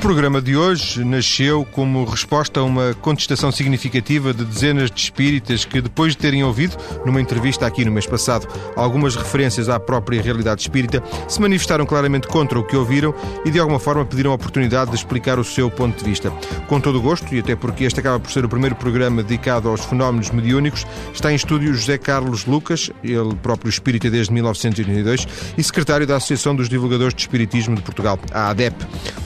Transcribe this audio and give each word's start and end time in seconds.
programa 0.00 0.40
de 0.40 0.56
hoje 0.56 1.04
nasceu 1.04 1.62
como 1.72 2.04
resposta 2.04 2.60
a 2.60 2.62
uma 2.64 2.94
contestação 2.94 3.52
significativa 3.52 4.32
de 4.32 4.46
dezenas 4.46 4.90
de 4.90 4.98
espíritas 4.98 5.66
que, 5.66 5.78
depois 5.78 6.12
de 6.12 6.18
terem 6.18 6.42
ouvido, 6.42 6.74
numa 7.04 7.20
entrevista 7.20 7.66
aqui 7.66 7.84
no 7.84 7.92
mês 7.92 8.06
passado, 8.06 8.48
algumas 8.76 9.14
referências 9.14 9.68
à 9.68 9.78
própria 9.78 10.22
realidade 10.22 10.62
espírita, 10.62 11.02
se 11.28 11.38
manifestaram 11.38 11.84
claramente 11.84 12.26
contra 12.28 12.58
o 12.58 12.64
que 12.64 12.74
ouviram 12.74 13.14
e, 13.44 13.50
de 13.50 13.60
alguma 13.60 13.78
forma, 13.78 14.02
pediram 14.06 14.30
a 14.32 14.34
oportunidade 14.34 14.90
de 14.90 14.96
explicar 14.96 15.38
o 15.38 15.44
seu 15.44 15.70
ponto 15.70 16.02
de 16.02 16.08
vista. 16.08 16.30
Com 16.66 16.80
todo 16.80 16.96
o 16.96 17.02
gosto, 17.02 17.34
e 17.34 17.40
até 17.40 17.54
porque 17.54 17.84
este 17.84 18.00
acaba 18.00 18.18
por 18.18 18.30
ser 18.30 18.42
o 18.42 18.48
primeiro 18.48 18.76
programa 18.76 19.22
dedicado 19.22 19.68
aos 19.68 19.84
fenómenos 19.84 20.30
mediúnicos, 20.30 20.86
está 21.12 21.30
em 21.30 21.34
estúdio 21.36 21.74
José 21.74 21.98
Carlos 21.98 22.46
Lucas, 22.46 22.90
ele 23.04 23.34
próprio 23.42 23.68
espírita 23.68 24.08
desde 24.08 24.32
1982 24.32 25.28
e 25.58 25.62
secretário 25.62 26.06
da 26.06 26.16
Associação 26.16 26.56
dos 26.56 26.70
Divulgadores 26.70 27.14
de 27.14 27.20
Espiritismo 27.20 27.76
de 27.76 27.82
Portugal, 27.82 28.18
a 28.32 28.48
ADEP. 28.48 28.74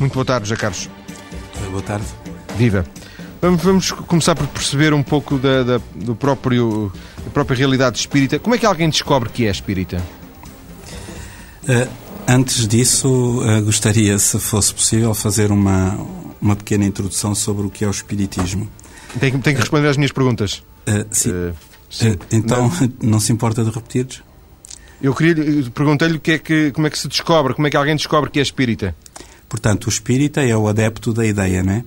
Muito 0.00 0.14
boa 0.14 0.24
tarde, 0.24 0.48
José 0.48 0.63
Carlos. 0.64 0.88
Boa 1.70 1.82
tarde. 1.82 2.06
Viva. 2.56 2.86
Vamos, 3.42 3.62
vamos 3.62 3.92
começar 3.92 4.34
por 4.34 4.46
perceber 4.46 4.95
um 4.95 5.02
pouco 5.02 5.37
da, 5.37 5.62
da, 5.62 5.80
do 5.95 6.16
próprio, 6.16 6.90
da 7.23 7.30
própria 7.30 7.54
realidade 7.54 7.98
espírita. 7.98 8.38
Como 8.38 8.54
é 8.54 8.59
que 8.59 8.64
alguém 8.64 8.88
descobre 8.88 9.28
que 9.28 9.46
é 9.46 9.50
espírita? 9.50 10.02
Uh, 11.64 11.87
antes 12.27 12.66
disso, 12.66 13.42
uh, 13.42 13.62
gostaria, 13.62 14.18
se 14.18 14.38
fosse 14.38 14.73
possível, 14.73 15.12
fazer 15.12 15.52
uma, 15.52 15.98
uma 16.40 16.56
pequena 16.56 16.87
introdução 16.87 17.34
sobre 17.34 17.66
o 17.66 17.70
que 17.70 17.84
é 17.84 17.87
o 17.87 17.90
espiritismo. 17.90 18.66
Tem, 19.20 19.38
tem 19.38 19.54
que 19.54 19.60
responder 19.60 19.88
às 19.88 19.98
minhas 19.98 20.12
perguntas. 20.12 20.62
Uh, 20.88 21.06
sim. 21.10 21.52
sim. 21.90 22.16
então, 22.32 22.70
não. 22.80 22.92
não 23.10 23.20
se 23.20 23.30
importa 23.30 23.62
de 23.62 23.70
repetir? 23.70 24.24
Eu 25.02 25.15
queria 25.15 25.34
perguntei-lhe 25.74 26.18
que 26.18 26.32
é 26.32 26.38
que, 26.38 26.70
como 26.70 26.87
é 26.87 26.90
que 26.90 26.98
se 26.98 27.06
descobre, 27.06 27.52
como 27.52 27.66
é 27.66 27.70
que 27.70 27.76
alguém 27.76 27.96
descobre 27.96 28.30
que 28.30 28.38
é 28.38 28.42
espírita. 28.42 28.95
Portanto, 29.48 29.87
o 29.87 29.88
espírita 29.88 30.42
é 30.42 30.56
o 30.56 30.68
adepto 30.68 31.12
da 31.12 31.26
ideia, 31.26 31.62
né? 31.62 31.84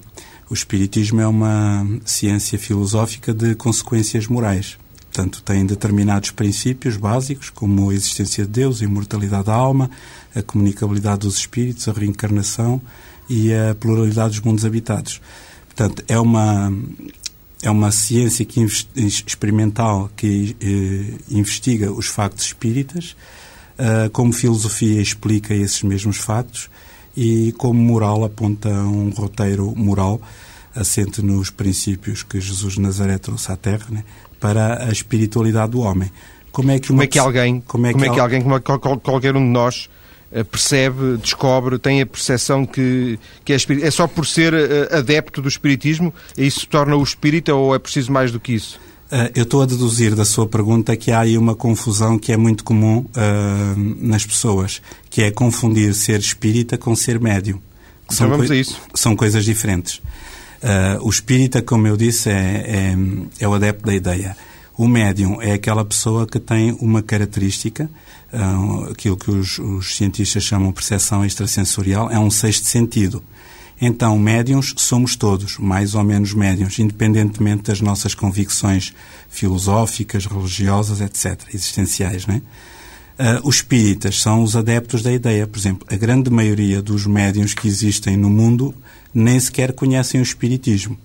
O 0.49 0.53
espiritismo 0.53 1.19
é 1.19 1.27
uma 1.27 1.85
ciência 2.05 2.57
filosófica 2.57 3.33
de 3.33 3.53
consequências 3.55 4.27
morais. 4.27 4.77
Portanto, 5.11 5.41
tem 5.41 5.65
determinados 5.65 6.31
princípios 6.31 6.95
básicos, 6.95 7.49
como 7.49 7.89
a 7.89 7.93
existência 7.93 8.45
de 8.45 8.51
Deus, 8.51 8.81
a 8.81 8.85
imortalidade 8.85 9.45
da 9.45 9.53
alma, 9.53 9.89
a 10.35 10.41
comunicabilidade 10.41 11.21
dos 11.21 11.37
espíritos, 11.37 11.87
a 11.87 11.91
reencarnação 11.91 12.81
e 13.27 13.53
a 13.53 13.75
pluralidade 13.75 14.35
dos 14.35 14.41
mundos 14.41 14.63
habitados. 14.63 15.19
Portanto, 15.65 16.03
é 16.07 16.19
uma 16.19 16.71
é 17.61 17.71
uma 17.71 17.91
ciência 17.91 18.45
que 18.45 18.63
experimental 18.95 20.09
que 20.15 20.55
eh, 20.61 21.19
investiga 21.29 21.91
os 21.91 22.05
factos 22.05 22.45
espíritas, 22.45 23.15
uh, 23.79 24.09
como 24.11 24.31
filosofia 24.31 25.01
explica 25.01 25.55
esses 25.55 25.81
mesmos 25.81 26.17
factos 26.17 26.69
e 27.17 27.51
como 27.53 27.81
moral 27.81 28.23
aponta 28.23 28.69
um 28.69 29.09
roteiro 29.09 29.73
moral 29.75 30.21
assente 30.75 31.19
nos 31.23 31.49
princípios 31.49 32.21
que 32.21 32.39
Jesus 32.39 32.75
de 32.75 32.81
Nazaré 32.81 33.17
trouxe 33.17 33.51
à 33.51 33.55
Terra 33.55 33.87
né, 33.89 34.03
para 34.39 34.87
a 34.87 34.91
espiritualidade 34.91 35.71
do 35.71 35.79
homem. 35.79 36.11
Como 36.51 36.69
é 36.69 36.79
que, 36.79 36.89
como 36.89 37.01
é 37.01 37.07
que 37.07 37.17
alguém, 37.17 37.59
como 37.61 37.87
é 37.87 37.89
que, 37.89 37.93
como 37.93 38.05
é 38.05 38.13
que 38.13 38.19
alguém, 38.19 38.41
como 38.43 38.55
é 38.55 38.59
qualquer 38.59 39.35
um 39.35 39.43
de 39.43 39.49
nós 39.49 39.89
eh, 40.31 40.43
percebe, 40.43 41.17
descobre, 41.17 41.79
tem 41.79 42.01
a 42.01 42.05
percepção 42.05 42.67
que, 42.67 43.17
que 43.43 43.51
é? 43.51 43.57
É 43.81 43.89
só 43.89 44.07
por 44.07 44.27
ser 44.27 44.53
eh, 44.53 44.87
adepto 44.91 45.41
do 45.41 45.47
espiritismo 45.47 46.13
e 46.37 46.45
isso 46.45 46.67
torna 46.67 46.95
o 46.95 47.01
espírita 47.01 47.53
ou 47.53 47.73
é 47.73 47.79
preciso 47.79 48.11
mais 48.11 48.31
do 48.31 48.39
que 48.39 48.53
isso? 48.53 48.79
Uh, 49.07 49.31
eu 49.33 49.43
estou 49.43 49.61
a 49.61 49.65
deduzir 49.65 50.15
da 50.15 50.25
sua 50.25 50.45
pergunta 50.45 50.95
que 50.97 51.11
há 51.11 51.21
aí 51.21 51.37
uma 51.37 51.55
confusão 51.55 52.19
que 52.19 52.33
é 52.33 52.37
muito 52.37 52.61
comum 52.65 52.99
uh, 52.99 53.95
nas 54.01 54.25
pessoas, 54.25 54.81
que 55.09 55.21
é 55.21 55.31
confundir 55.31 55.93
ser 55.93 56.19
espírita 56.19 56.77
com 56.77 56.93
ser 56.93 57.17
médium. 57.17 57.57
Que 58.05 58.15
então 58.15 58.29
vamos 58.29 58.51
a 58.51 58.55
isso. 58.55 58.77
São 58.93 59.15
coisas 59.15 59.45
diferentes. 59.45 60.01
Uh, 60.61 60.99
o 61.01 61.09
espírita, 61.09 61.61
como 61.61 61.87
eu 61.87 61.95
disse, 61.95 62.29
é, 62.29 62.33
é, 62.33 62.97
é, 63.39 63.47
o 63.47 63.53
adepto 63.53 63.85
da 63.85 63.95
ideia. 63.95 64.35
O 64.77 64.89
médium 64.89 65.41
é 65.41 65.53
aquela 65.53 65.85
pessoa 65.85 66.27
que 66.27 66.39
tem 66.39 66.75
uma 66.81 67.01
característica, 67.01 67.89
aquilo 68.91 69.17
que 69.17 69.31
os, 69.31 69.57
os 69.57 69.95
cientistas 69.95 70.43
chamam 70.43 70.67
de 70.67 70.75
percepção 70.75 71.25
extrasensorial, 71.25 72.11
é 72.11 72.19
um 72.19 72.29
sexto 72.29 72.65
sentido. 72.65 73.23
Então, 73.79 74.17
médiums 74.17 74.73
somos 74.77 75.15
todos, 75.15 75.57
mais 75.59 75.93
ou 75.93 76.03
menos 76.03 76.33
médiums, 76.33 76.79
independentemente 76.79 77.63
das 77.63 77.79
nossas 77.79 78.15
convicções 78.15 78.93
filosóficas, 79.29 80.25
religiosas, 80.25 80.99
etc., 80.99 81.39
existenciais, 81.53 82.25
não 82.25 82.35
é? 82.35 82.41
Uh, 83.17 83.47
os 83.47 83.55
espíritas 83.57 84.21
são 84.21 84.43
os 84.43 84.55
adeptos 84.55 85.01
da 85.01 85.11
ideia. 85.11 85.47
Por 85.47 85.57
exemplo, 85.57 85.87
a 85.91 85.95
grande 85.95 86.29
maioria 86.29 86.83
dos 86.83 87.07
médiums 87.07 87.55
que 87.55 87.67
existem 87.67 88.15
no 88.15 88.29
mundo 88.29 88.75
nem 89.11 89.39
sequer 89.39 89.73
conhecem 89.73 90.19
o 90.19 90.23
espiritismo. 90.23 90.95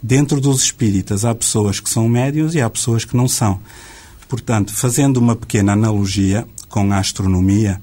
Dentro 0.00 0.40
dos 0.40 0.62
espíritas 0.62 1.24
há 1.24 1.34
pessoas 1.34 1.80
que 1.80 1.90
são 1.90 2.08
médiums 2.08 2.54
e 2.54 2.60
há 2.60 2.70
pessoas 2.70 3.04
que 3.04 3.16
não 3.16 3.26
são. 3.26 3.60
Portanto, 4.28 4.72
fazendo 4.72 5.16
uma 5.16 5.34
pequena 5.34 5.72
analogia 5.72 6.46
com 6.68 6.92
a 6.92 6.98
astronomia, 6.98 7.80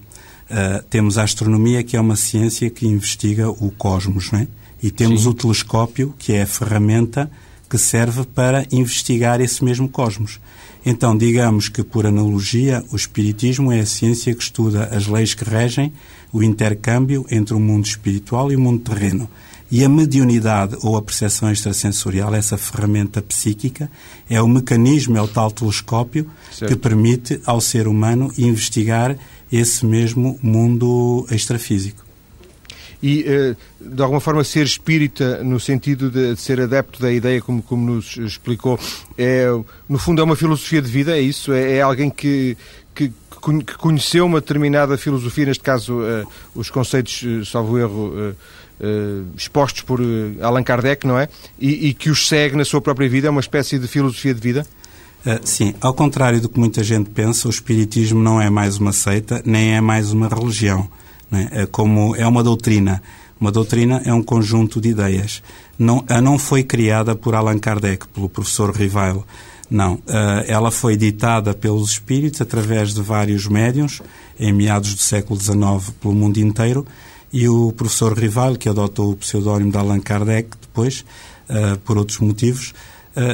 Uh, 0.49 0.83
temos 0.89 1.17
a 1.17 1.23
astronomia, 1.23 1.83
que 1.83 1.97
é 1.97 2.01
uma 2.01 2.15
ciência 2.15 2.69
que 2.69 2.87
investiga 2.87 3.49
o 3.49 3.71
cosmos, 3.71 4.31
não 4.31 4.39
é? 4.39 4.47
E 4.81 4.91
temos 4.91 5.23
Sim. 5.23 5.29
o 5.29 5.33
telescópio, 5.33 6.13
que 6.19 6.33
é 6.33 6.43
a 6.43 6.47
ferramenta 6.47 7.29
que 7.67 7.77
serve 7.77 8.23
para 8.25 8.65
investigar 8.71 9.41
esse 9.41 9.63
mesmo 9.63 9.89
cosmos. 9.89 10.39
Então, 10.85 11.17
digamos 11.17 11.67
que, 11.67 11.83
por 11.83 12.05
analogia, 12.05 12.83
o 12.91 12.95
Espiritismo 12.95 13.71
é 13.71 13.79
a 13.79 13.85
ciência 13.85 14.35
que 14.35 14.43
estuda 14.43 14.85
as 14.95 15.07
leis 15.07 15.33
que 15.33 15.43
regem 15.43 15.91
o 16.31 16.43
intercâmbio 16.43 17.25
entre 17.31 17.55
o 17.55 17.59
mundo 17.59 17.85
espiritual 17.85 18.51
e 18.51 18.55
o 18.55 18.59
mundo 18.59 18.91
terreno. 18.91 19.27
E 19.71 19.83
a 19.83 19.89
mediunidade 19.89 20.77
ou 20.83 20.95
a 20.95 21.01
percepção 21.01 21.51
extrasensorial, 21.51 22.35
essa 22.35 22.55
ferramenta 22.55 23.19
psíquica, 23.19 23.89
é 24.29 24.39
o 24.39 24.47
mecanismo, 24.47 25.17
é 25.17 25.21
o 25.21 25.27
tal 25.27 25.49
telescópio 25.49 26.29
certo. 26.51 26.71
que 26.71 26.79
permite 26.79 27.41
ao 27.45 27.59
ser 27.59 27.87
humano 27.87 28.31
investigar 28.37 29.17
esse 29.51 29.85
mesmo 29.85 30.39
mundo 30.41 31.25
extrafísico. 31.29 32.05
E, 33.01 33.23
eh, 33.27 33.55
de 33.79 34.01
alguma 34.01 34.19
forma, 34.19 34.43
ser 34.43 34.65
espírita, 34.65 35.43
no 35.43 35.59
sentido 35.59 36.09
de 36.09 36.35
ser 36.37 36.59
adepto 36.59 36.99
da 36.99 37.11
ideia, 37.11 37.39
como, 37.39 37.61
como 37.61 37.93
nos 37.93 38.17
explicou, 38.17 38.79
é, 39.15 39.45
no 39.87 39.99
fundo 39.99 40.21
é 40.21 40.23
uma 40.23 40.35
filosofia 40.35 40.81
de 40.81 40.89
vida, 40.89 41.15
é 41.15 41.21
isso? 41.21 41.53
É, 41.53 41.73
é 41.73 41.81
alguém 41.81 42.09
que, 42.09 42.57
que, 42.95 43.09
que, 43.09 43.77
conheceu 43.77 44.25
uma 44.25 44.41
determinada 44.41 44.97
filosofia, 44.97 45.45
neste 45.45 45.63
caso, 45.63 45.99
uh, 45.99 46.27
os 46.55 46.71
conceitos, 46.71 47.21
uh, 47.21 47.45
salvo 47.45 47.77
erro, 47.77 48.35
expostos 49.37 49.83
por 49.83 50.01
Allan 50.41 50.63
Kardec, 50.63 51.07
não 51.07 51.17
é? 51.17 51.29
E, 51.57 51.89
e 51.89 51.93
que 51.93 52.09
os 52.09 52.27
segue 52.27 52.57
na 52.57 52.65
sua 52.65 52.81
própria 52.81 53.07
vida, 53.07 53.27
é 53.27 53.29
uma 53.29 53.39
espécie 53.39 53.79
de 53.79 53.87
filosofia 53.87 54.33
de 54.33 54.41
vida? 54.41 54.65
Uh, 55.25 55.39
sim, 55.43 55.73
ao 55.81 55.93
contrário 55.93 56.39
do 56.39 56.47
que 56.47 56.59
muita 56.59 56.83
gente 56.83 57.09
pensa, 57.09 57.47
o 57.47 57.51
Espiritismo 57.51 58.21
não 58.21 58.39
é 58.39 58.49
mais 58.49 58.77
uma 58.77 58.91
seita, 58.93 59.41
nem 59.43 59.75
é 59.75 59.81
mais 59.81 60.11
uma 60.11 60.27
religião. 60.27 60.87
É? 61.31 61.63
é? 61.63 61.65
como 61.65 62.15
é 62.15 62.27
uma 62.27 62.43
doutrina. 62.43 63.01
Uma 63.39 63.51
doutrina 63.51 64.01
é 64.05 64.13
um 64.13 64.23
conjunto 64.23 64.79
de 64.79 64.89
ideias. 64.89 65.41
Não, 65.77 66.05
a 66.07 66.21
não 66.21 66.37
foi 66.37 66.63
criada 66.63 67.15
por 67.15 67.35
Allan 67.35 67.59
Kardec, 67.59 68.07
pelo 68.07 68.29
professor 68.29 68.73
Rivail. 68.73 69.25
Não. 69.69 69.95
Uh, 69.95 70.45
ela 70.47 70.71
foi 70.71 70.95
ditada 70.95 71.53
pelos 71.53 71.91
espíritos 71.91 72.39
através 72.39 72.93
de 72.93 73.01
vários 73.01 73.47
médiums, 73.47 74.01
em 74.39 74.53
meados 74.53 74.93
do 74.93 75.01
século 75.01 75.39
XIX, 75.39 75.91
pelo 75.99 76.13
mundo 76.13 76.37
inteiro, 76.37 76.85
e 77.33 77.49
o 77.49 77.73
professor 77.73 78.17
Rivail, 78.17 78.57
que 78.57 78.69
adotou 78.69 79.11
o 79.11 79.15
pseudónimo 79.15 79.71
de 79.71 79.77
Allan 79.77 79.99
Kardec 79.99 80.49
depois, 80.61 81.03
uh, 81.49 81.77
por 81.79 81.97
outros 81.97 82.19
motivos, 82.19 82.73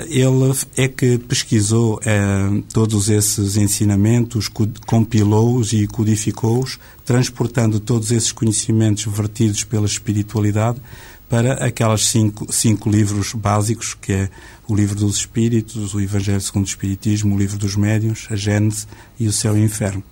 ele 0.08 0.54
é 0.78 0.88
que 0.88 1.18
pesquisou 1.18 2.00
eh, 2.06 2.62
todos 2.72 3.10
esses 3.10 3.58
ensinamentos, 3.58 4.50
compilou-os 4.86 5.74
e 5.74 5.88
codificou-os, 5.88 6.80
transportando 7.04 7.80
todos 7.80 8.12
esses 8.12 8.32
conhecimentos 8.32 9.06
vertidos 9.06 9.64
pela 9.64 9.88
espiritualidade 9.88 10.80
para 11.28 11.54
aquelas 11.66 12.08
cinco, 12.08 12.52
cinco 12.52 12.90
livros 12.90 13.34
básicos, 13.34 13.94
que 13.94 14.12
é 14.12 14.30
o 14.68 14.76
Livro 14.76 14.96
dos 14.96 15.16
Espíritos, 15.16 15.94
o 15.94 16.02
Evangelho 16.02 16.42
segundo 16.42 16.66
o 16.66 16.70
Espiritismo, 16.70 17.34
o 17.34 17.40
Livro 17.40 17.58
dos 17.58 17.76
Médiuns, 17.76 18.28
a 18.30 18.36
Gênese 18.36 18.86
e 19.20 19.28
o 19.28 19.32
Céu 19.32 19.58
e 19.58 19.62
o 19.62 19.64
Inferno. 19.64 20.04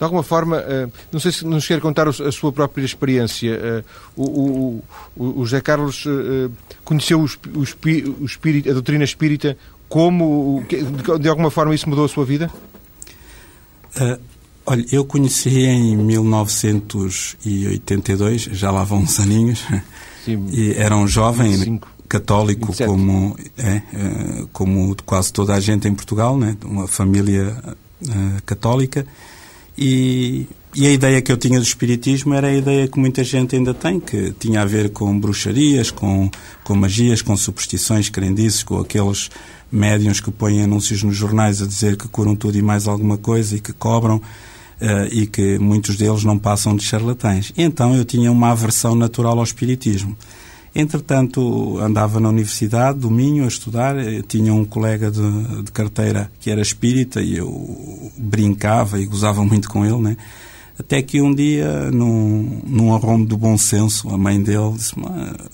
De 0.00 0.04
alguma 0.04 0.22
forma, 0.22 0.64
eh, 0.66 0.88
não 1.12 1.20
sei 1.20 1.30
se 1.30 1.44
nos 1.44 1.66
quer 1.66 1.78
contar 1.78 2.08
a 2.08 2.32
sua 2.32 2.50
própria 2.50 2.82
experiência. 2.82 3.52
Eh, 3.52 3.84
o, 4.16 4.82
o, 5.14 5.40
o 5.40 5.44
José 5.44 5.60
Carlos 5.60 6.06
eh, 6.06 6.48
conheceu 6.82 7.20
o, 7.20 7.26
espírito, 8.24 8.70
a 8.70 8.72
doutrina 8.72 9.04
espírita 9.04 9.58
como, 9.90 10.64
de 11.20 11.28
alguma 11.28 11.50
forma, 11.50 11.74
isso 11.74 11.86
mudou 11.86 12.06
a 12.06 12.08
sua 12.08 12.24
vida? 12.24 12.50
Uh, 13.94 14.18
olha, 14.64 14.86
eu 14.90 15.04
conheci 15.04 15.66
em 15.66 15.94
1982, 15.98 18.44
já 18.52 18.70
lá 18.70 18.84
vão 18.84 19.00
uns 19.00 19.20
aninhos, 19.20 19.66
Sim, 20.24 20.46
e 20.50 20.72
era 20.78 20.96
um 20.96 21.06
jovem 21.06 21.50
25, 21.50 21.88
católico 22.08 22.68
27. 22.68 22.88
como, 22.88 23.36
é, 23.58 23.82
como 24.50 24.96
quase 25.04 25.30
toda 25.30 25.54
a 25.54 25.60
gente 25.60 25.86
em 25.86 25.94
Portugal, 25.94 26.38
né? 26.38 26.56
uma 26.64 26.86
família 26.86 27.54
uh, 28.02 28.42
católica, 28.46 29.06
e 29.80 30.46
e 30.74 30.86
a 30.86 30.92
ideia 30.92 31.20
que 31.20 31.32
eu 31.32 31.36
tinha 31.36 31.58
do 31.58 31.64
espiritismo 31.64 32.32
era 32.32 32.46
a 32.46 32.54
ideia 32.54 32.86
que 32.86 32.98
muita 32.98 33.24
gente 33.24 33.56
ainda 33.56 33.74
tem, 33.74 33.98
que 33.98 34.32
tinha 34.38 34.62
a 34.62 34.64
ver 34.64 34.90
com 34.90 35.18
bruxarias, 35.18 35.90
com, 35.90 36.30
com 36.62 36.76
magias, 36.76 37.22
com 37.22 37.36
superstições, 37.36 38.08
crendices, 38.08 38.62
com 38.62 38.78
aqueles 38.78 39.30
médiums 39.70 40.20
que 40.20 40.30
põem 40.30 40.62
anúncios 40.62 41.02
nos 41.02 41.16
jornais 41.16 41.60
a 41.60 41.66
dizer 41.66 41.96
que 41.96 42.06
curam 42.06 42.36
tudo 42.36 42.56
e 42.56 42.62
mais 42.62 42.86
alguma 42.86 43.18
coisa 43.18 43.56
e 43.56 43.60
que 43.60 43.72
cobram 43.72 44.16
uh, 44.16 44.22
e 45.10 45.26
que 45.26 45.58
muitos 45.58 45.96
deles 45.96 46.22
não 46.22 46.38
passam 46.38 46.76
de 46.76 46.84
charlatães. 46.84 47.52
Então 47.56 47.96
eu 47.96 48.04
tinha 48.04 48.30
uma 48.30 48.52
aversão 48.52 48.94
natural 48.94 49.38
ao 49.38 49.44
espiritismo. 49.44 50.16
Entretanto, 50.74 51.78
andava 51.80 52.20
na 52.20 52.28
Universidade 52.28 53.00
do 53.00 53.10
Minho 53.10 53.44
a 53.44 53.48
estudar, 53.48 53.98
eh, 53.98 54.22
tinha 54.26 54.54
um 54.54 54.64
colega 54.64 55.10
de, 55.10 55.62
de 55.64 55.72
carteira 55.72 56.30
que 56.38 56.48
era 56.48 56.60
espírita 56.60 57.20
e 57.20 57.36
eu 57.36 58.12
brincava 58.16 59.00
e 59.00 59.06
gozava 59.06 59.44
muito 59.44 59.68
com 59.68 59.84
ele, 59.84 59.98
né? 59.98 60.16
Até 60.78 61.02
que 61.02 61.20
um 61.20 61.34
dia, 61.34 61.90
num, 61.90 62.62
num 62.64 62.94
arromo 62.94 63.26
do 63.26 63.36
bom 63.36 63.58
senso, 63.58 64.08
a 64.08 64.16
mãe 64.16 64.42
dele 64.42 64.72
disse 64.72 64.94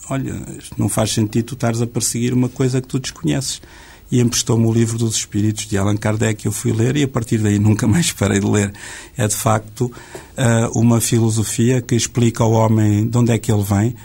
olha, 0.09 0.41
não 0.79 0.89
faz 0.89 1.13
sentido 1.13 1.47
tu 1.47 1.55
estares 1.55 1.83
a 1.83 1.87
perseguir 1.87 2.33
uma 2.33 2.49
coisa 2.49 2.81
que 2.81 2.87
tu 2.87 3.01
desconheces. 3.01 3.61
E 4.09 4.21
emprestou-me 4.21 4.65
o 4.67 4.73
livro 4.73 4.97
dos 4.97 5.17
Espíritos 5.17 5.67
de 5.67 5.77
Allan 5.77 5.97
Kardec, 5.97 6.47
eu 6.47 6.53
fui 6.53 6.73
ler 6.73 6.97
e 6.97 7.03
a 7.03 7.09
partir 7.09 7.39
daí 7.39 7.59
nunca 7.59 7.89
mais 7.89 8.13
parei 8.13 8.39
de 8.39 8.47
ler. 8.47 8.73
É 9.17 9.27
de 9.27 9.35
facto 9.35 9.91
eh, 10.37 10.71
uma 10.77 11.01
filosofia 11.01 11.83
que 11.83 11.97
explica 11.97 12.45
ao 12.45 12.53
homem 12.53 13.09
de 13.09 13.19
onde 13.19 13.33
é 13.33 13.39
que 13.39 13.51
ele 13.51 13.65
vem, 13.65 13.97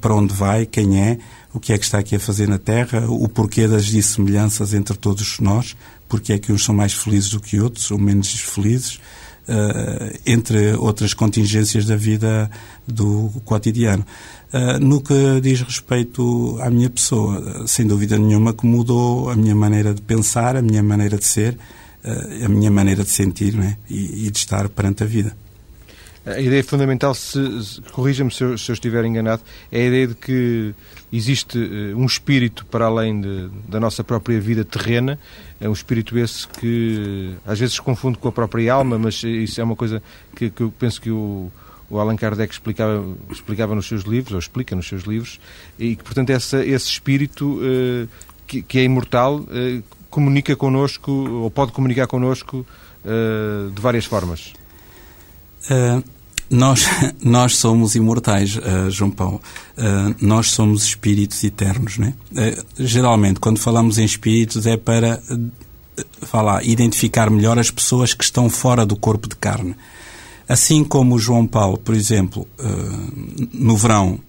para 0.00 0.14
onde 0.14 0.34
vai, 0.34 0.66
quem 0.66 1.00
é, 1.00 1.18
o 1.52 1.60
que 1.60 1.72
é 1.72 1.78
que 1.78 1.84
está 1.84 1.98
aqui 1.98 2.16
a 2.16 2.20
fazer 2.20 2.46
na 2.46 2.58
Terra, 2.58 3.06
o 3.08 3.28
porquê 3.28 3.66
das 3.66 3.86
dissemelhanças 3.86 4.74
entre 4.74 4.96
todos 4.96 5.38
nós, 5.40 5.74
porque 6.08 6.34
é 6.34 6.38
que 6.38 6.52
uns 6.52 6.64
são 6.64 6.74
mais 6.74 6.92
felizes 6.92 7.30
do 7.30 7.40
que 7.40 7.60
outros 7.60 7.90
ou 7.90 7.98
menos 7.98 8.30
felizes, 8.32 9.00
uh, 9.48 10.18
entre 10.26 10.74
outras 10.74 11.14
contingências 11.14 11.86
da 11.86 11.96
vida 11.96 12.50
do 12.86 13.30
cotidiano. 13.44 14.04
Uh, 14.52 14.78
no 14.84 15.00
que 15.00 15.40
diz 15.40 15.62
respeito 15.62 16.58
à 16.60 16.70
minha 16.70 16.90
pessoa, 16.90 17.66
sem 17.66 17.86
dúvida 17.86 18.18
nenhuma 18.18 18.52
que 18.52 18.66
mudou 18.66 19.30
a 19.30 19.34
minha 19.34 19.54
maneira 19.54 19.94
de 19.94 20.02
pensar, 20.02 20.56
a 20.56 20.62
minha 20.62 20.82
maneira 20.82 21.16
de 21.16 21.26
ser, 21.26 21.56
a 22.44 22.48
minha 22.48 22.70
maneira 22.70 23.02
de 23.02 23.10
sentir 23.10 23.54
né? 23.54 23.76
e, 23.90 24.26
e 24.26 24.30
de 24.30 24.38
estar 24.38 24.68
perante 24.68 25.02
a 25.02 25.06
vida. 25.06 25.36
A 26.26 26.40
ideia 26.40 26.64
fundamental, 26.64 27.14
se, 27.14 27.80
corrija-me 27.92 28.32
se, 28.32 28.42
eu, 28.42 28.58
se 28.58 28.68
eu 28.68 28.74
estiver 28.74 29.04
enganado, 29.04 29.42
é 29.70 29.82
a 29.82 29.86
ideia 29.86 30.08
de 30.08 30.14
que 30.16 30.74
existe 31.12 31.56
uh, 31.56 31.96
um 31.96 32.04
espírito 32.04 32.66
para 32.66 32.86
além 32.86 33.20
de, 33.20 33.48
da 33.68 33.78
nossa 33.78 34.02
própria 34.02 34.40
vida 34.40 34.64
terrena, 34.64 35.20
é 35.60 35.68
um 35.68 35.72
espírito 35.72 36.18
esse 36.18 36.48
que 36.48 37.36
uh, 37.46 37.50
às 37.50 37.60
vezes 37.60 37.76
se 37.76 37.80
confunde 37.80 38.18
com 38.18 38.26
a 38.26 38.32
própria 38.32 38.74
alma, 38.74 38.98
mas 38.98 39.22
isso 39.22 39.60
é 39.60 39.64
uma 39.64 39.76
coisa 39.76 40.02
que, 40.34 40.50
que 40.50 40.62
eu 40.62 40.74
penso 40.76 41.00
que 41.00 41.12
o, 41.12 41.48
o 41.88 41.96
Allan 42.00 42.16
Kardec 42.16 42.52
explicava, 42.52 43.04
explicava 43.30 43.76
nos 43.76 43.86
seus 43.86 44.02
livros, 44.02 44.32
ou 44.32 44.40
explica 44.40 44.74
nos 44.74 44.88
seus 44.88 45.04
livros, 45.04 45.38
e 45.78 45.94
que, 45.94 46.02
portanto, 46.02 46.30
essa, 46.30 46.64
esse 46.66 46.88
espírito 46.88 47.60
uh, 47.60 48.08
que, 48.48 48.62
que, 48.62 48.80
é 48.80 48.82
imortal 48.82 49.46
comunica 50.10 50.56
connosco, 50.56 51.12
ou 51.12 51.50
pode 51.52 51.70
comunicar 51.70 52.08
connosco 52.08 52.66
de 53.74 53.80
várias 53.82 54.04
formas. 54.04 54.52
Uh, 55.70 56.02
nós, 56.50 56.86
nós 57.22 57.56
somos 57.56 57.94
imortais, 57.94 58.56
uh, 58.56 58.90
João 58.90 59.10
Paulo. 59.10 59.40
Uh, 59.76 60.14
nós 60.20 60.50
somos 60.50 60.84
espíritos 60.84 61.42
eternos, 61.44 61.98
né? 61.98 62.14
Uh, 62.32 62.64
geralmente, 62.78 63.40
quando 63.40 63.58
falamos 63.58 63.98
em 63.98 64.04
espíritos, 64.04 64.66
é 64.66 64.76
para 64.76 65.20
falar, 66.22 66.64
identificar 66.64 67.30
melhor 67.30 67.58
as 67.58 67.70
pessoas 67.70 68.14
que 68.14 68.24
estão 68.24 68.48
fora 68.50 68.84
do 68.84 68.96
corpo 68.96 69.28
de 69.28 69.36
carne. 69.36 69.74
Assim 70.48 70.84
como 70.84 71.16
o 71.16 71.18
João 71.18 71.46
Paulo, 71.46 71.76
por 71.76 71.94
exemplo, 71.94 72.46
no 73.52 73.76
verão 73.76 74.20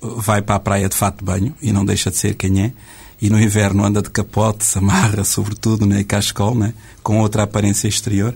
vai 0.00 0.40
para 0.40 0.54
a 0.54 0.60
praia 0.60 0.88
de 0.88 0.96
fato 0.96 1.18
de 1.18 1.24
banho 1.24 1.54
e 1.60 1.72
não 1.72 1.84
deixa 1.84 2.10
de 2.10 2.16
ser 2.16 2.34
quem 2.34 2.62
é, 2.62 2.72
e 3.20 3.30
no 3.30 3.40
inverno 3.40 3.84
anda 3.84 4.02
de 4.02 4.10
capote, 4.10 4.64
se 4.64 4.78
amarra, 4.78 5.24
sobretudo, 5.24 5.86
né, 5.86 6.04
cascol, 6.04 6.54
né, 6.54 6.74
com 7.02 7.20
outra 7.20 7.42
aparência 7.42 7.88
exterior. 7.88 8.34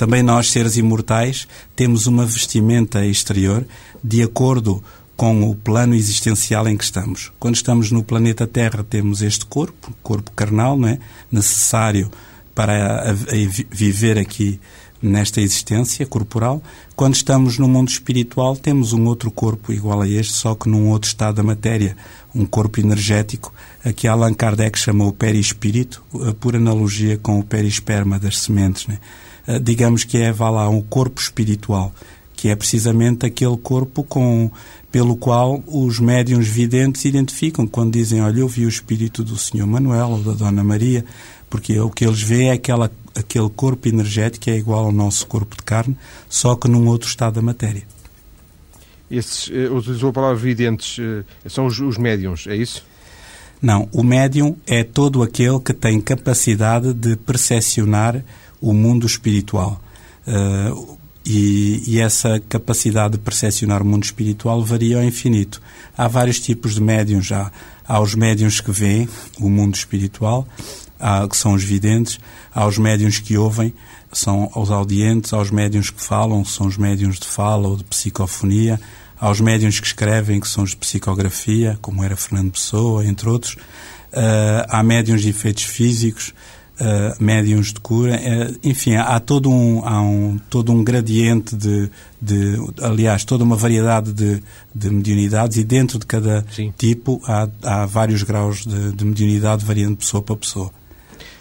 Também 0.00 0.22
nós, 0.22 0.50
seres 0.50 0.78
imortais, 0.78 1.46
temos 1.76 2.06
uma 2.06 2.24
vestimenta 2.24 3.04
exterior 3.04 3.66
de 4.02 4.22
acordo 4.22 4.82
com 5.14 5.42
o 5.42 5.54
plano 5.54 5.94
existencial 5.94 6.66
em 6.66 6.74
que 6.74 6.84
estamos. 6.84 7.30
Quando 7.38 7.56
estamos 7.56 7.90
no 7.92 8.02
planeta 8.02 8.46
Terra, 8.46 8.82
temos 8.82 9.20
este 9.20 9.44
corpo, 9.44 9.92
corpo 10.02 10.30
carnal, 10.30 10.78
não 10.78 10.88
é? 10.88 10.98
necessário 11.30 12.10
para 12.54 13.10
a, 13.10 13.10
a 13.10 13.14
viver 13.70 14.18
aqui 14.18 14.58
nesta 15.02 15.42
existência 15.42 16.06
corporal. 16.06 16.62
Quando 16.96 17.16
estamos 17.16 17.58
no 17.58 17.68
mundo 17.68 17.90
espiritual, 17.90 18.56
temos 18.56 18.94
um 18.94 19.04
outro 19.04 19.30
corpo 19.30 19.70
igual 19.70 20.00
a 20.00 20.08
este, 20.08 20.32
só 20.32 20.54
que 20.54 20.66
num 20.66 20.88
outro 20.88 21.08
estado 21.08 21.34
da 21.34 21.42
matéria, 21.42 21.94
um 22.34 22.46
corpo 22.46 22.80
energético, 22.80 23.52
a 23.84 23.92
que 23.92 24.08
Allan 24.08 24.32
Kardec 24.32 24.78
chamou 24.78 25.12
perispírito, 25.12 26.02
por 26.40 26.56
analogia 26.56 27.18
com 27.18 27.38
o 27.38 27.44
perisperma 27.44 28.18
das 28.18 28.38
sementes. 28.38 28.86
Né? 28.86 28.98
Eh, 29.50 29.58
digamos 29.58 30.04
que 30.04 30.16
é, 30.18 30.30
vá 30.30 30.48
lá, 30.48 30.68
um 30.68 30.80
corpo 30.80 31.20
espiritual, 31.20 31.92
que 32.34 32.48
é 32.48 32.54
precisamente 32.54 33.26
aquele 33.26 33.56
corpo 33.56 34.04
com, 34.04 34.48
pelo 34.92 35.16
qual 35.16 35.62
os 35.66 35.98
médiuns 35.98 36.46
videntes 36.46 37.04
identificam 37.04 37.66
quando 37.66 37.92
dizem, 37.92 38.22
olha, 38.22 38.40
eu 38.40 38.48
vi 38.48 38.64
o 38.64 38.68
espírito 38.68 39.24
do 39.24 39.36
Senhor 39.36 39.66
Manuel 39.66 40.10
ou 40.10 40.22
da 40.22 40.32
Dona 40.34 40.62
Maria, 40.62 41.04
porque 41.48 41.80
o 41.80 41.90
que 41.90 42.04
eles 42.04 42.22
veem 42.22 42.50
é 42.50 42.52
aquela, 42.52 42.88
aquele 43.12 43.50
corpo 43.50 43.88
energético 43.88 44.44
que 44.44 44.52
é 44.52 44.56
igual 44.56 44.84
ao 44.84 44.92
nosso 44.92 45.26
corpo 45.26 45.56
de 45.56 45.64
carne, 45.64 45.96
só 46.28 46.54
que 46.54 46.68
num 46.68 46.86
outro 46.86 47.08
estado 47.08 47.34
da 47.34 47.42
matéria. 47.42 47.82
Esses, 49.10 49.50
eh, 49.52 49.68
utilizou 49.68 50.10
a 50.10 50.12
palavra 50.12 50.36
videntes, 50.36 50.96
eh, 51.00 51.24
são 51.48 51.66
os, 51.66 51.80
os 51.80 51.98
médiums, 51.98 52.46
é 52.46 52.54
isso? 52.54 52.84
Não, 53.60 53.88
o 53.92 54.04
médium 54.04 54.56
é 54.64 54.84
todo 54.84 55.24
aquele 55.24 55.58
que 55.58 55.74
tem 55.74 56.00
capacidade 56.00 56.94
de 56.94 57.16
percepcionar 57.16 58.22
o 58.60 58.72
mundo 58.72 59.06
espiritual. 59.06 59.80
Uh, 60.26 60.98
e, 61.24 61.82
e, 61.86 62.00
essa 62.00 62.40
capacidade 62.48 63.12
de 63.12 63.18
percepcionar 63.18 63.82
o 63.82 63.84
mundo 63.84 64.04
espiritual 64.04 64.64
varia 64.64 64.96
ao 64.96 65.04
infinito. 65.04 65.60
Há 65.96 66.08
vários 66.08 66.40
tipos 66.40 66.74
de 66.74 66.80
médiums. 66.80 67.30
Há, 67.30 67.52
há 67.86 68.00
os 68.00 68.14
médiums 68.14 68.60
que 68.60 68.70
veem 68.70 69.08
o 69.38 69.50
mundo 69.50 69.74
espiritual, 69.74 70.46
há, 70.98 71.26
que 71.28 71.36
são 71.36 71.54
os 71.54 71.64
videntes, 71.64 72.20
há 72.54 72.66
os 72.66 72.78
médiums 72.78 73.18
que 73.18 73.36
ouvem, 73.36 73.74
são 74.12 74.50
os 74.54 74.70
audientes, 74.70 75.32
há 75.32 75.38
os 75.38 75.50
médiums 75.50 75.90
que 75.90 76.02
falam, 76.02 76.42
que 76.42 76.50
são 76.50 76.66
os 76.66 76.76
médiums 76.76 77.18
de 77.18 77.26
fala 77.26 77.68
ou 77.68 77.76
de 77.76 77.84
psicofonia, 77.84 78.80
há 79.20 79.28
os 79.28 79.40
médiums 79.40 79.80
que 79.80 79.86
escrevem, 79.86 80.40
que 80.40 80.48
são 80.48 80.62
os 80.62 80.70
de 80.70 80.76
psicografia, 80.76 81.78
como 81.82 82.02
era 82.02 82.16
Fernando 82.16 82.52
Pessoa, 82.52 83.04
entre 83.04 83.28
outros. 83.28 83.54
Uh, 84.12 84.66
há 84.68 84.82
médiums 84.82 85.22
de 85.22 85.28
efeitos 85.28 85.64
físicos, 85.64 86.32
uh, 86.80 87.22
médiums 87.22 87.72
de 87.72 87.80
cura, 87.80 88.16
uh, 88.16 88.58
enfim, 88.62 88.94
há 88.96 89.20
todo 89.20 89.50
um, 89.50 89.86
há 89.86 90.00
um, 90.00 90.38
todo 90.48 90.72
um 90.72 90.82
gradiente 90.82 91.54
de, 91.54 91.90
de, 92.20 92.56
aliás, 92.80 93.24
toda 93.24 93.44
uma 93.44 93.56
variedade 93.56 94.12
de, 94.12 94.42
de 94.74 94.90
mediunidades 94.90 95.56
e 95.58 95.64
dentro 95.64 95.98
de 95.98 96.06
cada 96.06 96.44
Sim. 96.50 96.72
tipo 96.76 97.20
há, 97.26 97.48
há 97.62 97.86
vários 97.86 98.22
graus 98.22 98.64
de, 98.64 98.92
de 98.92 99.04
mediunidade 99.04 99.64
variando 99.64 99.92
de 99.92 99.98
pessoa 99.98 100.22
para 100.22 100.36
pessoa. 100.36 100.70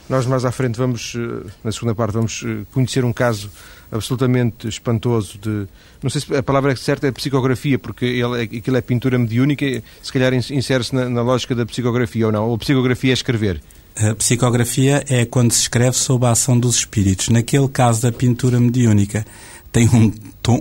Nós 0.09 0.25
mais 0.25 0.43
à 0.43 0.51
frente 0.51 0.75
vamos, 0.75 1.13
eh, 1.15 1.49
na 1.63 1.71
segunda 1.71 1.93
parte, 1.93 2.13
vamos 2.13 2.43
conhecer 2.71 3.05
um 3.05 3.13
caso 3.13 3.51
absolutamente 3.91 4.67
espantoso 4.67 5.37
de. 5.37 5.67
Não 6.01 6.09
sei 6.09 6.21
se 6.21 6.35
a 6.35 6.43
palavra 6.43 6.75
certa 6.75 7.07
é 7.07 7.11
psicografia, 7.11 7.77
porque 7.77 8.05
ele, 8.05 8.41
aquilo 8.41 8.77
é 8.77 8.81
pintura 8.81 9.17
mediúnica, 9.17 9.65
se 10.01 10.13
calhar 10.13 10.33
insere-se 10.33 10.95
na, 10.95 11.09
na, 11.09 11.21
lógica 11.21 11.55
da 11.55 11.65
psicografia 11.65 12.27
ou 12.27 12.31
não. 12.31 12.47
Ou 12.47 12.57
psicografia 12.57 13.11
é 13.11 13.13
escrever. 13.13 13.61
A 13.95 14.15
psicografia 14.15 15.03
é 15.09 15.25
quando 15.25 15.51
se 15.51 15.61
escreve 15.61 15.97
sob 15.97 16.25
a 16.25 16.31
ação 16.31 16.57
dos 16.57 16.77
espíritos. 16.77 17.29
Naquele 17.29 17.67
caso 17.67 18.01
da 18.01 18.11
pintura 18.11 18.59
mediúnica, 18.59 19.25
tem 19.71 19.87
um, 19.89 20.11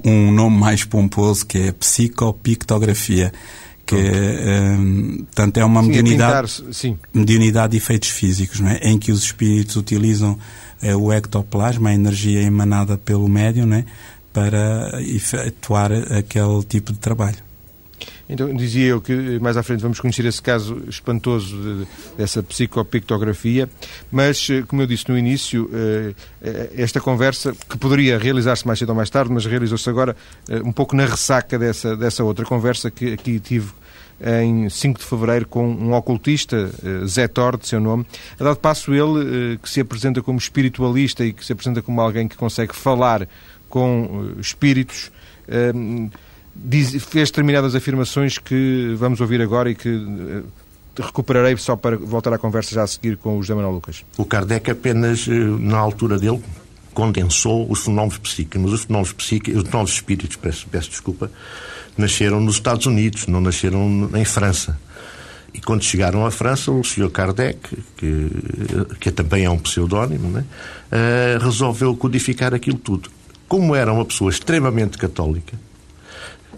um 0.04 0.32
nome 0.32 0.58
mais 0.58 0.84
pomposo 0.84 1.46
que 1.46 1.58
é 1.58 1.72
psicopictografia 1.72 3.32
que 3.88 3.96
um, 3.96 5.24
portanto 5.24 5.56
é 5.56 5.64
uma 5.64 5.80
sim, 5.82 5.88
mediunidade, 5.88 6.62
pintar, 6.62 6.98
mediunidade 7.14 7.70
de 7.70 7.76
efeitos 7.78 8.10
físicos, 8.10 8.60
não 8.60 8.68
é? 8.68 8.78
em 8.82 8.98
que 8.98 9.10
os 9.10 9.22
espíritos 9.22 9.76
utilizam 9.76 10.38
é, 10.82 10.94
o 10.94 11.10
ectoplasma, 11.10 11.88
a 11.88 11.94
energia 11.94 12.42
emanada 12.42 12.98
pelo 12.98 13.26
médium, 13.26 13.64
não 13.64 13.78
é? 13.78 13.86
para 14.30 15.00
efetuar 15.02 15.90
aquele 15.92 16.62
tipo 16.68 16.92
de 16.92 16.98
trabalho. 16.98 17.47
Então, 18.28 18.54
dizia 18.54 18.86
eu 18.86 19.00
que 19.00 19.38
mais 19.40 19.56
à 19.56 19.62
frente 19.62 19.80
vamos 19.80 20.00
conhecer 20.00 20.24
esse 20.24 20.40
caso 20.40 20.82
espantoso 20.88 21.56
de, 21.56 21.86
dessa 22.16 22.42
psicopictografia, 22.42 23.68
mas, 24.10 24.48
eh, 24.50 24.62
como 24.66 24.82
eu 24.82 24.86
disse 24.86 25.08
no 25.08 25.16
início, 25.16 25.70
eh, 25.72 26.14
eh, 26.42 26.70
esta 26.76 27.00
conversa, 27.00 27.52
que 27.68 27.78
poderia 27.78 28.18
realizar-se 28.18 28.66
mais 28.66 28.78
cedo 28.78 28.90
ou 28.90 28.94
mais 28.94 29.08
tarde, 29.08 29.32
mas 29.32 29.46
realizou-se 29.46 29.88
agora 29.88 30.16
um 30.64 30.72
pouco 30.72 30.94
na 30.94 31.04
ressaca 31.04 31.58
dessa, 31.58 31.96
dessa 31.96 32.22
outra 32.24 32.44
conversa 32.44 32.90
que 32.90 33.12
aqui 33.12 33.40
tive 33.40 33.68
em 34.20 34.68
5 34.68 34.98
de 34.98 35.06
fevereiro 35.06 35.46
com 35.46 35.64
um 35.66 35.92
ocultista, 35.92 36.70
Zé 37.06 37.28
Thor, 37.28 37.56
de 37.56 37.68
seu 37.68 37.80
nome. 37.80 38.04
A 38.38 38.44
dado 38.44 38.56
passo 38.56 38.92
ele, 38.92 39.58
que 39.58 39.70
se 39.70 39.80
apresenta 39.80 40.20
como 40.22 40.38
espiritualista 40.38 41.24
e 41.24 41.32
que 41.32 41.44
se 41.44 41.52
apresenta 41.52 41.82
como 41.82 42.00
alguém 42.00 42.26
que 42.26 42.36
consegue 42.36 42.74
falar 42.74 43.28
com 43.68 44.32
espíritos. 44.40 45.12
Diz, 46.60 46.90
fez 47.04 47.30
determinadas 47.30 47.74
afirmações 47.74 48.36
que 48.36 48.94
vamos 48.98 49.20
ouvir 49.20 49.40
agora 49.40 49.70
e 49.70 49.74
que 49.74 49.88
recuperarei 50.96 51.56
só 51.56 51.76
para 51.76 51.96
voltar 51.96 52.32
à 52.32 52.38
conversa 52.38 52.74
já 52.74 52.82
a 52.82 52.86
seguir 52.86 53.16
com 53.16 53.38
o 53.38 53.42
José 53.42 53.54
Manuel 53.54 53.74
Lucas. 53.74 54.04
O 54.16 54.24
Kardec 54.24 54.70
apenas, 54.70 55.26
na 55.28 55.78
altura 55.78 56.18
dele, 56.18 56.42
condensou 56.92 57.70
os 57.70 57.84
fenómenos 57.84 58.18
psíquicos, 58.18 58.72
os 58.72 58.84
fenómenos 58.84 59.12
psíquicos, 59.12 59.62
os 59.62 59.68
fenómenos 59.68 59.92
espíritos, 59.92 60.36
peço, 60.36 60.66
peço 60.68 60.90
desculpa, 60.90 61.30
nasceram 61.96 62.40
nos 62.40 62.56
Estados 62.56 62.86
Unidos, 62.86 63.26
não 63.26 63.40
nasceram 63.40 64.10
em 64.14 64.24
França. 64.24 64.78
E 65.54 65.60
quando 65.60 65.82
chegaram 65.82 66.26
à 66.26 66.30
França, 66.30 66.70
o 66.70 66.84
Sr. 66.84 67.10
Kardec, 67.10 67.58
que, 67.96 68.30
que 69.00 69.10
também 69.10 69.44
é 69.44 69.50
um 69.50 69.58
pseudónimo, 69.58 70.28
né, 70.28 70.44
uh, 70.92 71.42
resolveu 71.42 71.96
codificar 71.96 72.52
aquilo 72.52 72.78
tudo. 72.78 73.10
Como 73.48 73.74
era 73.74 73.92
uma 73.92 74.04
pessoa 74.04 74.30
extremamente 74.30 74.98
católica, 74.98 75.58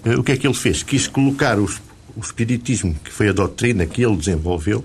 o 0.04 0.22
que 0.22 0.32
é 0.32 0.36
que 0.36 0.46
ele 0.46 0.54
fez? 0.54 0.82
Quis 0.82 1.06
colocar 1.06 1.58
os, 1.58 1.80
o 2.16 2.20
Espiritismo, 2.20 2.94
que 3.04 3.12
foi 3.12 3.28
a 3.28 3.32
doutrina 3.32 3.86
que 3.86 4.02
ele 4.02 4.16
desenvolveu, 4.16 4.84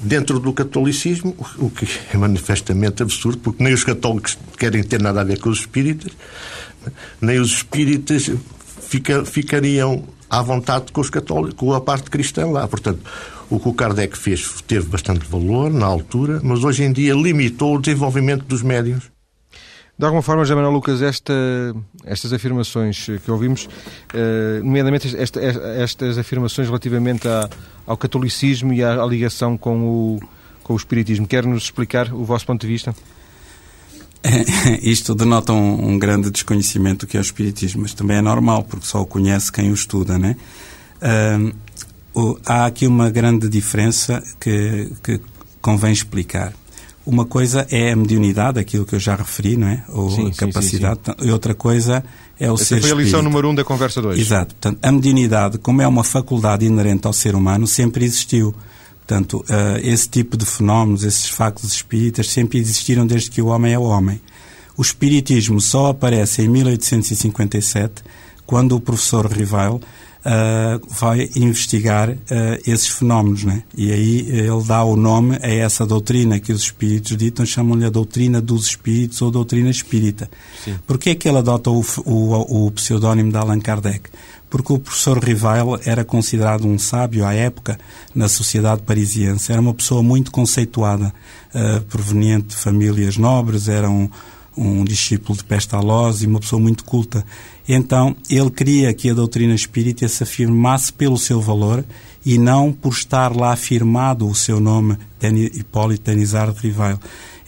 dentro 0.00 0.38
do 0.38 0.52
catolicismo, 0.52 1.34
o 1.58 1.70
que 1.70 1.86
é 2.12 2.16
manifestamente 2.16 3.02
absurdo, 3.02 3.38
porque 3.38 3.62
nem 3.62 3.72
os 3.72 3.84
católicos 3.84 4.38
querem 4.58 4.82
ter 4.82 5.00
nada 5.00 5.20
a 5.20 5.24
ver 5.24 5.38
com 5.38 5.48
os 5.48 5.60
espíritas, 5.60 6.12
nem 7.20 7.38
os 7.38 7.52
espíritas 7.52 8.30
fica, 8.80 9.24
ficariam 9.24 10.04
à 10.28 10.42
vontade 10.42 10.92
com 10.92 11.00
os 11.00 11.10
católicos, 11.10 11.54
com 11.54 11.72
a 11.72 11.80
parte 11.80 12.10
cristã 12.10 12.46
lá. 12.46 12.66
Portanto, 12.68 13.00
o 13.48 13.58
que 13.58 13.68
o 13.68 13.72
Kardec 13.72 14.16
fez 14.16 14.62
teve 14.66 14.86
bastante 14.86 15.26
valor 15.26 15.70
na 15.70 15.86
altura, 15.86 16.40
mas 16.42 16.64
hoje 16.64 16.82
em 16.82 16.92
dia 16.92 17.14
limitou 17.14 17.76
o 17.76 17.80
desenvolvimento 17.80 18.44
dos 18.44 18.62
médios. 18.62 19.13
De 19.96 20.04
alguma 20.04 20.22
forma, 20.22 20.42
José 20.42 20.56
Manuel 20.56 20.72
Lucas, 20.72 21.00
esta, 21.02 21.32
estas 22.04 22.32
afirmações 22.32 23.06
que 23.24 23.30
ouvimos, 23.30 23.68
eh, 24.12 24.60
nomeadamente 24.62 25.16
esta, 25.16 25.40
estas 25.40 26.18
afirmações 26.18 26.66
relativamente 26.66 27.28
ao 27.86 27.96
catolicismo 27.96 28.72
e 28.72 28.82
à, 28.82 29.00
à 29.00 29.06
ligação 29.06 29.56
com 29.56 29.84
o, 29.84 30.20
com 30.64 30.72
o 30.72 30.76
espiritismo, 30.76 31.28
quer-nos 31.28 31.64
explicar 31.64 32.12
o 32.12 32.24
vosso 32.24 32.44
ponto 32.44 32.62
de 32.62 32.66
vista? 32.66 32.92
Isto 34.82 35.14
denota 35.14 35.52
um, 35.52 35.90
um, 35.90 35.98
grande 35.98 36.30
desconhecimento 36.30 37.06
do 37.06 37.10
que 37.10 37.16
é 37.16 37.20
o 37.20 37.22
Espiritismo, 37.22 37.82
mas 37.82 37.94
também 37.94 38.16
é 38.16 38.22
normal, 38.22 38.64
porque 38.64 38.86
só 38.86 39.00
o 39.00 39.06
conhece 39.06 39.52
quem 39.52 39.70
o 39.70 39.74
estuda, 39.74 40.18
né? 40.18 40.36
Uh, 42.14 42.38
há 42.46 42.66
aqui 42.66 42.86
uma 42.86 43.10
grande 43.10 43.48
diferença 43.48 44.22
que, 44.40 44.90
que 45.02 45.20
convém 45.60 45.92
explicar. 45.92 46.52
Uma 47.06 47.26
coisa 47.26 47.66
é 47.70 47.92
a 47.92 47.96
mediunidade, 47.96 48.58
aquilo 48.58 48.86
que 48.86 48.94
eu 48.94 49.00
já 49.00 49.14
referi, 49.14 49.56
não 49.56 49.68
é? 49.68 49.84
Ou 49.88 50.10
sim, 50.10 50.28
a 50.28 50.34
capacidade. 50.34 51.00
Sim, 51.04 51.12
sim, 51.18 51.28
e 51.28 51.30
outra 51.30 51.54
coisa 51.54 52.02
é 52.40 52.50
o 52.50 52.54
Essa 52.54 52.64
ser 52.64 52.80
foi 52.80 52.92
a 52.92 52.94
lição 52.94 53.22
número 53.22 53.50
um 53.50 53.54
da 53.54 53.62
conversa 53.62 54.00
2. 54.00 54.18
Exato. 54.18 54.54
Portanto, 54.54 54.78
a 54.82 54.90
mediunidade, 54.90 55.58
como 55.58 55.82
é 55.82 55.86
uma 55.86 56.02
faculdade 56.02 56.64
inerente 56.64 57.06
ao 57.06 57.12
ser 57.12 57.34
humano, 57.34 57.66
sempre 57.66 58.04
existiu. 58.04 58.54
Portanto, 59.06 59.44
uh, 59.50 59.78
esse 59.82 60.08
tipo 60.08 60.34
de 60.34 60.46
fenómenos, 60.46 61.04
esses 61.04 61.28
factos 61.28 61.72
espíritas, 61.74 62.30
sempre 62.30 62.58
existiram 62.58 63.06
desde 63.06 63.30
que 63.30 63.42
o 63.42 63.48
homem 63.48 63.74
é 63.74 63.78
o 63.78 63.82
homem. 63.82 64.18
O 64.76 64.82
espiritismo 64.82 65.60
só 65.60 65.88
aparece 65.88 66.42
em 66.42 66.48
1857, 66.48 68.02
quando 68.46 68.74
o 68.74 68.80
professor 68.80 69.26
Rival 69.26 69.80
uh, 70.24 70.80
vai 70.88 71.28
investigar 71.36 72.10
uh, 72.10 72.16
esses 72.66 72.88
fenómenos. 72.88 73.44
Né? 73.44 73.62
E 73.76 73.92
aí 73.92 74.20
ele 74.28 74.62
dá 74.66 74.82
o 74.84 74.96
nome 74.96 75.38
a 75.42 75.48
essa 75.48 75.86
doutrina 75.86 76.40
que 76.40 76.52
os 76.52 76.62
espíritos 76.62 77.16
ditam, 77.16 77.44
chamam-lhe 77.44 77.84
a 77.84 77.90
doutrina 77.90 78.40
dos 78.40 78.66
espíritos 78.66 79.20
ou 79.22 79.30
doutrina 79.30 79.70
espírita. 79.70 80.30
Por 80.86 80.98
que 80.98 81.10
é 81.10 81.14
que 81.14 81.28
ele 81.28 81.38
adota 81.38 81.70
o, 81.70 81.84
o, 82.04 82.66
o 82.66 82.70
pseudónimo 82.72 83.30
de 83.30 83.36
Allan 83.36 83.60
Kardec? 83.60 84.10
porque 84.54 84.72
o 84.72 84.78
professor 84.78 85.18
Rivail 85.18 85.80
era 85.84 86.04
considerado 86.04 86.64
um 86.64 86.78
sábio 86.78 87.26
à 87.26 87.34
época 87.34 87.76
na 88.14 88.28
sociedade 88.28 88.82
parisiense. 88.82 89.50
Era 89.50 89.60
uma 89.60 89.74
pessoa 89.74 90.00
muito 90.00 90.30
conceituada, 90.30 91.12
uh, 91.52 91.80
proveniente 91.86 92.50
de 92.50 92.54
famílias 92.54 93.16
nobres, 93.16 93.66
era 93.66 93.90
um, 93.90 94.08
um 94.56 94.84
discípulo 94.84 95.36
de 95.36 95.44
Pestalozzi, 95.44 96.26
uma 96.26 96.40
pessoa 96.40 96.60
muito 96.60 96.84
culta. 96.84 97.24
Então, 97.68 98.14
ele 98.28 98.50
queria 98.50 98.92
que 98.92 99.10
a 99.10 99.14
doutrina 99.14 99.54
espírita 99.54 100.06
se 100.06 100.22
afirmasse 100.22 100.92
pelo 100.92 101.16
seu 101.16 101.40
valor 101.40 101.84
e 102.24 102.38
não 102.38 102.72
por 102.72 102.92
estar 102.92 103.34
lá 103.34 103.52
afirmado 103.52 104.26
o 104.28 104.34
seu 104.34 104.60
nome, 104.60 104.96
Hipólito 105.54 106.10
Denizar 106.10 106.52
de 106.52 106.60
Rivail. 106.60 106.98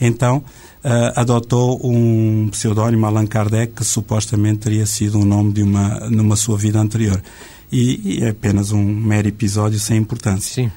Então, 0.00 0.38
uh, 0.38 1.12
adotou 1.14 1.80
um 1.84 2.48
pseudónimo, 2.50 3.06
Allan 3.06 3.26
Kardec, 3.26 3.74
que 3.74 3.84
supostamente 3.84 4.60
teria 4.60 4.86
sido 4.86 5.18
um 5.18 5.24
nome 5.24 5.52
de 5.52 5.62
uma, 5.62 6.00
numa 6.10 6.36
sua 6.36 6.56
vida 6.56 6.78
anterior. 6.78 7.22
E, 7.70 8.18
e 8.18 8.24
é 8.24 8.30
apenas 8.30 8.72
um 8.72 8.82
mero 8.82 9.28
episódio 9.28 9.78
sem 9.78 9.98
importância. 9.98 10.54
Sim. 10.54 10.70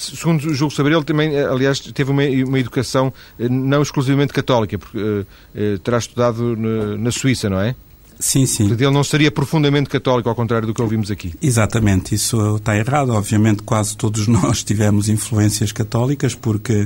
Segundo 0.00 0.54
julgo 0.54 0.74
saber, 0.74 0.92
ele 0.92 1.04
também, 1.04 1.34
eh, 1.36 1.44
aliás, 1.44 1.78
teve 1.78 2.10
uma, 2.10 2.22
uma 2.22 2.58
educação 2.58 3.12
eh, 3.38 3.48
não 3.48 3.82
exclusivamente 3.82 4.32
católica, 4.32 4.78
porque 4.78 4.98
uh, 4.98 5.78
terá 5.84 5.98
estudado 5.98 6.56
na, 6.56 6.96
na 6.96 7.10
Suíça, 7.10 7.50
não 7.50 7.60
é? 7.60 7.74
Sim, 8.18 8.46
sim. 8.46 8.64
Portanto, 8.64 8.80
ele 8.80 8.94
não 8.94 9.04
seria 9.04 9.30
profundamente 9.30 9.88
católico, 9.88 10.28
ao 10.28 10.34
contrário 10.34 10.66
do 10.66 10.74
que 10.74 10.80
ouvimos 10.80 11.10
aqui. 11.10 11.34
Exatamente, 11.40 12.14
isso 12.14 12.56
está 12.56 12.76
errado. 12.76 13.10
Obviamente, 13.12 13.62
quase 13.62 13.96
todos 13.96 14.26
nós 14.28 14.62
tivemos 14.62 15.08
influências 15.08 15.72
católicas, 15.72 16.34
porque 16.34 16.82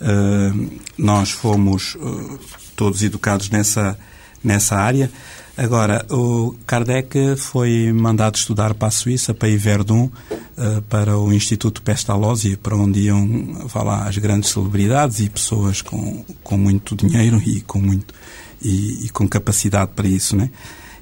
uh, 0.00 0.70
nós 0.96 1.30
fomos 1.30 1.94
uh, 1.96 2.38
todos 2.74 3.02
educados 3.02 3.50
nessa, 3.50 3.98
nessa 4.46 4.76
área. 4.76 5.10
Agora, 5.56 6.04
o 6.10 6.54
Kardec 6.66 7.36
foi 7.36 7.90
mandado 7.92 8.36
estudar 8.36 8.74
para 8.74 8.88
a 8.88 8.90
Suíça, 8.90 9.32
para 9.32 9.48
Yverdon, 9.48 10.10
uh, 10.30 10.82
para 10.82 11.18
o 11.18 11.32
Instituto 11.32 11.80
Pestalozzi, 11.80 12.56
para 12.56 12.76
onde 12.76 13.00
iam 13.00 13.66
lá, 13.74 14.06
as 14.06 14.18
grandes 14.18 14.50
celebridades 14.50 15.20
e 15.20 15.30
pessoas 15.30 15.80
com, 15.80 16.24
com 16.42 16.58
muito 16.58 16.94
dinheiro 16.94 17.42
e 17.44 17.62
com, 17.62 17.80
muito, 17.80 18.14
e, 18.62 19.06
e 19.06 19.08
com 19.08 19.26
capacidade 19.26 19.92
para 19.96 20.06
isso. 20.06 20.36
Né? 20.36 20.50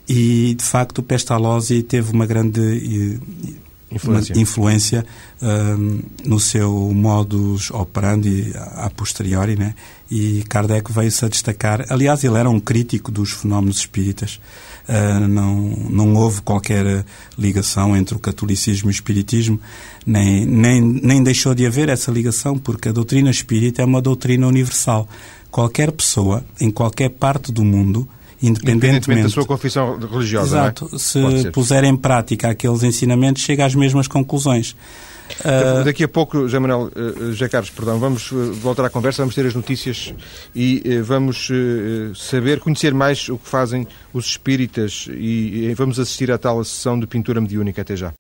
E, 0.09 0.55
de 0.55 0.65
facto, 0.65 0.99
o 0.99 1.03
Pestalozzi 1.03 1.83
teve 1.83 2.13
uma 2.13 2.25
grande 2.25 3.19
influência, 3.95 4.41
influência 4.41 5.07
um, 5.43 6.01
no 6.25 6.41
seu 6.41 6.93
modus 6.95 7.71
operandi 7.71 8.53
a 8.55 8.91
posteriori, 8.91 9.57
né? 9.57 9.75
E 10.11 10.45
Kardec 10.49 10.93
veio-se 10.93 11.25
a 11.25 11.29
destacar. 11.29 11.85
Aliás, 11.89 12.23
ele 12.25 12.37
era 12.37 12.49
um 12.49 12.61
crítico 12.61 13.11
dos 13.11 13.33
fenómenos 13.33 13.79
espíritas. 13.79 14.41
Uh, 14.89 15.27
não, 15.27 15.57
não 15.89 16.15
houve 16.15 16.43
qualquer 16.43 17.05
ligação 17.39 17.97
entre 17.97 18.15
o 18.15 18.19
catolicismo 18.19 18.91
e 18.91 18.93
o 18.93 18.93
espiritismo, 18.93 19.59
nem, 20.07 20.45
nem, 20.45 20.81
nem 20.83 21.23
deixou 21.23 21.55
de 21.55 21.67
haver 21.67 21.89
essa 21.89 22.11
ligação, 22.11 22.59
porque 22.59 22.91
a 22.91 22.93
doutrina 22.93 23.31
espírita 23.31 23.81
é 23.81 23.85
uma 23.85 24.03
doutrina 24.03 24.47
universal. 24.47 25.09
Qualquer 25.51 25.91
pessoa, 25.91 26.45
em 26.61 26.71
qualquer 26.71 27.11
parte 27.11 27.51
do 27.51 27.65
mundo, 27.65 28.07
independentemente, 28.43 28.77
independentemente 28.77 29.23
da 29.23 29.29
sua 29.29 29.45
confissão 29.45 29.99
religiosa. 29.99 30.57
Exato. 30.57 30.91
É? 30.93 30.99
Se 30.99 31.51
puser 31.51 31.85
em 31.85 31.97
prática 31.97 32.49
aqueles 32.49 32.83
ensinamentos, 32.83 33.43
chega 33.43 33.65
às 33.65 33.75
mesmas 33.75 34.09
conclusões. 34.09 34.77
Uh... 35.41 35.85
Daqui 35.85 36.05
a 36.05 36.09
pouco, 36.09 36.43
José 36.43 36.59
Manuel, 36.59 36.91
uh, 36.95 37.33
José 37.33 37.49
Carlos, 37.49 37.71
perdão, 37.71 37.99
vamos 37.99 38.31
uh, 38.31 38.53
voltar 38.55 38.85
à 38.85 38.91
conversa, 38.91 39.23
vamos 39.23 39.35
ter 39.35 39.47
as 39.47 39.55
notícias 39.55 40.13
e 40.55 40.83
uh, 40.85 41.05
vamos 41.05 41.49
saber, 42.15 42.61
conhecer 42.61 42.93
mais 42.93 43.29
o 43.29 43.39
que 43.39 43.49
fazem 43.49 43.87
os 44.13 44.27
espíritas 44.27 45.09
e 45.11 45.73
vamos 45.75 45.99
assistir 45.99 46.31
à 46.31 46.39
tal 46.39 46.63
sessão 46.63 46.99
de 46.99 47.07
pintura 47.07 47.41
mediúnica. 47.41 47.83
Até 47.83 47.97
já. 47.97 48.13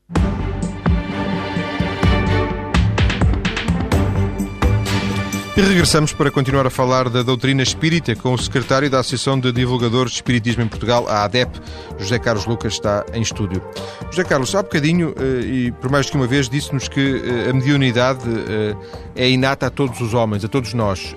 E 5.56 5.60
regressamos 5.60 6.12
para 6.12 6.32
continuar 6.32 6.66
a 6.66 6.70
falar 6.70 7.08
da 7.08 7.22
doutrina 7.22 7.62
espírita 7.62 8.16
com 8.16 8.34
o 8.34 8.38
secretário 8.38 8.90
da 8.90 8.98
Associação 8.98 9.38
de 9.38 9.52
Divulgadores 9.52 10.10
de 10.10 10.16
Espiritismo 10.16 10.64
em 10.64 10.66
Portugal, 10.66 11.06
a 11.08 11.22
ADEP, 11.22 11.60
José 11.96 12.18
Carlos 12.18 12.44
Lucas, 12.44 12.72
está 12.72 13.06
em 13.14 13.22
estúdio. 13.22 13.62
José 14.10 14.24
Carlos, 14.24 14.52
há 14.56 14.64
bocadinho, 14.64 15.14
eh, 15.16 15.46
e 15.46 15.72
por 15.80 15.92
mais 15.92 16.10
que 16.10 16.16
uma 16.16 16.26
vez, 16.26 16.48
disse-nos 16.48 16.88
que 16.88 17.22
eh, 17.24 17.50
a 17.50 17.52
mediunidade 17.52 18.24
eh, 18.28 18.74
é 19.14 19.30
inata 19.30 19.68
a 19.68 19.70
todos 19.70 20.00
os 20.00 20.12
homens, 20.12 20.44
a 20.44 20.48
todos 20.48 20.74
nós. 20.74 21.14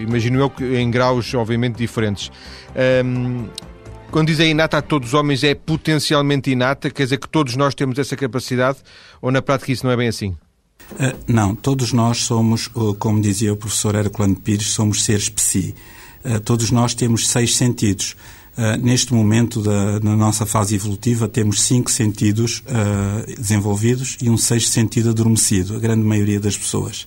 Imagino 0.00 0.38
eu 0.38 0.48
que 0.48 0.76
em 0.76 0.88
graus, 0.88 1.34
obviamente, 1.34 1.74
diferentes. 1.74 2.30
Quando 4.12 4.28
diz 4.28 4.38
é 4.38 4.46
inata 4.46 4.78
a 4.78 4.82
todos 4.82 5.08
os 5.08 5.14
homens, 5.14 5.42
é 5.42 5.56
potencialmente 5.56 6.48
inata? 6.48 6.90
Quer 6.90 7.02
dizer 7.02 7.18
que 7.18 7.28
todos 7.28 7.56
nós 7.56 7.74
temos 7.74 7.98
essa 7.98 8.16
capacidade? 8.16 8.78
Ou 9.20 9.32
na 9.32 9.42
prática 9.42 9.72
isso 9.72 9.84
não 9.84 9.92
é 9.92 9.96
bem 9.96 10.06
assim? 10.06 10.36
Uh, 10.92 11.16
não, 11.26 11.54
todos 11.54 11.92
nós 11.92 12.18
somos, 12.18 12.68
como 12.98 13.20
dizia 13.20 13.52
o 13.52 13.56
professor 13.56 13.94
Herculano 13.94 14.36
Pires, 14.36 14.68
somos 14.68 15.04
seres 15.04 15.28
psi. 15.28 15.74
Uh, 16.24 16.40
todos 16.40 16.70
nós 16.70 16.94
temos 16.94 17.28
seis 17.28 17.56
sentidos. 17.56 18.16
Neste 18.82 19.14
momento 19.14 19.62
da, 19.62 20.00
na 20.00 20.14
nossa 20.14 20.44
fase 20.44 20.74
evolutiva 20.74 21.26
temos 21.26 21.62
cinco 21.62 21.90
sentidos 21.90 22.62
desenvolvidos 23.38 24.18
e 24.20 24.28
um 24.28 24.36
sexto 24.36 24.70
sentido 24.70 25.10
adormecido, 25.10 25.76
a 25.76 25.78
grande 25.78 26.02
maioria 26.02 26.38
das 26.38 26.58
pessoas. 26.58 27.06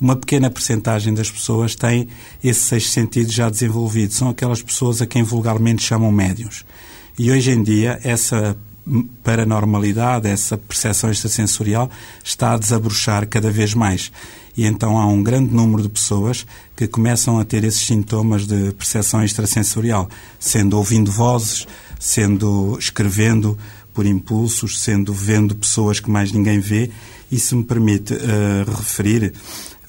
uma 0.00 0.16
pequena 0.16 0.50
percentagem 0.50 1.14
das 1.14 1.30
pessoas 1.30 1.74
tem 1.74 2.08
esse 2.42 2.60
sexto 2.60 2.90
sentido 2.90 3.30
já 3.30 3.48
desenvolvido. 3.48 4.12
São 4.12 4.28
aquelas 4.28 4.60
pessoas 4.60 5.00
a 5.00 5.06
quem 5.06 5.22
vulgarmente 5.22 5.82
chamam 5.82 6.12
médiums. 6.12 6.64
E 7.18 7.30
hoje 7.30 7.52
em 7.52 7.62
dia, 7.62 7.98
essa 8.02 8.56
paranormalidade, 9.22 10.28
essa 10.28 10.58
percepção 10.58 11.10
extrasensorial, 11.10 11.90
está 12.22 12.52
a 12.52 12.58
desabrochar 12.58 13.26
cada 13.26 13.50
vez 13.50 13.74
mais. 13.74 14.12
E 14.56 14.66
então 14.66 14.98
há 14.98 15.06
um 15.06 15.22
grande 15.22 15.52
número 15.52 15.82
de 15.82 15.88
pessoas 15.88 16.46
que 16.76 16.86
começam 16.86 17.38
a 17.38 17.44
ter 17.44 17.64
esses 17.64 17.84
sintomas 17.86 18.46
de 18.46 18.72
percepção 18.72 19.24
extrasensorial, 19.24 20.08
sendo 20.38 20.76
ouvindo 20.76 21.10
vozes, 21.10 21.66
sendo 21.98 22.76
escrevendo 22.78 23.58
por 23.92 24.06
impulsos, 24.06 24.80
sendo 24.80 25.12
vendo 25.12 25.54
pessoas 25.54 25.98
que 25.98 26.10
mais 26.10 26.30
ninguém 26.30 26.60
vê. 26.60 26.90
E 27.32 27.38
se 27.38 27.54
me 27.54 27.64
permite 27.64 28.14
uh, 28.14 28.70
referir, 28.76 29.32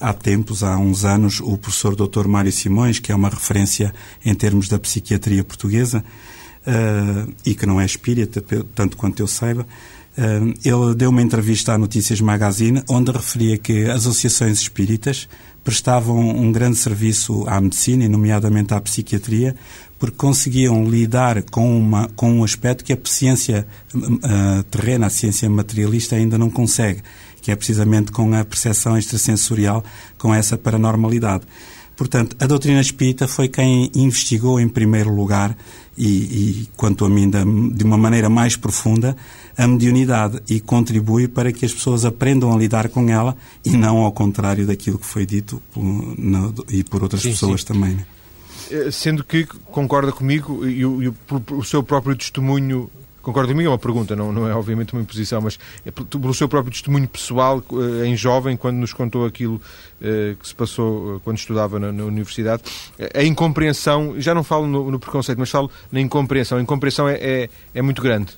há 0.00 0.12
tempos, 0.12 0.62
há 0.62 0.76
uns 0.76 1.04
anos, 1.04 1.40
o 1.40 1.56
professor 1.56 1.94
Dr. 1.94 2.26
Mário 2.26 2.52
Simões, 2.52 2.98
que 2.98 3.12
é 3.12 3.14
uma 3.14 3.28
referência 3.28 3.94
em 4.24 4.34
termos 4.34 4.68
da 4.68 4.78
psiquiatria 4.78 5.44
portuguesa, 5.44 6.04
uh, 6.66 7.32
e 7.44 7.54
que 7.54 7.66
não 7.66 7.80
é 7.80 7.84
espírita, 7.84 8.42
tanto 8.74 8.96
quanto 8.96 9.20
eu 9.20 9.26
saiba, 9.26 9.62
uh, 9.62 10.54
ele 10.64 10.94
deu 10.94 11.10
uma 11.10 11.22
entrevista 11.22 11.72
à 11.72 11.78
Notícias 11.78 12.20
Magazine 12.20 12.82
onde 12.88 13.10
referia 13.10 13.56
que 13.56 13.84
as 13.84 14.00
associações 14.00 14.60
espíritas 14.60 15.28
prestavam 15.62 16.16
um 16.16 16.52
grande 16.52 16.76
serviço 16.76 17.44
à 17.48 17.60
medicina, 17.60 18.04
e 18.04 18.08
nomeadamente 18.08 18.72
à 18.72 18.80
psiquiatria, 18.80 19.56
porque 19.98 20.16
conseguiam 20.16 20.88
lidar 20.88 21.42
com, 21.42 21.76
uma, 21.76 22.08
com 22.14 22.30
um 22.30 22.44
aspecto 22.44 22.84
que 22.84 22.92
a 22.92 22.98
ciência 23.02 23.66
uh, 23.92 24.62
terrena, 24.70 25.06
a 25.06 25.10
ciência 25.10 25.50
materialista 25.50 26.14
ainda 26.14 26.38
não 26.38 26.50
consegue, 26.50 27.02
que 27.42 27.50
é 27.50 27.56
precisamente 27.56 28.12
com 28.12 28.32
a 28.32 28.44
percepção 28.44 28.96
extrasensorial, 28.96 29.82
com 30.18 30.32
essa 30.32 30.56
paranormalidade. 30.56 31.44
Portanto, 31.96 32.36
a 32.38 32.46
doutrina 32.46 32.80
espírita 32.80 33.26
foi 33.26 33.48
quem 33.48 33.90
investigou 33.94 34.60
em 34.60 34.68
primeiro 34.68 35.12
lugar 35.12 35.56
e, 35.96 36.06
e 36.06 36.68
quanto 36.76 37.04
a 37.04 37.08
mim, 37.08 37.30
de 37.30 37.84
uma 37.84 37.96
maneira 37.96 38.28
mais 38.28 38.56
profunda, 38.56 39.16
a 39.56 39.66
mediunidade 39.66 40.40
e 40.48 40.60
contribui 40.60 41.26
para 41.28 41.52
que 41.52 41.64
as 41.64 41.72
pessoas 41.72 42.04
aprendam 42.04 42.52
a 42.52 42.56
lidar 42.56 42.88
com 42.88 43.08
ela 43.08 43.36
e 43.64 43.70
não 43.70 43.98
ao 43.98 44.12
contrário 44.12 44.66
daquilo 44.66 44.98
que 44.98 45.06
foi 45.06 45.24
dito 45.24 45.62
por, 45.72 45.82
no, 45.82 46.54
e 46.68 46.84
por 46.84 47.02
outras 47.02 47.22
sim, 47.22 47.30
pessoas 47.30 47.62
sim. 47.62 47.68
também. 47.68 47.94
Né? 47.94 48.06
Eh, 48.70 48.90
sendo 48.90 49.24
que 49.24 49.46
concorda 49.46 50.12
comigo 50.12 50.66
e 50.66 50.84
o, 50.84 51.02
e 51.02 51.08
o, 51.08 51.14
o 51.52 51.64
seu 51.64 51.82
próprio 51.82 52.16
testemunho 52.16 52.90
Concorda 53.26 53.50
comigo? 53.50 53.68
É 53.68 53.72
uma 53.72 53.78
pergunta, 53.78 54.14
não, 54.14 54.30
não 54.30 54.48
é 54.48 54.54
obviamente 54.54 54.92
uma 54.92 55.02
imposição, 55.02 55.40
mas 55.40 55.58
é 55.84 55.90
pelo 55.90 56.32
seu 56.32 56.48
próprio 56.48 56.70
testemunho 56.72 57.08
pessoal, 57.08 57.60
eh, 57.72 58.06
em 58.06 58.16
jovem, 58.16 58.56
quando 58.56 58.76
nos 58.76 58.92
contou 58.92 59.26
aquilo 59.26 59.60
eh, 60.00 60.36
que 60.40 60.46
se 60.46 60.54
passou 60.54 61.20
quando 61.24 61.36
estudava 61.36 61.80
na, 61.80 61.90
na, 61.90 62.04
universidade, 62.04 62.62
a 63.12 63.24
incompreensão, 63.24 64.14
já 64.20 64.32
não 64.32 64.44
falo 64.44 64.68
no, 64.68 64.92
no, 64.92 65.00
preconceito, 65.00 65.40
mas 65.40 65.50
falo 65.50 65.68
na 65.90 66.00
incompreensão. 66.00 66.56
A 66.56 66.62
incompreensão 66.62 67.08
é, 67.08 67.14
é, 67.14 67.50
é 67.74 67.82
muito 67.82 68.00
grande. 68.00 68.32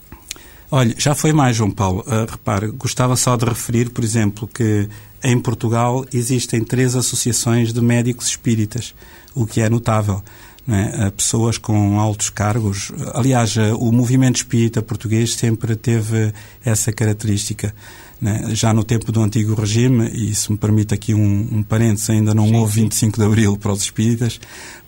Olha, 0.71 0.95
já 0.97 1.15
foi 1.15 1.35
mais, 1.35 1.55
João 1.55 1.71
Paulo. 1.71 2.03
Uh, 2.07 2.25
repare, 2.31 2.69
gostava 2.69 3.15
só 3.15 3.37
de 3.37 3.45
referir, 3.45 3.91
por 3.91 4.03
exemplo, 4.03 4.49
que 4.49 4.89
em 5.23 5.39
Portugal 5.39 6.03
existem 6.15 6.65
três 6.65 6.97
associações 6.97 7.75
de 7.75 7.83
médicos 7.83 8.29
espíritas, 8.29 8.95
o 9.35 9.47
que 9.47 9.61
é 9.61 9.69
notável 9.69 10.23
né, 10.69 11.11
pessoas 11.17 11.57
com 11.57 11.99
altos 11.99 12.29
cargos. 12.29 12.93
Aliás, 13.15 13.57
o 13.57 13.91
movimento 13.91 14.37
espírita 14.37 14.83
português 14.83 15.33
sempre 15.33 15.75
teve 15.75 16.31
essa 16.63 16.93
característica. 16.93 17.75
Né? 18.21 18.51
Já 18.51 18.75
no 18.75 18.85
tempo 18.85 19.11
do 19.11 19.23
antigo 19.23 19.55
regime, 19.55 20.11
e 20.13 20.35
se 20.35 20.53
me 20.53 20.59
permite 20.59 20.93
aqui 20.93 21.15
um, 21.15 21.49
um 21.53 21.63
parênteses, 21.63 22.11
ainda 22.11 22.35
não 22.35 22.49
sim, 22.49 22.57
houve 22.57 22.75
sim. 22.75 22.83
25 22.83 23.19
de 23.19 23.25
Abril 23.25 23.57
para 23.57 23.73
os 23.73 23.81
espíritas, 23.81 24.39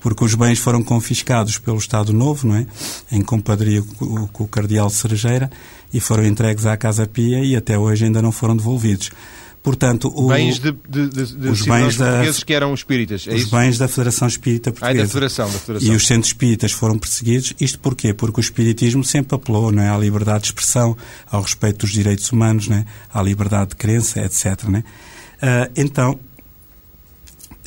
porque 0.00 0.22
os 0.22 0.34
bens 0.34 0.58
foram 0.58 0.82
confiscados 0.82 1.56
pelo 1.56 1.78
Estado 1.78 2.12
Novo, 2.12 2.46
não 2.46 2.56
é? 2.56 2.66
em 3.10 3.22
compadria 3.22 3.82
com, 3.82 4.26
com 4.26 4.44
o 4.44 4.48
Cardeal 4.48 4.90
Cerejeira, 4.90 5.50
e 5.94 5.98
foram 5.98 6.26
entregues 6.26 6.66
à 6.66 6.76
Casa 6.76 7.06
Pia 7.06 7.42
e 7.42 7.56
até 7.56 7.78
hoje 7.78 8.04
ainda 8.04 8.20
não 8.20 8.32
foram 8.32 8.54
devolvidos. 8.54 9.10
Portanto, 9.62 10.10
o, 10.14 10.28
bens 10.28 10.58
de, 10.58 10.72
de, 10.88 11.08
de, 11.08 11.48
os 11.48 11.62
bens 11.66 11.96
da, 11.98 12.22
que 12.46 12.54
eram 12.54 12.72
espíritas, 12.72 13.26
é 13.28 13.34
Os 13.34 13.42
isso? 13.42 13.50
bens 13.50 13.76
da 13.76 13.86
Federação 13.88 14.26
Espírita 14.26 14.72
Portuguesa. 14.72 15.00
Ah, 15.00 15.04
da 15.04 15.08
Federação, 15.08 15.52
da 15.52 15.58
Federação. 15.58 15.92
E 15.92 15.96
os 15.96 16.06
centros 16.06 16.28
espíritas 16.28 16.72
foram 16.72 16.98
perseguidos. 16.98 17.52
Isto 17.60 17.78
porquê? 17.78 18.14
Porque 18.14 18.40
o 18.40 18.42
espiritismo 18.42 19.04
sempre 19.04 19.36
apelou 19.36 19.70
não 19.70 19.82
é, 19.82 19.90
à 19.90 19.98
liberdade 19.98 20.44
de 20.44 20.46
expressão, 20.46 20.96
ao 21.30 21.42
respeito 21.42 21.80
dos 21.80 21.90
direitos 21.90 22.32
humanos, 22.32 22.68
não 22.68 22.78
é, 22.78 22.86
à 23.12 23.22
liberdade 23.22 23.70
de 23.70 23.76
crença, 23.76 24.20
etc. 24.20 24.64
Não 24.64 24.78
é? 24.78 24.80
Uh, 24.80 25.72
então, 25.76 26.18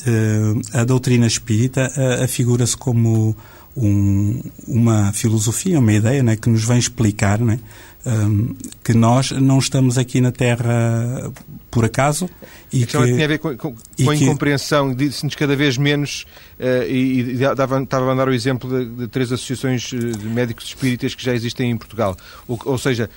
uh, 0.06 0.60
a 0.72 0.82
doutrina 0.82 1.28
espírita 1.28 1.92
uh, 1.96 2.24
afigura-se 2.24 2.76
como 2.76 3.36
um, 3.76 4.40
uma 4.66 5.12
filosofia, 5.12 5.78
uma 5.78 5.92
ideia 5.92 6.22
não 6.24 6.32
é, 6.32 6.36
que 6.36 6.48
nos 6.48 6.64
vem 6.64 6.78
explicar 6.78 7.38
não 7.38 7.52
é, 7.52 7.58
um, 8.06 8.54
que 8.82 8.92
nós 8.92 9.30
não 9.30 9.58
estamos 9.58 9.96
aqui 9.96 10.20
na 10.20 10.30
Terra 10.30 11.32
por 11.70 11.84
acaso. 11.84 12.28
E 12.72 12.82
a 12.82 12.86
que, 12.86 12.92
tinha 12.92 13.24
a 13.24 13.28
ver 13.28 13.38
com, 13.38 13.56
com, 13.56 13.74
com 13.74 14.10
a 14.10 14.16
incompreensão, 14.16 14.94
disse-nos 14.94 15.34
cada 15.34 15.56
vez 15.56 15.78
menos, 15.78 16.26
uh, 16.58 16.88
e, 16.88 17.20
e 17.20 17.34
dava, 17.54 17.82
estava 17.82 18.12
a 18.12 18.14
dar 18.14 18.28
o 18.28 18.32
exemplo 18.32 18.68
de, 18.68 18.90
de, 18.90 19.08
três 19.08 19.32
associações 19.32 19.92
eh, 19.92 19.96
de 19.96 20.26
médicos 20.26 20.66
espíritas 20.66 21.14
que 21.14 21.24
já 21.24 21.34
existem 21.34 21.70
em 21.70 21.76
Portugal. 21.76 22.16
Ou, 22.46 22.58
ou 22.64 22.78
seja, 22.78 23.08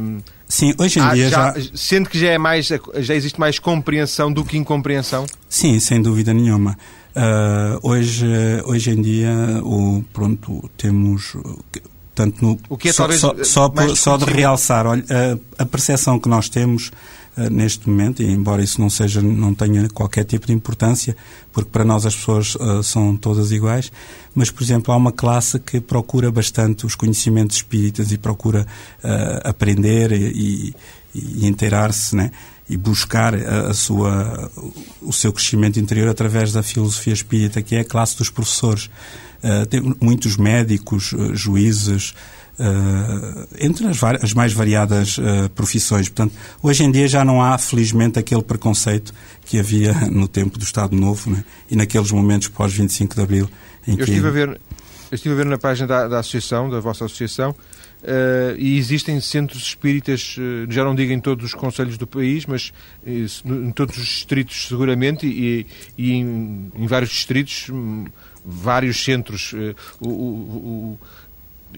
um, 0.00 0.20
Sim, 0.48 0.74
hoje 0.78 1.00
em 1.00 1.08
dia 1.14 1.30
já, 1.30 1.58
já, 1.58 1.70
Sendo 1.74 2.10
que 2.10 2.18
já, 2.18 2.28
é 2.28 2.38
mais, 2.38 2.68
já 2.98 3.14
existe 3.14 3.40
mais 3.40 3.58
compreensão 3.58 4.32
do 4.32 4.44
que 4.44 4.58
incompreensão? 4.58 5.26
Sim, 5.48 5.80
sem 5.80 6.02
dúvida 6.02 6.34
nenhuma. 6.34 6.76
Uh, 7.14 7.78
hoje, 7.82 8.26
hoje 8.64 8.90
em 8.90 9.02
dia, 9.02 9.60
o, 9.62 10.04
pronto, 10.12 10.70
temos 10.76 11.36
tanto 12.22 12.44
no, 12.44 12.58
o 12.68 12.76
que 12.76 12.88
é 12.88 12.92
só, 12.92 13.02
talvez 13.02 13.20
só, 13.20 13.34
só, 13.44 13.68
por, 13.68 13.96
só 13.96 14.16
de 14.16 14.24
realçar, 14.24 14.86
olha, 14.86 15.04
a, 15.58 15.62
a 15.62 15.66
percepção 15.66 16.18
que 16.18 16.28
nós 16.28 16.48
temos 16.48 16.90
uh, 17.36 17.50
neste 17.50 17.88
momento, 17.88 18.22
e 18.22 18.30
embora 18.30 18.62
isso 18.62 18.80
não 18.80 18.88
seja, 18.88 19.20
não 19.20 19.54
tenha 19.54 19.88
qualquer 19.88 20.24
tipo 20.24 20.46
de 20.46 20.52
importância, 20.52 21.16
porque 21.52 21.70
para 21.70 21.84
nós 21.84 22.06
as 22.06 22.14
pessoas 22.14 22.54
uh, 22.54 22.82
são 22.82 23.16
todas 23.16 23.50
iguais, 23.50 23.90
mas, 24.34 24.50
por 24.50 24.62
exemplo, 24.62 24.94
há 24.94 24.96
uma 24.96 25.12
classe 25.12 25.58
que 25.58 25.80
procura 25.80 26.30
bastante 26.30 26.86
os 26.86 26.94
conhecimentos 26.94 27.56
espíritas 27.56 28.12
e 28.12 28.18
procura 28.18 28.66
uh, 29.02 29.48
aprender 29.48 30.12
e, 30.12 30.74
e, 31.14 31.42
e 31.42 31.46
inteirar-se, 31.46 32.14
né? 32.14 32.30
e 32.70 32.76
buscar 32.76 33.34
a, 33.34 33.70
a, 33.70 33.74
sua, 33.74 34.50
o 35.02 35.12
seu 35.12 35.32
crescimento 35.32 35.78
interior 35.80 36.08
através 36.08 36.52
da 36.52 36.62
filosofia 36.62 37.12
espírita, 37.12 37.60
que 37.60 37.74
é 37.74 37.80
a 37.80 37.84
classe 37.84 38.16
dos 38.16 38.30
professores. 38.30 38.88
Uh, 39.42 39.66
tem 39.66 39.80
muitos 40.00 40.36
médicos, 40.36 41.12
uh, 41.12 41.34
juízes, 41.34 42.14
uh, 42.58 43.48
entre 43.58 43.86
as, 43.88 44.02
as, 44.22 44.32
mais 44.32 44.52
variadas 44.52 45.18
profissões. 45.54 46.08
Portanto, 46.08 46.34
hoje 46.62 46.84
em 46.84 46.90
dia 46.90 47.08
já 47.08 47.24
não 47.24 47.42
há, 47.42 47.58
felizmente, 47.58 48.18
aquele 48.18 48.42
preconceito 48.42 49.12
que 49.44 49.58
havia 49.58 49.92
no 50.10 50.28
tempo 50.28 50.58
do 50.58 50.64
Estado 50.64 50.94
Novo 50.94 51.30
né? 51.30 51.44
e 51.70 51.76
naqueles 51.76 52.12
momentos 52.12 52.48
pós-25 52.48 53.14
de 53.14 53.20
Abril. 53.20 53.50
Eu, 53.86 53.96
que... 53.96 54.02
estive 54.02 54.28
a 54.28 54.30
ver, 54.30 54.48
eu 54.48 55.14
estive 55.14 55.34
a 55.34 55.36
ver 55.36 55.46
na 55.46 55.58
página 55.58 55.88
da, 55.88 56.06
da 56.06 56.18
associação, 56.20 56.70
da 56.70 56.78
vossa 56.78 57.04
associação, 57.04 57.54
Uh, 58.02 58.58
e 58.58 58.78
existem 58.78 59.20
centros 59.20 59.62
espíritas, 59.62 60.36
uh, 60.36 60.68
já 60.68 60.82
não 60.82 60.92
digo 60.92 61.12
em 61.12 61.20
todos 61.20 61.44
os 61.44 61.54
conselhos 61.54 61.96
do 61.96 62.04
país, 62.04 62.46
mas 62.46 62.72
uh, 63.06 63.48
em 63.48 63.70
todos 63.70 63.96
os 63.96 64.04
distritos 64.04 64.66
seguramente 64.66 65.24
e, 65.24 65.64
e 65.96 66.10
em, 66.10 66.72
em, 66.74 66.86
vários 66.88 67.10
distritos 67.10 67.68
hum, 67.70 68.06
vários 68.44 69.02
centros. 69.02 69.52
Eh, 69.54 69.74
o, 70.00 70.08
o, 70.08 70.10
o, 70.10 70.98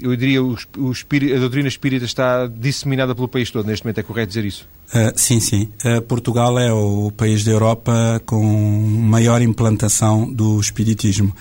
eu 0.00 0.16
diria 0.16 0.40
a 0.40 1.38
doutrina 1.38 1.68
espírita 1.68 2.05
está 2.05 2.46
disseminada 2.46 3.14
pelo 3.14 3.29
país 3.29 3.50
todo. 3.50 3.66
Neste 3.66 3.85
momento 3.85 3.98
é 3.98 4.03
correto 4.03 4.29
dizer 4.29 4.44
isso? 4.44 4.68
Uh, 4.88 5.12
sim, 5.14 5.40
sim. 5.40 5.68
Uh, 5.85 6.03
Portugal 6.03 6.59
é 6.59 6.72
o 6.72 7.11
país 7.11 7.44
da 7.44 7.53
Europa 7.53 8.20
com 8.27 8.42
maior 8.42 9.40
implantação 9.40 10.33
do 10.33 10.61
espiritismo. 10.61 11.35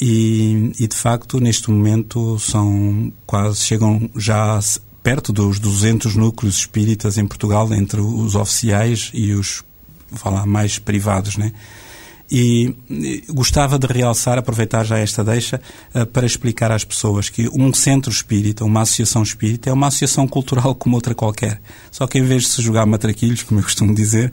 E, 0.00 0.72
e, 0.78 0.88
de 0.88 0.96
facto, 0.96 1.38
neste 1.38 1.70
momento, 1.70 2.38
são 2.38 3.12
quase, 3.26 3.60
chegam 3.60 4.10
já 4.16 4.58
perto 5.02 5.32
dos 5.32 5.58
200 5.58 6.16
núcleos 6.16 6.56
espíritas 6.56 7.16
em 7.16 7.26
Portugal, 7.26 7.72
entre 7.72 8.00
os 8.00 8.34
oficiais 8.34 9.10
e 9.14 9.32
os, 9.32 9.62
lá, 10.24 10.44
mais 10.44 10.78
privados, 10.78 11.36
né? 11.36 11.52
E 12.30 12.74
gostava 13.28 13.78
de 13.78 13.86
realçar, 13.86 14.38
aproveitar 14.38 14.82
já 14.84 14.98
esta 14.98 15.22
deixa, 15.22 15.60
uh, 15.94 16.06
para 16.06 16.24
explicar 16.24 16.72
às 16.72 16.82
pessoas 16.82 17.28
que 17.28 17.48
um 17.52 17.72
centro 17.72 18.10
espírita, 18.10 18.64
uma 18.64 18.80
associação 18.82 19.22
espírita, 19.22 19.68
é 19.68 19.72
uma 19.72 19.88
associação 19.88 20.26
cultural 20.26 20.74
como 20.76 20.96
outra 20.96 21.14
qualquer. 21.14 21.60
Só 21.90 22.06
que 22.06 22.18
em 22.18 22.24
vez 22.24 22.44
de 22.44 22.48
se 22.48 22.62
jogar 22.62 22.86
matraquilhos, 22.86 23.42
como 23.42 23.60
eu 23.60 23.64
costumo 23.64 23.94
dizer, 23.94 24.32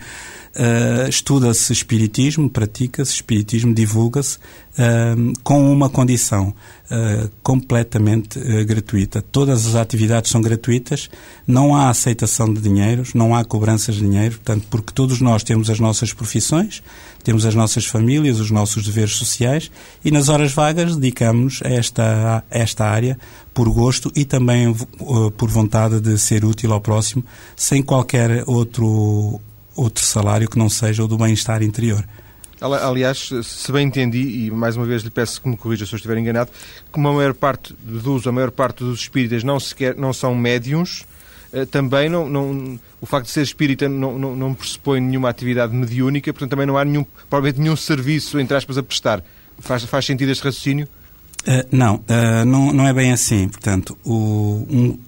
uh, 0.55 1.09
estuda-se 1.09 1.71
espiritismo, 1.73 2.49
pratica-se 2.49 3.13
espiritismo, 3.13 3.73
divulga-se, 3.73 4.37
uh, 4.37 5.33
com 5.43 5.71
uma 5.71 5.89
condição. 5.89 6.53
Uh, 6.91 7.29
completamente 7.41 8.37
uh, 8.37 8.65
gratuita. 8.65 9.21
Todas 9.21 9.65
as 9.65 9.75
atividades 9.75 10.29
são 10.29 10.41
gratuitas, 10.41 11.09
não 11.47 11.75
há 11.75 11.89
aceitação 11.89 12.53
de 12.53 12.59
dinheiros, 12.59 13.13
não 13.13 13.33
há 13.33 13.43
cobranças 13.45 13.95
de 13.95 14.01
dinheiro, 14.01 14.35
portanto, 14.35 14.67
porque 14.69 14.91
todos 14.93 15.21
nós 15.21 15.43
temos 15.43 15.69
as 15.69 15.79
nossas 15.79 16.11
profissões, 16.13 16.83
temos 17.23 17.45
as 17.45 17.55
nossas 17.55 17.85
famílias, 17.85 18.39
os 18.39 18.51
nossos 18.51 18.83
deveres 18.83 19.15
sociais 19.15 19.71
e 20.03 20.11
nas 20.11 20.27
horas 20.27 20.51
vagas 20.51 20.95
dedicamos 20.95 21.61
a 21.63 21.69
esta, 21.69 22.43
a 22.49 22.57
esta 22.57 22.85
área 22.85 23.17
por 23.53 23.69
gosto 23.69 24.11
e 24.15 24.25
também 24.25 24.67
uh, 24.67 25.31
por 25.31 25.49
vontade 25.49 26.01
de 26.01 26.17
ser 26.17 26.43
útil 26.43 26.73
ao 26.73 26.81
próximo, 26.81 27.23
sem 27.55 27.81
qualquer 27.81 28.43
outro, 28.47 29.39
outro 29.75 30.03
salário 30.03 30.49
que 30.49 30.57
não 30.59 30.69
seja 30.69 31.03
o 31.03 31.07
do 31.07 31.17
bem-estar 31.17 31.63
interior. 31.63 32.05
Aliás, 32.61 33.29
se 33.43 33.71
bem 33.71 33.87
entendi, 33.87 34.45
e 34.45 34.51
mais 34.51 34.77
uma 34.77 34.85
vez 34.85 35.01
lhe 35.01 35.09
peço 35.09 35.41
que 35.41 35.49
me 35.49 35.57
corrija 35.57 35.85
se 35.85 35.93
eu 35.93 35.97
estiver 35.97 36.17
enganado, 36.17 36.51
que 36.93 36.99
a 36.99 37.01
maior 37.01 37.33
parte 37.33 37.75
dos, 37.81 38.27
a 38.27 38.31
maior 38.31 38.51
parte 38.51 38.83
dos 38.83 38.99
espíritas 38.99 39.43
não, 39.43 39.59
sequer, 39.59 39.95
não 39.95 40.13
são 40.13 40.35
médiums, 40.35 41.03
eh, 41.51 41.65
também 41.65 42.07
não, 42.07 42.29
não, 42.29 42.79
o 43.01 43.05
facto 43.05 43.25
de 43.25 43.31
ser 43.31 43.41
espírita 43.41 43.89
não, 43.89 44.17
não, 44.17 44.35
não 44.35 44.53
pressupõe 44.53 45.01
nenhuma 45.01 45.29
atividade 45.29 45.73
mediúnica, 45.73 46.31
portanto 46.31 46.51
também 46.51 46.67
não 46.67 46.77
há 46.77 46.85
nenhum, 46.85 47.03
provavelmente 47.29 47.59
nenhum 47.59 47.75
serviço, 47.75 48.39
entre 48.39 48.55
aspas, 48.55 48.77
a 48.77 48.83
prestar. 48.83 49.23
Faz, 49.59 49.83
faz 49.83 50.05
sentido 50.05 50.31
este 50.31 50.43
raciocínio? 50.43 50.87
Uh, 51.41 51.65
não, 51.71 51.95
uh, 51.95 52.45
não, 52.45 52.71
não 52.71 52.87
é 52.87 52.93
bem 52.93 53.11
assim. 53.11 53.47
Portanto, 53.47 53.97
o, 54.03 54.65
um, 54.69 54.99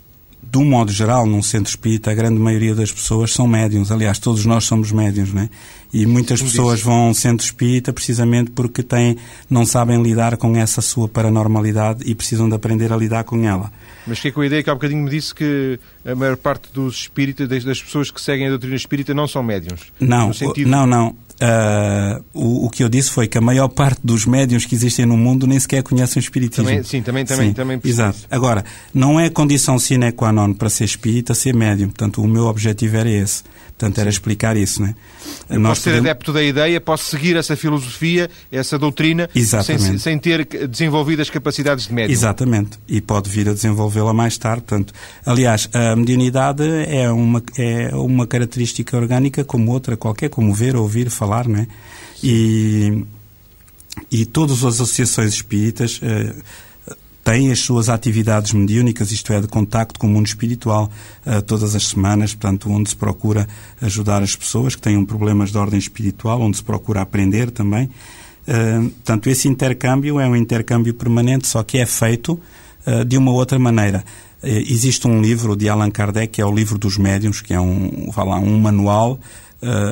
de 0.42 0.58
um 0.58 0.66
modo 0.66 0.92
geral, 0.92 1.26
num 1.26 1.42
centro 1.42 1.70
espírita, 1.70 2.12
a 2.12 2.14
grande 2.14 2.40
maioria 2.40 2.76
das 2.76 2.92
pessoas 2.92 3.32
são 3.32 3.48
médiums. 3.48 3.92
Aliás, 3.92 4.20
todos 4.20 4.46
nós 4.46 4.66
somos 4.66 4.92
médiums, 4.92 5.34
não 5.34 5.44
é? 5.44 5.50
E 5.94 6.08
muitas 6.08 6.42
pessoas 6.42 6.82
vão 6.82 7.06
a 7.06 7.10
um 7.10 7.14
centro 7.14 7.46
espírita 7.46 7.94
precisamente 7.94 8.50
porque 8.50 8.82
têm, 8.82 9.16
não 9.48 9.64
sabem 9.64 10.02
lidar 10.02 10.38
com 10.38 10.56
essa 10.58 10.82
sua 10.82 11.08
paranormalidade 11.08 12.04
e 12.10 12.16
precisam 12.16 12.50
de 12.50 12.56
aprender 12.56 12.92
a 12.92 12.98
lidar 12.98 13.24
com 13.24 13.46
ela. 13.46 13.72
Mas 14.08 14.18
fiquei 14.18 14.32
com 14.32 14.42
a 14.42 14.46
ideia 14.48 14.64
que 14.64 14.70
há 14.70 14.74
bocadinho 14.74 15.04
me 15.04 15.10
disse 15.10 15.36
que 15.36 15.80
a 16.04 16.16
maior 16.16 16.36
parte 16.36 16.68
dos 16.74 16.96
espíritas, 16.96 17.48
das 17.64 17.82
pessoas 17.82 18.10
que 18.10 18.20
seguem 18.20 18.48
a 18.48 18.50
doutrina 18.50 18.76
espírita, 18.76 19.14
não 19.14 19.28
são 19.28 19.44
médiums. 19.44 19.82
Não, 20.00 20.34
sentido... 20.34 20.68
não, 20.68 20.88
não. 20.88 21.16
Uh, 21.42 22.24
o, 22.34 22.66
o, 22.68 22.70
que 22.70 22.84
eu 22.84 22.90
disse 22.90 23.10
foi 23.10 23.28
que 23.28 23.38
a 23.38 23.42
maior 23.42 23.68
parte 23.68 24.00
dos 24.04 24.26
médiums 24.26 24.66
que 24.66 24.76
existem 24.76 25.06
no 25.06 25.18
mundo 25.18 25.48
nem 25.48 25.60
sequer 25.60 25.82
conhecem 25.82 26.20
o 26.20 26.24
espiritismo. 26.24 26.66
Também, 26.66 26.84
sim, 26.84 27.02
também, 27.02 27.26
também, 27.26 27.48
sim, 27.48 27.54
também 27.54 27.80
Exato. 27.84 28.20
Agora, 28.30 28.64
não 28.94 29.20
é 29.20 29.30
condição 29.30 29.80
sine 29.80 30.12
qua 30.12 30.32
non 30.32 30.54
para 30.54 30.70
ser 30.70 30.86
espírita 30.86 31.34
ser 31.34 31.54
médium. 31.54 31.88
Portanto, 31.88 32.22
o 32.22 32.28
meu 32.28 32.46
objetivo 32.46 32.98
era 32.98 33.10
esse. 33.10 33.44
Portanto, 33.78 33.98
era 33.98 34.10
explicar 34.10 34.56
isso, 34.56 34.82
não 34.82 34.90
é? 34.90 34.96
Eu 35.50 35.60
Nós 35.60 35.72
posso 35.72 35.82
ser 35.82 35.90
podemos... 35.90 36.10
adepto 36.10 36.34
da 36.34 36.44
ideia, 36.44 36.80
posso 36.80 37.06
seguir 37.06 37.36
essa 37.36 37.56
filosofia, 37.56 38.30
essa 38.52 38.78
doutrina, 38.78 39.30
sem, 39.34 39.98
sem, 39.98 40.20
ter 40.20 40.46
desenvolvido 40.68 41.22
as 41.22 41.30
capacidades 41.30 41.88
de 41.88 41.94
médium. 41.94 42.14
Exatamente. 42.14 42.80
E 42.88 43.02
pode 43.02 43.30
vir 43.30 43.50
a 43.50 43.54
desenvolvê-la 43.54 44.14
mais 44.14 44.38
tarde. 44.38 44.64
Portanto, 44.64 44.94
aliás, 45.26 45.68
a 45.74 45.96
mediunidade 45.96 46.64
é 46.88 47.10
uma, 47.12 47.44
é 47.58 47.90
uma 47.94 48.28
característica 48.28 48.96
orgânica 48.96 49.44
como 49.44 49.72
outra 49.72 49.98
qualquer, 49.98 50.30
como 50.30 50.54
ver, 50.54 50.76
ouvir, 50.76 51.10
falar, 51.10 51.23
não 51.48 51.60
é? 51.60 51.68
E, 52.24 53.06
e 54.12 54.26
todas 54.26 54.64
as 54.64 54.76
associações 54.76 55.34
espíritas... 55.34 56.00
Uh, 56.02 56.42
têm 57.24 57.52
as 57.52 57.60
suas 57.60 57.90
atividades 57.90 58.54
mediúnicas, 58.54 59.12
isto 59.12 59.32
é, 59.32 59.40
de 59.40 59.48
contacto 59.48 60.00
com 60.00 60.08
o 60.08 60.10
mundo 60.10 60.28
espiritual, 60.28 60.92
uh, 61.26 61.42
todas 61.42 61.74
as 61.74 61.88
semanas, 61.88 62.34
portanto, 62.34 62.70
onde 62.70 62.90
se 62.90 62.96
procura 62.96 63.48
ajudar 63.82 64.22
as 64.22 64.36
pessoas 64.36 64.76
que 64.76 64.82
tenham 64.82 65.06
problemas 65.06 65.52
de 65.52 65.58
ordem 65.58 65.80
espiritual, 65.80 66.42
onde 66.42 66.58
se 66.58 66.64
procura 66.64 67.02
aprender 67.02 67.50
também. 67.50 67.90
Uh, 68.46 68.90
portanto, 68.90 69.30
esse 69.30 69.48
intercâmbio 69.48 70.20
é 70.20 70.28
um 70.28 70.36
intercâmbio 70.36 70.94
permanente, 70.94 71.48
só 71.48 71.64
que 71.64 71.78
é 71.78 71.86
feito 71.86 72.38
uh, 72.86 73.06
de 73.06 73.18
uma 73.18 73.32
outra 73.32 73.58
maneira. 73.58 74.04
existe 74.44 75.08
um 75.08 75.22
livro 75.22 75.56
de 75.56 75.70
Allan 75.70 75.90
Kardec, 75.90 76.34
que 76.34 76.42
é 76.42 76.46
o 76.46 76.54
livro 76.54 76.78
dos 76.78 76.98
médiums, 76.98 77.40
que 77.40 77.54
é 77.54 77.60
um, 77.62 78.12
lá, 78.16 78.38
um 78.38 78.60
manual 78.60 79.18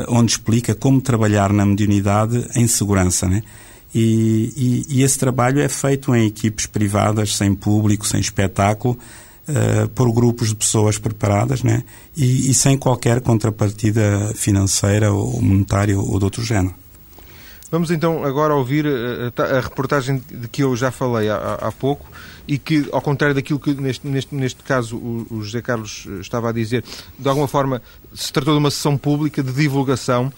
onde 0.10 0.32
explica 0.34 0.76
como 0.76 1.02
trabalhar 1.02 1.54
na 1.54 1.66
mediunidade 1.66 2.46
em 2.56 2.68
segurança, 2.68 3.28
né? 3.28 3.42
E, 3.94 4.86
e, 4.90 5.00
e, 5.00 5.04
esse 5.04 5.20
trabalho 5.20 5.60
é 5.60 5.68
feito 5.68 6.16
em 6.16 6.26
equipes 6.26 6.66
privadas, 6.66 7.36
sem 7.36 7.54
público, 7.54 8.08
sem 8.08 8.22
espetáculo, 8.22 8.98
uh, 9.48 9.90
por 9.90 10.12
grupos 10.14 10.50
de 10.50 10.56
pessoas 10.56 10.98
preparadas, 10.98 11.62
né? 11.62 11.84
E, 12.16 12.50
e, 12.50 12.54
sem 12.54 12.78
qualquer 12.78 13.20
contrapartida 13.20 14.32
financeira 14.34 15.12
ou 15.12 15.42
monetária 15.42 16.00
ou 16.00 16.18
de 16.18 16.24
outro 16.24 16.42
género. 16.42 16.74
Vamos 17.72 17.90
então 17.90 18.26
agora 18.26 18.54
ouvir 18.54 18.86
a, 18.86 18.90
eh, 18.90 19.32
a, 19.38 19.58
a 19.58 19.62
reportagem 19.62 20.22
de 20.30 20.50
que 20.50 20.62
eu 20.62 20.76
já 20.76 20.92
falei 20.92 21.30
há, 21.30 21.54
há, 21.54 21.72
pouco 21.72 22.06
e 22.46 22.58
que, 22.58 22.90
ao 22.92 23.02
contrário 23.02 23.34
daquilo 23.34 23.62
que 23.62 23.74
neste, 23.74 24.06
neste, 24.06 24.36
neste 24.36 24.62
caso 24.62 24.98
o, 24.98 25.26
o 25.32 25.42
José 25.42 25.62
Carlos 25.62 26.06
eh, 26.06 26.20
estava 26.20 26.50
a 26.50 26.52
dizer, 26.52 26.84
de 27.18 27.30
alguma 27.30 27.48
forma 27.48 27.82
se 28.14 28.34
tratou 28.34 28.54
de 28.54 28.60
uma 28.60 28.70
sessão 28.70 28.98
pública 28.98 29.42
de 29.42 29.54
divulgação. 29.54 30.32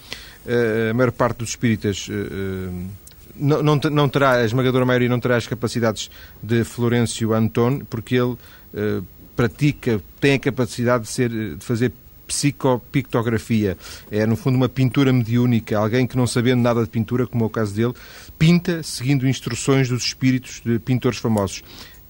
Uh, 0.46 0.90
a 0.90 0.94
maior 0.94 1.10
parte 1.10 1.38
dos 1.38 1.48
espíritas 1.48 2.06
uh, 2.06 2.86
não, 3.34 3.62
não, 3.62 3.80
não 3.90 4.08
terá, 4.10 4.34
a 4.34 4.44
esmagadora 4.44 4.84
maioria 4.84 5.08
não 5.08 5.18
terá 5.18 5.36
as 5.36 5.46
capacidades 5.46 6.10
de 6.42 6.64
Florencio 6.64 7.32
Anton, 7.32 7.80
porque 7.88 8.14
ele 8.14 8.32
uh, 8.74 9.04
pratica, 9.34 10.00
tem 10.20 10.34
a 10.34 10.38
capacidade 10.38 11.04
de, 11.04 11.10
ser, 11.10 11.30
de 11.30 11.64
fazer 11.64 11.92
psicopictografia. 12.34 13.78
É, 14.10 14.26
no 14.26 14.36
fundo, 14.36 14.56
uma 14.56 14.68
pintura 14.68 15.12
mediúnica. 15.12 15.78
Alguém 15.78 16.06
que, 16.06 16.16
não 16.16 16.26
sabendo 16.26 16.60
nada 16.60 16.82
de 16.82 16.90
pintura, 16.90 17.26
como 17.26 17.44
é 17.44 17.46
o 17.46 17.50
caso 17.50 17.74
dele, 17.74 17.94
pinta 18.38 18.82
seguindo 18.82 19.26
instruções 19.28 19.88
dos 19.88 20.04
espíritos 20.04 20.60
de 20.64 20.78
pintores 20.80 21.18
famosos. 21.18 21.62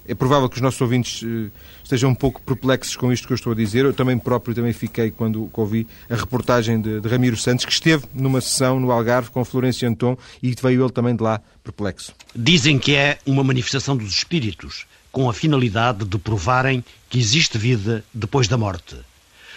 É 0.07 0.15
provável 0.15 0.51
que 0.51 0.57
os 0.57 0.61
nossos 0.61 0.81
ouvintes 0.83 1.23
uh, 1.23 1.51
estejam 1.83 2.11
um 2.11 2.15
pouco 2.15 2.41
perplexos 2.43 2.95
com 2.95 3.11
isto 3.11 3.27
que 3.27 3.33
eu 3.33 3.37
estou 3.37 3.53
a 3.53 3.57
dizer. 3.57 3.87
Eu 3.87 3.95
também 3.95 4.19
próprio 4.19 4.55
também 4.55 4.73
fiquei 4.73 5.11
quando 5.11 5.49
ouvi 5.53 5.87
a 6.11 6.15
reportagem 6.15 6.81
de, 6.81 7.01
de 7.01 7.09
Ramiro 7.09 7.37
Santos, 7.39 7.65
que 7.65 7.73
esteve 7.73 8.05
numa 8.13 8.41
sessão 8.41 8.79
no 8.79 8.91
Algarve 8.91 9.31
com 9.31 9.43
Florencio 9.45 9.89
Anton 9.89 10.17
e 10.43 10.55
veio 10.61 10.85
ele 10.85 10.93
também 10.93 11.17
de 11.17 11.23
lá 11.23 11.41
perplexo. 11.63 12.13
Dizem 12.37 12.79
que 12.79 12.95
é 12.95 13.19
uma 13.25 13.43
manifestação 13.43 13.97
dos 13.97 14.13
espíritos, 14.13 14.85
com 15.11 15.31
a 15.31 15.33
finalidade 15.33 16.05
de 16.05 16.19
provarem 16.19 16.85
que 17.09 17.19
existe 17.19 17.57
vida 17.57 18.05
depois 18.13 18.47
da 18.47 18.59
morte. 18.59 18.97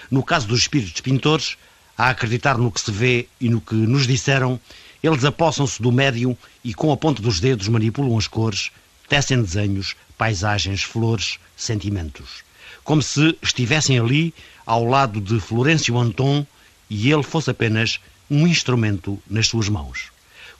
No 0.09 0.23
caso 0.23 0.47
dos 0.47 0.61
espíritos 0.61 1.01
pintores, 1.01 1.57
a 1.97 2.09
acreditar 2.09 2.57
no 2.57 2.71
que 2.71 2.79
se 2.79 2.91
vê 2.91 3.27
e 3.41 3.49
no 3.49 3.59
que 3.59 3.75
nos 3.75 4.05
disseram, 4.07 4.59
eles 5.01 5.25
apossam-se 5.25 5.81
do 5.81 5.91
médium 5.91 6.35
e 6.63 6.73
com 6.73 6.91
a 6.91 6.97
ponta 6.97 7.21
dos 7.21 7.39
dedos 7.39 7.67
manipulam 7.67 8.17
as 8.17 8.27
cores, 8.27 8.71
tecem 9.07 9.41
desenhos, 9.41 9.95
paisagens, 10.17 10.83
flores, 10.83 11.39
sentimentos. 11.55 12.43
Como 12.83 13.01
se 13.01 13.37
estivessem 13.41 13.99
ali 13.99 14.33
ao 14.65 14.85
lado 14.85 15.19
de 15.19 15.39
Florencio 15.39 15.97
Anton 15.97 16.45
e 16.89 17.11
ele 17.11 17.23
fosse 17.23 17.49
apenas 17.49 17.99
um 18.29 18.47
instrumento 18.47 19.21
nas 19.29 19.47
suas 19.47 19.69
mãos. 19.69 20.11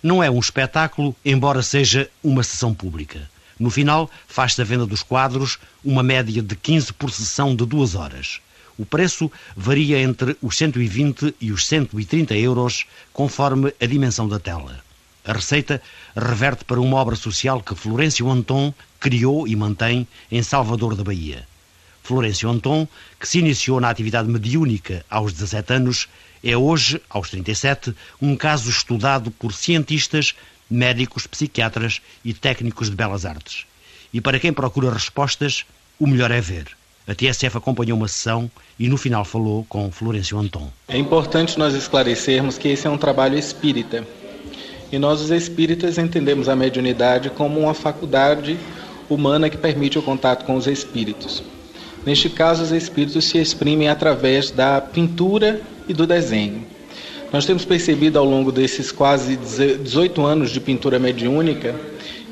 Não 0.02 0.24
é 0.24 0.30
um 0.30 0.40
espetáculo, 0.40 1.16
embora 1.24 1.62
seja 1.62 2.10
uma 2.24 2.44
sessão 2.44 2.74
pública. 2.74 3.30
No 3.60 3.70
final, 3.70 4.10
faz-se 4.28 4.62
a 4.62 4.66
venda 4.66 4.86
dos 4.86 5.02
quadros 5.02 5.58
uma 5.84 6.04
média 6.04 6.42
de 6.42 6.56
15 6.56 6.94
por 6.94 7.12
sessão 7.12 7.56
de 7.56 7.66
duas 7.66 7.96
horas. 7.96 8.40
O 8.78 8.86
preço 8.86 9.32
varia 9.56 10.00
entre 10.00 10.38
os 10.42 10.56
120 10.58 11.36
e 11.42 11.52
os 11.52 11.66
130 11.66 12.36
euros, 12.36 12.86
conforme 13.12 13.74
a 13.82 13.86
dimensão 13.86 14.28
da 14.28 14.40
tela. 14.40 14.80
A 15.26 15.34
receita 15.34 15.82
reverte 16.16 16.63
para 16.63 16.80
uma 16.80 16.98
obra 16.98 17.16
social 17.16 17.62
que 17.62 17.76
Florencio 17.76 18.30
Anton 18.30 18.74
criou 19.00 19.48
e 19.48 19.56
mantém 19.56 20.08
em 20.32 20.44
Salvador 20.44 20.96
da 20.96 21.04
Bahia. 21.04 21.48
Florencio 22.04 22.50
Anton, 22.50 22.88
que 23.20 23.28
se 23.28 23.40
iniciou 23.40 23.82
na 23.82 23.90
atividade 23.90 24.30
mediúnica 24.30 25.04
aos 25.10 25.34
17 25.34 25.74
anos, 25.74 26.08
é 26.44 26.56
hoje, 26.56 27.02
aos 27.10 27.30
37, 27.30 27.94
um 28.22 28.36
caso 28.38 28.70
estudado 28.70 29.32
por 29.32 29.54
cientistas, 29.54 30.36
médicos, 30.70 31.28
psiquiatras 31.28 32.00
e 32.24 32.34
técnicos 32.34 32.90
de 32.90 32.96
belas 32.96 33.26
artes. 33.26 33.66
E 34.13 34.22
para 34.22 34.40
quem 34.40 34.54
procura 34.54 34.94
respostas, 34.94 35.66
o 36.00 36.08
melhor 36.08 36.32
é 36.32 36.40
ver. 36.40 36.77
A 37.08 37.15
TSF 37.15 37.58
acompanhou 37.58 37.98
uma 37.98 38.08
sessão 38.08 38.52
e 38.78 38.89
no 38.89 38.98
final 38.98 39.24
falou 39.24 39.65
com 39.70 39.89
Florencio 39.89 40.38
Anton. 40.38 40.70
É 40.89 40.98
importante 40.98 41.58
nós 41.58 41.74
esclarecermos 41.74 42.58
que 42.58 42.67
esse 42.67 42.86
é 42.86 42.89
um 42.89 42.98
trabalho 42.98 43.39
espírita 43.39 44.06
e 44.91 44.98
nós, 44.98 45.22
os 45.22 45.32
espíritas, 45.32 45.98
entendemos 45.98 46.48
a 46.48 46.56
mediunidade 46.56 47.30
como 47.30 47.60
uma 47.60 47.74
faculdade 47.74 48.58
humana 49.10 49.50
que 49.50 49.58
permite 49.58 50.00
o 50.00 50.02
contato 50.02 50.46
com 50.46 50.56
os 50.56 50.67
espíritos. 50.67 51.43
Neste 52.06 52.30
caso, 52.30 52.63
os 52.63 52.72
espíritos 52.72 53.26
se 53.26 53.38
exprimem 53.38 53.89
através 53.89 54.50
da 54.50 54.80
pintura 54.80 55.62
e 55.88 55.93
do 55.93 56.08
desenho. 56.08 56.65
Nós 57.32 57.46
temos 57.46 57.65
percebido 57.65 58.17
ao 58.17 58.24
longo 58.24 58.52
desses 58.52 58.91
quase 58.91 59.36
18 59.36 60.26
anos 60.26 60.52
de 60.52 60.62
pintura 60.62 60.98
mediúnica 60.98 61.76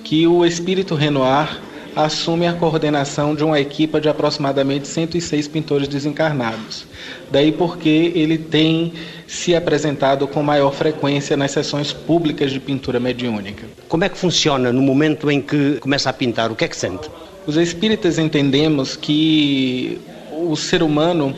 que 0.04 0.26
o 0.26 0.46
espírito 0.46 0.96
Renoir 0.96 1.60
assume 1.96 2.46
a 2.46 2.54
coordenação 2.54 3.34
de 3.34 3.44
uma 3.44 3.60
equipa 3.60 4.02
de 4.02 4.10
aproximadamente 4.10 4.88
106 4.88 5.48
pintores 5.48 5.88
desencarnados. 5.88 6.86
Daí 7.32 7.52
porque 7.52 8.12
ele 8.14 8.38
tem 8.38 8.94
se 9.28 9.56
apresentado 9.56 10.28
com 10.28 10.44
maior 10.44 10.74
frequência 10.74 11.38
nas 11.38 11.52
sessões 11.52 11.94
públicas 11.94 12.52
de 12.52 12.60
pintura 12.60 13.00
mediúnica. 13.00 13.66
Como 13.88 14.04
é 14.04 14.10
que 14.10 14.18
funciona 14.18 14.72
no 14.74 14.82
momento 14.82 15.32
em 15.32 15.42
que 15.42 15.78
começa 15.80 16.10
a 16.10 16.14
pintar? 16.14 16.52
O 16.52 16.56
que 16.56 16.66
é 16.66 16.68
que 16.68 16.76
sente? 16.76 17.10
Os 17.48 17.56
espíritas 17.56 18.20
entendemos 18.20 18.96
que 18.96 20.00
o 20.32 20.56
ser 20.56 20.84
humano 20.84 21.34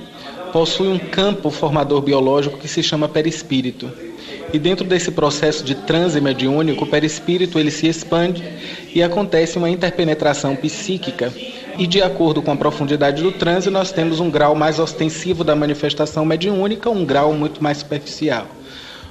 possui 0.52 0.88
um 0.88 0.98
campo 0.98 1.50
formador 1.52 2.02
biológico 2.02 2.58
que 2.58 2.68
se 2.68 2.82
chama 2.82 3.08
perispírito. 3.08 3.92
E 4.54 4.58
dentro 4.58 4.86
desse 4.86 5.12
processo 5.12 5.64
de 5.64 5.76
transe 5.76 6.22
mediúnico, 6.22 6.86
o 6.86 6.88
perispírito 6.88 7.60
ele 7.60 7.70
se 7.70 7.88
expande 7.88 8.44
e 8.94 9.04
acontece 9.04 9.58
uma 9.58 9.70
interpenetração 9.70 10.56
psíquica. 10.56 11.34
E 11.78 11.86
de 11.86 12.02
acordo 12.02 12.42
com 12.42 12.52
a 12.52 12.56
profundidade 12.56 13.22
do 13.22 13.32
transe, 13.32 13.70
nós 13.70 13.92
temos 13.92 14.20
um 14.20 14.30
grau 14.30 14.56
mais 14.56 14.80
ostensivo 14.80 15.44
da 15.44 15.56
manifestação 15.56 16.26
mediúnica, 16.26 16.90
um 16.90 17.06
grau 17.06 17.34
muito 17.34 17.62
mais 17.62 17.80
superficial. 17.80 18.48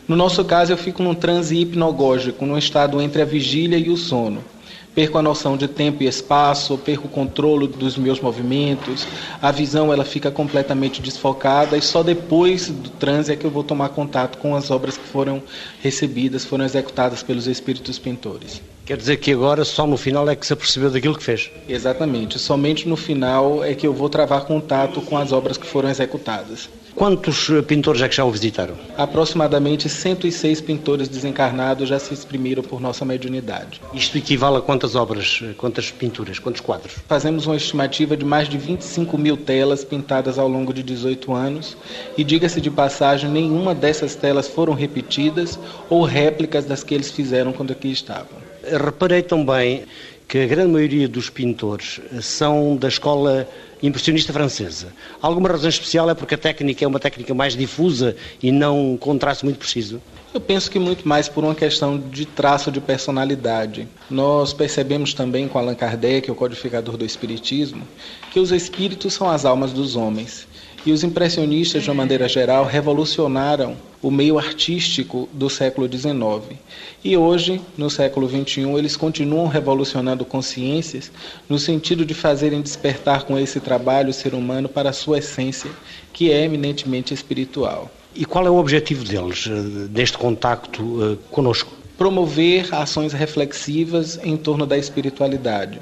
No 0.09 0.17
nosso 0.17 0.45
caso, 0.45 0.73
eu 0.73 0.77
fico 0.77 1.03
num 1.03 1.15
transe 1.15 1.57
hipnogógico, 1.57 2.47
num 2.47 2.57
estado 2.57 3.01
entre 3.01 3.23
a 3.23 3.25
vigília 3.25 3.77
e 3.77 3.91
o 3.91 3.97
sono 3.97 4.56
perco 4.97 5.19
a 5.19 5.23
noção 5.23 5.59
de 5.59 5.69
tempo 5.69 6.03
e 6.03 6.07
espaço, 6.07 6.79
perco 6.79 7.07
o 7.07 7.11
controle 7.11 7.69
dos 7.69 7.99
meus 7.99 8.19
movimentos, 8.19 9.07
a 9.43 9.53
visão 9.53 9.93
ela 9.93 10.07
fica 10.07 10.31
completamente 10.31 11.03
desfocada 11.03 11.77
e 11.77 11.83
só 11.83 12.03
depois 12.03 12.71
do 12.71 12.89
transe 12.89 13.31
é 13.31 13.37
que 13.37 13.45
eu 13.45 13.51
vou 13.51 13.63
tomar 13.63 13.91
contato 13.91 14.39
com 14.39 14.57
as 14.57 14.71
obras 14.71 14.97
que 14.97 15.07
foram 15.07 15.43
recebidas, 15.83 16.47
foram 16.47 16.65
executadas 16.65 17.23
pelos 17.23 17.47
espíritos 17.47 17.99
pintores. 17.99 18.63
Quer 18.87 18.97
dizer 18.97 19.19
que 19.19 19.33
agora 19.33 19.67
só 19.67 19.87
no 19.87 19.99
final 19.99 20.27
é 20.31 20.35
que 20.35 20.47
se 20.47 20.55
apercebeu 20.55 20.91
daquilo 20.91 21.19
que 21.19 21.23
fez? 21.23 21.51
Exatamente, 21.69 22.39
somente 22.39 22.89
no 22.89 22.97
final 22.97 23.63
é 23.63 23.75
que 23.75 23.87
eu 23.87 23.93
vou 23.93 24.09
travar 24.09 24.47
contato 24.47 25.03
com 25.03 25.19
as 25.19 25.31
obras 25.31 25.59
que 25.59 25.67
foram 25.67 25.91
executadas. 25.91 26.71
Quantos 26.97 27.51
eh, 27.51 27.61
pintores 27.61 28.01
é 28.01 28.09
que 28.09 28.17
já 28.17 28.25
o 28.25 28.31
visitaram? 28.31 28.75
Aproximadamente 28.97 29.87
106 29.87 30.63
pintores 30.63 31.09
desencarnados 31.09 31.91
já 31.91 31.99
se 31.99 32.15
exprimiram 32.15 32.63
por 32.63 32.81
nossa 32.81 33.05
mediunidade. 33.05 33.83
Isto 33.93 34.17
equivale 34.17 34.57
a 34.57 34.61
quantas 34.63 34.95
obras, 34.95 35.41
eh, 35.43 35.53
quantas 35.59 35.91
pinturas, 35.91 36.39
quantos 36.39 36.63
quadros? 36.63 36.95
Fazemos 37.07 37.47
uma 37.47 37.57
estimativa 37.57 38.17
de 38.17 38.25
mais 38.25 38.49
de 38.49 38.57
25 38.57 39.19
mil 39.19 39.37
telas 39.37 39.85
pintadas 39.85 40.39
ao 40.39 40.49
longo 40.49 40.73
de 40.73 40.83
18 40.83 41.35
anos 41.35 41.77
e, 42.17 42.25
diga-se 42.25 42.63
de 42.63 42.71
passagem, 42.71 43.29
nenhuma 43.29 43.75
dessas 43.75 44.15
telas 44.15 44.49
foram 44.49 44.73
repetidas 44.73 45.59
ou 45.91 46.03
réplicas 46.03 46.65
das 46.65 46.83
que 46.83 46.95
eles 46.95 47.11
fizeram 47.11 47.53
quando 47.53 47.73
aqui 47.73 47.93
estavam. 47.93 48.39
Reparei 48.65 49.21
também 49.21 49.85
que 50.27 50.39
a 50.39 50.47
grande 50.47 50.73
maioria 50.73 51.07
dos 51.07 51.29
pintores 51.29 52.01
são 52.23 52.75
da 52.75 52.89
escola 52.89 53.47
impressionista 53.83 54.33
francesa. 54.33 54.89
Alguma 55.21 55.49
razão 55.49 55.69
especial 55.69 56.09
é 56.11 56.15
porque 56.15 56.35
a 56.35 56.39
técnica 56.39 56.85
é 56.85 56.89
uma 56.89 57.01
técnica 57.01 57.35
mais 57.35 57.57
difusa 57.57 58.17
e 58.43 58.51
não 58.51 58.99
um 59.01 59.19
traço 59.19 59.45
muito 59.45 59.59
preciso? 59.59 60.01
Eu 60.35 60.41
penso 60.41 60.71
que 60.71 60.79
muito 60.79 61.09
mais 61.09 61.29
por 61.29 61.45
uma 61.45 61.55
questão 61.55 61.99
de 61.99 62.27
traço 62.27 62.71
de 62.71 62.81
personalidade. 62.81 63.89
Nós 64.11 64.53
percebemos 64.53 65.15
também 65.15 65.49
com 65.49 65.59
Allan 65.59 65.75
Kardec, 65.75 66.31
o 66.31 66.35
codificador 66.35 66.97
do 66.97 67.07
Espiritismo, 67.07 67.89
que 68.31 68.39
os 68.39 68.53
espíritos 68.53 69.15
são 69.15 69.31
as 69.31 69.47
almas 69.47 69.73
dos 69.73 69.97
homens. 69.97 70.47
E 70.87 70.93
os 70.93 71.03
impressionistas, 71.03 71.83
de 71.83 71.91
uma 71.91 71.97
maneira 71.97 72.29
geral, 72.29 72.65
revolucionaram 72.65 73.77
o 74.01 74.09
meio 74.09 74.39
artístico 74.39 75.29
do 75.33 75.51
século 75.51 75.91
XIX. 75.91 76.57
E 77.03 77.17
hoje, 77.17 77.61
no 77.77 77.91
século 77.91 78.29
XXI, 78.29 78.71
eles 78.79 78.97
continuam 78.97 79.49
revolucionando 79.49 80.25
consciências 80.25 81.11
no 81.49 81.59
sentido 81.59 82.07
de 82.07 82.15
fazerem 82.15 82.63
despertar 82.63 83.25
com 83.25 83.37
esse 83.37 83.59
trabalho 83.59 84.11
o 84.11 84.13
ser 84.13 84.33
humano 84.33 84.69
para 84.69 84.91
a 84.91 84.93
sua 84.93 85.19
essência, 85.19 85.69
que 86.13 86.31
é 86.31 86.45
eminentemente 86.45 87.13
espiritual. 87.13 87.91
E 88.15 88.25
qual 88.25 88.47
é 88.47 88.51
o 88.51 88.57
objetivo 88.57 89.05
deles 89.05 89.49
eh, 89.49 89.89
neste 89.91 90.17
contacto 90.17 90.83
uh, 90.83 91.17
conosco? 91.33 91.73
Promover 91.99 92.73
ações 92.73 93.13
reflexivas 93.13 94.21
em 94.23 94.37
torno 94.37 94.65
da 94.65 94.79
espiritualidade 94.79 95.81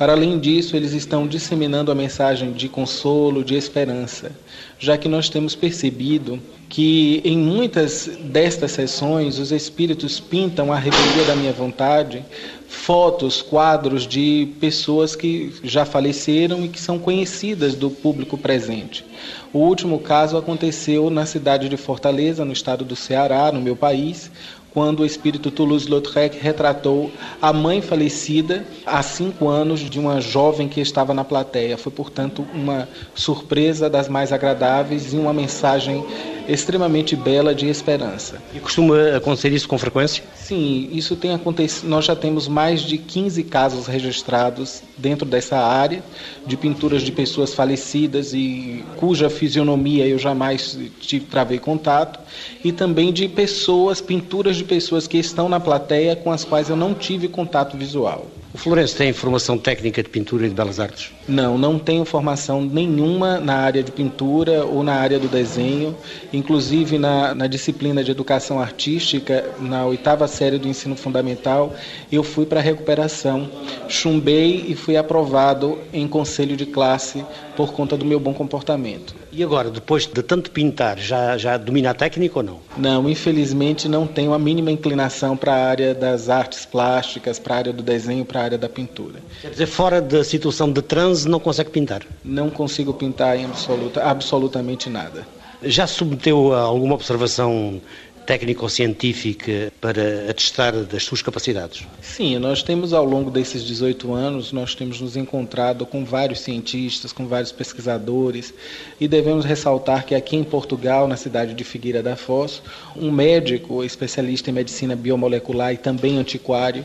para 0.00 0.14
além 0.14 0.38
disso, 0.38 0.76
eles 0.76 0.94
estão 0.94 1.26
disseminando 1.26 1.92
a 1.92 1.94
mensagem 1.94 2.52
de 2.52 2.70
consolo, 2.70 3.44
de 3.44 3.54
esperança, 3.54 4.32
já 4.78 4.96
que 4.96 5.06
nós 5.10 5.28
temos 5.28 5.54
percebido 5.54 6.40
que 6.70 7.20
em 7.22 7.36
muitas 7.36 8.08
destas 8.18 8.70
sessões 8.70 9.38
os 9.38 9.52
espíritos 9.52 10.18
pintam 10.18 10.72
a 10.72 10.78
rebeldia 10.78 11.24
da 11.24 11.36
minha 11.36 11.52
vontade, 11.52 12.24
fotos, 12.66 13.42
quadros 13.42 14.06
de 14.06 14.48
pessoas 14.58 15.14
que 15.14 15.52
já 15.62 15.84
faleceram 15.84 16.64
e 16.64 16.68
que 16.68 16.80
são 16.80 16.98
conhecidas 16.98 17.74
do 17.74 17.90
público 17.90 18.38
presente. 18.38 19.04
O 19.52 19.58
último 19.58 19.98
caso 19.98 20.38
aconteceu 20.38 21.10
na 21.10 21.26
cidade 21.26 21.68
de 21.68 21.76
Fortaleza, 21.76 22.42
no 22.42 22.54
estado 22.54 22.86
do 22.86 22.96
Ceará, 22.96 23.52
no 23.52 23.60
meu 23.60 23.76
país, 23.76 24.30
quando 24.72 25.00
o 25.00 25.06
espírito 25.06 25.50
Toulouse-Lautrec 25.50 26.38
retratou 26.38 27.10
a 27.40 27.52
mãe 27.52 27.80
falecida 27.80 28.64
há 28.86 29.02
cinco 29.02 29.48
anos 29.48 29.80
de 29.80 29.98
uma 29.98 30.20
jovem 30.20 30.68
que 30.68 30.80
estava 30.80 31.12
na 31.12 31.24
plateia. 31.24 31.76
Foi, 31.76 31.92
portanto, 31.92 32.46
uma 32.54 32.88
surpresa 33.14 33.90
das 33.90 34.08
mais 34.08 34.32
agradáveis 34.32 35.12
e 35.12 35.16
uma 35.16 35.32
mensagem 35.32 36.04
extremamente 36.52 37.14
bela 37.14 37.54
de 37.54 37.68
esperança. 37.68 38.42
E 38.54 38.60
costuma 38.60 39.16
acontecer 39.16 39.52
isso 39.52 39.68
com 39.68 39.78
frequência? 39.78 40.24
Sim, 40.34 40.88
isso 40.92 41.16
tem 41.16 41.32
acontecido. 41.32 41.88
Nós 41.88 42.04
já 42.04 42.16
temos 42.16 42.48
mais 42.48 42.82
de 42.82 42.98
15 42.98 43.42
casos 43.44 43.86
registrados 43.86 44.82
dentro 44.96 45.26
dessa 45.26 45.56
área 45.56 46.02
de 46.46 46.56
pinturas 46.56 47.02
de 47.02 47.12
pessoas 47.12 47.54
falecidas 47.54 48.32
e 48.34 48.84
cuja 48.96 49.30
fisionomia 49.30 50.06
eu 50.06 50.18
jamais 50.18 50.78
tive 51.00 51.26
para 51.26 51.44
ver 51.44 51.60
contato, 51.60 52.18
e 52.64 52.72
também 52.72 53.12
de 53.12 53.28
pessoas, 53.28 54.00
pinturas 54.00 54.56
de 54.56 54.64
pessoas 54.64 55.06
que 55.06 55.18
estão 55.18 55.48
na 55.48 55.60
plateia 55.60 56.16
com 56.16 56.30
as 56.30 56.44
quais 56.44 56.68
eu 56.68 56.76
não 56.76 56.94
tive 56.94 57.28
contato 57.28 57.76
visual. 57.76 58.26
O 58.52 58.58
Florencio 58.58 58.98
tem 58.98 59.12
formação 59.12 59.56
técnica 59.56 60.02
de 60.02 60.08
pintura 60.08 60.44
e 60.44 60.48
de 60.48 60.54
belas 60.54 60.80
artes? 60.80 61.12
Não, 61.28 61.56
não 61.56 61.78
tenho 61.78 62.04
formação 62.04 62.60
nenhuma 62.60 63.38
na 63.38 63.54
área 63.54 63.80
de 63.80 63.92
pintura 63.92 64.64
ou 64.64 64.82
na 64.82 64.94
área 64.94 65.20
do 65.20 65.28
desenho. 65.28 65.96
Inclusive 66.32 66.98
na, 66.98 67.32
na 67.32 67.46
disciplina 67.46 68.02
de 68.02 68.10
educação 68.10 68.58
artística, 68.58 69.48
na 69.60 69.86
oitava 69.86 70.26
série 70.26 70.58
do 70.58 70.66
ensino 70.66 70.96
fundamental, 70.96 71.72
eu 72.10 72.24
fui 72.24 72.44
para 72.44 72.60
recuperação. 72.60 73.48
Chumbei 73.88 74.64
e 74.66 74.74
fui 74.74 74.96
aprovado 74.96 75.78
em 75.92 76.08
conselho 76.08 76.56
de 76.56 76.66
classe 76.66 77.24
por 77.66 77.72
conta 77.72 77.96
do 77.96 78.06
meu 78.06 78.18
bom 78.18 78.32
comportamento. 78.32 79.14
E 79.30 79.44
agora, 79.44 79.70
depois 79.70 80.06
de 80.06 80.22
tanto 80.22 80.50
pintar, 80.50 80.98
já, 80.98 81.36
já 81.36 81.58
domina 81.58 81.90
a 81.90 81.94
técnica 81.94 82.38
ou 82.38 82.42
não? 82.42 82.58
Não, 82.76 83.08
infelizmente 83.08 83.86
não 83.88 84.06
tenho 84.06 84.32
a 84.32 84.38
mínima 84.38 84.70
inclinação 84.70 85.36
para 85.36 85.52
a 85.52 85.68
área 85.68 85.94
das 85.94 86.30
artes 86.30 86.64
plásticas, 86.64 87.38
para 87.38 87.54
a 87.54 87.58
área 87.58 87.72
do 87.72 87.82
desenho, 87.82 88.24
para 88.24 88.40
a 88.40 88.44
área 88.44 88.58
da 88.58 88.68
pintura. 88.68 89.20
Quer 89.42 89.50
dizer, 89.50 89.66
fora 89.66 90.00
da 90.00 90.24
situação 90.24 90.72
de 90.72 90.80
transe, 90.80 91.28
não 91.28 91.38
consegue 91.38 91.70
pintar? 91.70 92.02
Não 92.24 92.48
consigo 92.48 92.94
pintar 92.94 93.36
em 93.36 93.44
absoluta, 93.44 94.02
absolutamente 94.02 94.88
nada. 94.88 95.26
Já 95.62 95.86
submeteu 95.86 96.54
a 96.54 96.60
alguma 96.60 96.94
observação 96.94 97.82
técnico-científica 98.26 99.72
para 99.80 100.30
atestar 100.30 100.72
das 100.84 101.02
suas 101.02 101.22
capacidades? 101.22 101.86
Sim, 102.00 102.38
nós 102.38 102.62
temos 102.62 102.92
ao 102.92 103.04
longo 103.04 103.30
desses 103.30 103.64
18 103.64 104.12
anos, 104.12 104.52
nós 104.52 104.74
temos 104.74 105.00
nos 105.00 105.16
encontrado 105.16 105.84
com 105.84 106.04
vários 106.04 106.40
cientistas, 106.40 107.12
com 107.12 107.26
vários 107.26 107.52
pesquisadores, 107.52 108.54
e 109.00 109.08
devemos 109.08 109.44
ressaltar 109.44 110.04
que 110.04 110.14
aqui 110.14 110.36
em 110.36 110.44
Portugal, 110.44 111.08
na 111.08 111.16
cidade 111.16 111.54
de 111.54 111.64
Figueira 111.64 112.02
da 112.02 112.16
Foz, 112.16 112.62
um 112.96 113.10
médico 113.10 113.82
especialista 113.84 114.50
em 114.50 114.54
medicina 114.54 114.94
biomolecular 114.94 115.72
e 115.72 115.76
também 115.76 116.18
antiquário, 116.18 116.84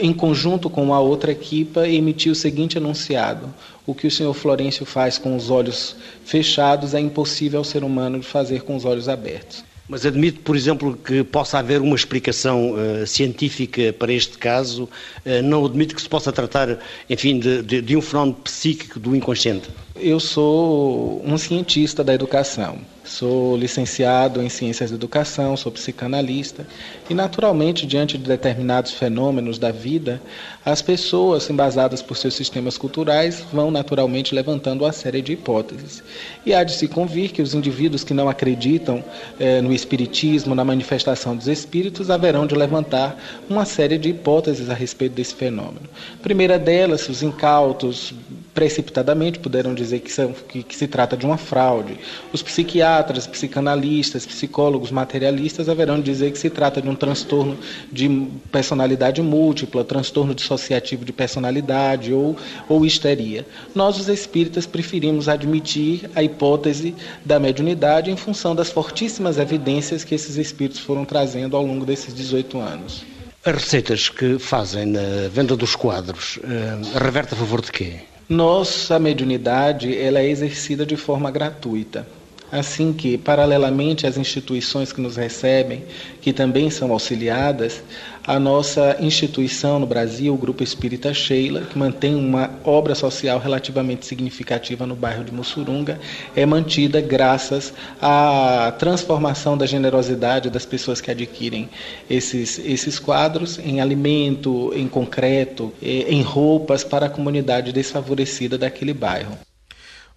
em 0.00 0.12
conjunto 0.12 0.70
com 0.70 0.94
a 0.94 1.00
outra 1.00 1.32
equipa, 1.32 1.88
emitiu 1.88 2.32
o 2.32 2.36
seguinte 2.36 2.78
enunciado: 2.78 3.52
o 3.86 3.94
que 3.94 4.06
o 4.06 4.10
senhor 4.10 4.34
Florencio 4.34 4.86
faz 4.86 5.18
com 5.18 5.34
os 5.34 5.50
olhos 5.50 5.96
fechados 6.24 6.94
é 6.94 7.00
impossível 7.00 7.58
ao 7.58 7.64
ser 7.64 7.82
humano 7.82 8.20
de 8.20 8.26
fazer 8.26 8.62
com 8.62 8.76
os 8.76 8.84
olhos 8.84 9.08
abertos. 9.08 9.64
Mas 9.88 10.04
admito, 10.04 10.40
por 10.40 10.54
exemplo, 10.54 10.96
que 10.96 11.24
possa 11.24 11.58
haver 11.58 11.80
uma 11.80 11.96
explicação 11.96 12.72
uh, 12.72 13.06
científica 13.06 13.92
para 13.98 14.12
este 14.12 14.36
caso. 14.36 14.84
Uh, 15.24 15.42
não 15.42 15.64
admito 15.64 15.94
que 15.94 16.02
se 16.02 16.08
possa 16.08 16.30
tratar, 16.30 16.78
enfim, 17.08 17.38
de, 17.38 17.62
de, 17.62 17.80
de, 17.80 17.96
um 17.96 18.02
fenómeno 18.02 18.36
psíquico 18.44 19.00
do 19.00 19.16
inconsciente. 19.16 19.70
Eu 19.96 20.20
sou 20.20 21.22
um 21.24 21.38
cientista 21.38 22.04
da 22.04 22.12
educação. 22.12 22.78
Sou 23.08 23.56
licenciado 23.56 24.42
em 24.42 24.50
Ciências 24.50 24.90
da 24.90 24.96
Educação, 24.96 25.56
sou 25.56 25.72
psicanalista 25.72 26.66
e, 27.08 27.14
naturalmente, 27.14 27.86
diante 27.86 28.18
de 28.18 28.24
determinados 28.24 28.92
fenômenos 28.92 29.58
da 29.58 29.72
vida, 29.72 30.20
as 30.62 30.82
pessoas, 30.82 31.48
embasadas 31.48 32.02
por 32.02 32.18
seus 32.18 32.34
sistemas 32.34 32.76
culturais, 32.76 33.42
vão 33.50 33.70
naturalmente 33.70 34.34
levantando 34.34 34.84
uma 34.84 34.92
série 34.92 35.22
de 35.22 35.32
hipóteses. 35.32 36.02
E 36.44 36.52
há 36.52 36.62
de 36.62 36.72
se 36.72 36.86
convir 36.86 37.32
que 37.32 37.40
os 37.40 37.54
indivíduos 37.54 38.04
que 38.04 38.12
não 38.12 38.28
acreditam 38.28 39.02
eh, 39.40 39.62
no 39.62 39.72
espiritismo, 39.72 40.54
na 40.54 40.62
manifestação 40.62 41.34
dos 41.34 41.48
espíritos, 41.48 42.10
haverão 42.10 42.46
de 42.46 42.54
levantar 42.54 43.18
uma 43.48 43.64
série 43.64 43.96
de 43.96 44.10
hipóteses 44.10 44.68
a 44.68 44.74
respeito 44.74 45.14
desse 45.14 45.34
fenômeno. 45.34 45.88
A 46.20 46.22
primeira 46.22 46.58
delas, 46.58 47.08
os 47.08 47.22
incautos 47.22 48.12
precipitadamente 48.58 49.38
puderam 49.38 49.72
dizer 49.72 50.00
que, 50.00 50.10
são, 50.10 50.32
que, 50.32 50.64
que 50.64 50.74
se 50.74 50.88
trata 50.88 51.16
de 51.16 51.24
uma 51.24 51.38
fraude. 51.38 51.96
Os 52.32 52.42
psiquiatras 52.42 53.24
psicanalistas, 53.24 54.26
psicólogos 54.26 54.90
materialistas 54.90 55.68
haverão 55.68 55.98
de 56.00 56.02
dizer 56.02 56.32
que 56.32 56.38
se 56.38 56.50
trata 56.50 56.82
de 56.82 56.88
um 56.88 56.96
transtorno 56.96 57.56
de 57.92 58.26
personalidade 58.50 59.22
múltipla, 59.22 59.84
transtorno 59.84 60.34
dissociativo 60.34 61.04
de 61.04 61.12
personalidade 61.12 62.12
ou, 62.12 62.36
ou 62.68 62.84
histeria. 62.84 63.46
Nós, 63.76 63.96
os 63.96 64.08
espíritas, 64.08 64.66
preferimos 64.66 65.28
admitir 65.28 66.10
a 66.16 66.24
hipótese 66.24 66.96
da 67.24 67.38
mediunidade 67.38 68.10
em 68.10 68.16
função 68.16 68.56
das 68.56 68.70
fortíssimas 68.70 69.38
evidências 69.38 70.02
que 70.02 70.16
esses 70.16 70.36
espíritos 70.36 70.80
foram 70.80 71.04
trazendo 71.04 71.56
ao 71.56 71.64
longo 71.64 71.86
desses 71.86 72.12
18 72.12 72.58
anos. 72.58 73.06
As 73.44 73.54
receitas 73.54 74.08
que 74.08 74.36
fazem 74.36 74.84
na 74.84 75.28
venda 75.30 75.56
dos 75.56 75.76
quadros 75.76 76.38
uh, 76.38 76.98
reverte 76.98 77.34
a 77.34 77.36
favor 77.36 77.62
de 77.62 77.70
quê? 77.70 78.00
Nossa 78.28 78.98
mediunidade 78.98 79.96
ela 79.96 80.18
é 80.18 80.28
exercida 80.28 80.84
de 80.84 80.96
forma 80.96 81.30
gratuita. 81.30 82.06
Assim 82.52 82.92
que, 82.92 83.16
paralelamente 83.16 84.06
às 84.06 84.18
instituições 84.18 84.92
que 84.92 85.00
nos 85.00 85.16
recebem, 85.16 85.84
que 86.20 86.30
também 86.30 86.68
são 86.68 86.92
auxiliadas, 86.92 87.82
a 88.28 88.38
nossa 88.38 88.98
instituição 89.00 89.78
no 89.78 89.86
Brasil, 89.86 90.34
o 90.34 90.36
Grupo 90.36 90.62
Espírita 90.62 91.14
Sheila, 91.14 91.62
que 91.62 91.78
mantém 91.78 92.14
uma 92.14 92.50
obra 92.62 92.94
social 92.94 93.38
relativamente 93.38 94.04
significativa 94.04 94.86
no 94.86 94.94
bairro 94.94 95.24
de 95.24 95.32
Mussurunga, 95.32 95.98
é 96.36 96.44
mantida 96.44 97.00
graças 97.00 97.72
à 98.02 98.70
transformação 98.78 99.56
da 99.56 99.64
generosidade 99.64 100.50
das 100.50 100.66
pessoas 100.66 101.00
que 101.00 101.10
adquirem 101.10 101.70
esses, 102.10 102.58
esses 102.58 102.98
quadros 102.98 103.58
em 103.58 103.80
alimento, 103.80 104.74
em 104.76 104.86
concreto, 104.86 105.72
em 105.80 106.20
roupas 106.20 106.84
para 106.84 107.06
a 107.06 107.10
comunidade 107.10 107.72
desfavorecida 107.72 108.58
daquele 108.58 108.92
bairro. 108.92 109.38